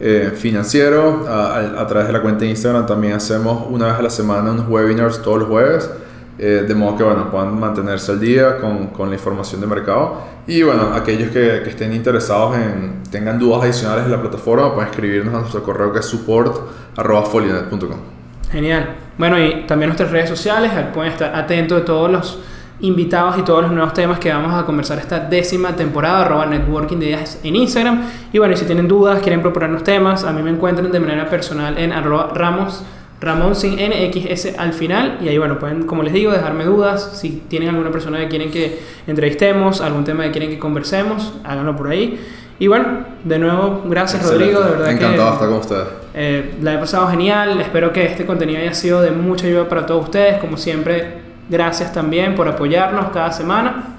eh, 0.00 0.32
financiero. 0.34 1.26
A, 1.28 1.56
a- 1.58 1.80
a 1.82 1.86
través 1.86 2.06
de 2.08 2.12
la 2.14 2.22
cuenta 2.22 2.40
de 2.44 2.50
Instagram 2.50 2.86
también 2.86 3.12
hacemos 3.14 3.66
una 3.70 3.86
vez 3.86 3.94
a 3.96 4.02
la 4.02 4.10
semana 4.10 4.50
unos 4.50 4.68
webinars 4.68 5.20
todos 5.22 5.38
los 5.40 5.48
jueves. 5.48 5.90
eh, 6.42 6.64
de 6.66 6.74
modo 6.74 6.96
que 6.96 7.04
bueno, 7.04 7.30
puedan 7.30 7.60
mantenerse 7.60 8.12
al 8.12 8.18
día 8.20 8.56
con, 8.56 8.86
con 8.88 9.10
la 9.10 9.14
información 9.16 9.60
de 9.60 9.66
mercado. 9.66 10.22
Y 10.46 10.62
bueno, 10.62 10.94
aquellos 10.94 11.28
que, 11.30 11.60
que 11.62 11.68
estén 11.68 11.92
interesados 11.92 12.56
en, 12.56 13.02
tengan 13.10 13.38
dudas 13.38 13.62
adicionales 13.64 14.06
de 14.06 14.10
la 14.10 14.20
plataforma, 14.22 14.72
pueden 14.74 14.88
escribirnos 14.88 15.34
a 15.34 15.40
nuestro 15.40 15.62
correo 15.62 15.92
que 15.92 15.98
es 15.98 16.06
support.folionet.com. 16.06 17.98
Genial. 18.50 18.94
Bueno, 19.18 19.38
y 19.38 19.66
también 19.66 19.88
nuestras 19.90 20.10
redes 20.10 20.28
sociales, 20.30 20.72
pueden 20.94 21.12
estar 21.12 21.34
atentos 21.34 21.78
de 21.78 21.84
todos 21.84 22.10
los 22.10 22.38
invitados 22.82 23.38
y 23.38 23.42
todos 23.42 23.62
los 23.62 23.72
nuevos 23.72 23.94
temas 23.94 24.18
que 24.18 24.32
vamos 24.32 24.54
a 24.54 24.64
conversar 24.64 24.98
esta 24.98 25.20
décima 25.20 25.76
temporada, 25.76 26.24
arroba 26.24 26.46
networking 26.46 26.98
de 26.98 27.06
ideas 27.06 27.40
en 27.42 27.56
Instagram. 27.56 28.02
Y 28.32 28.38
bueno, 28.38 28.56
si 28.56 28.64
tienen 28.64 28.88
dudas, 28.88 29.20
quieren 29.20 29.42
proponernos 29.42 29.84
temas, 29.84 30.24
a 30.24 30.32
mí 30.32 30.42
me 30.42 30.50
encuentran 30.50 30.90
de 30.90 31.00
manera 31.00 31.28
personal 31.28 31.76
en 31.78 31.92
arroba 31.92 32.32
ramos, 32.34 32.82
ramón 33.20 33.54
sin 33.54 33.74
NXS 33.74 34.58
al 34.58 34.72
final. 34.72 35.18
Y 35.20 35.28
ahí, 35.28 35.38
bueno, 35.38 35.58
pueden, 35.58 35.82
como 35.84 36.02
les 36.02 36.12
digo, 36.12 36.32
dejarme 36.32 36.64
dudas. 36.64 37.18
Si 37.20 37.42
tienen 37.48 37.68
alguna 37.68 37.90
persona 37.90 38.18
que 38.18 38.28
quieren 38.28 38.50
que 38.50 38.80
entrevistemos, 39.06 39.80
algún 39.80 40.04
tema 40.04 40.24
que 40.24 40.30
quieren 40.30 40.50
que 40.50 40.58
conversemos, 40.58 41.34
háganlo 41.44 41.76
por 41.76 41.88
ahí. 41.88 42.18
Y 42.58 42.66
bueno, 42.66 43.06
de 43.24 43.38
nuevo, 43.38 43.84
gracias 43.86 44.22
Rodrigo, 44.22 44.60
de 44.60 44.70
verdad 44.72 44.84
que... 44.86 44.92
Encantado 44.92 45.28
de 45.28 45.32
estar 45.32 45.48
con 45.48 45.58
ustedes. 45.58 45.88
Eh, 46.12 46.54
la 46.60 46.74
he 46.74 46.78
pasado 46.78 47.08
genial, 47.08 47.58
espero 47.58 47.90
que 47.90 48.04
este 48.04 48.26
contenido 48.26 48.60
haya 48.60 48.74
sido 48.74 49.00
de 49.00 49.12
mucha 49.12 49.46
ayuda 49.46 49.66
para 49.66 49.86
todos 49.86 50.04
ustedes. 50.04 50.38
Como 50.38 50.58
siempre, 50.58 51.29
gracias 51.50 51.92
también 51.92 52.34
por 52.34 52.48
apoyarnos 52.48 53.10
cada 53.10 53.30
semana. 53.32 53.96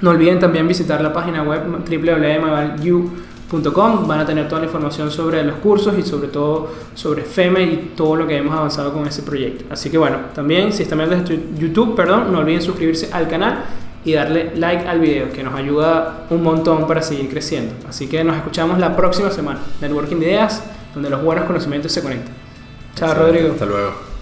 No 0.00 0.10
olviden 0.10 0.40
también 0.40 0.66
visitar 0.66 1.00
la 1.00 1.12
página 1.12 1.42
web 1.42 1.62
www.mavalyu.com. 1.88 4.08
Van 4.08 4.20
a 4.20 4.26
tener 4.26 4.48
toda 4.48 4.62
la 4.62 4.66
información 4.66 5.10
sobre 5.10 5.44
los 5.44 5.56
cursos 5.56 5.94
y 5.96 6.02
sobre 6.02 6.28
todo 6.28 6.68
sobre 6.94 7.22
FEME 7.22 7.62
y 7.62 7.92
todo 7.96 8.16
lo 8.16 8.26
que 8.26 8.36
hemos 8.36 8.56
avanzado 8.56 8.92
con 8.92 9.06
ese 9.06 9.22
proyecto. 9.22 9.66
Así 9.70 9.90
que 9.90 9.98
bueno, 9.98 10.16
también 10.34 10.72
si 10.72 10.82
están 10.82 10.98
viendo 10.98 11.16
YouTube, 11.56 11.94
perdón, 11.94 12.32
no 12.32 12.40
olviden 12.40 12.62
suscribirse 12.62 13.10
al 13.12 13.28
canal 13.28 13.64
y 14.04 14.12
darle 14.12 14.52
like 14.56 14.86
al 14.86 15.00
video, 15.00 15.32
que 15.32 15.42
nos 15.42 15.54
ayuda 15.54 16.26
un 16.30 16.42
montón 16.42 16.86
para 16.86 17.00
seguir 17.00 17.30
creciendo. 17.30 17.74
Así 17.88 18.06
que 18.06 18.22
nos 18.22 18.36
escuchamos 18.36 18.78
la 18.78 18.94
próxima 18.96 19.30
semana. 19.30 19.60
Networking 19.80 20.16
de 20.16 20.26
Ideas, 20.26 20.62
donde 20.92 21.08
los 21.08 21.22
buenos 21.22 21.46
conocimientos 21.46 21.92
se 21.92 22.02
conectan. 22.02 22.34
Chao. 22.94 23.14
Rodrigo. 23.14 23.52
Hasta 23.52 23.66
luego. 23.66 24.13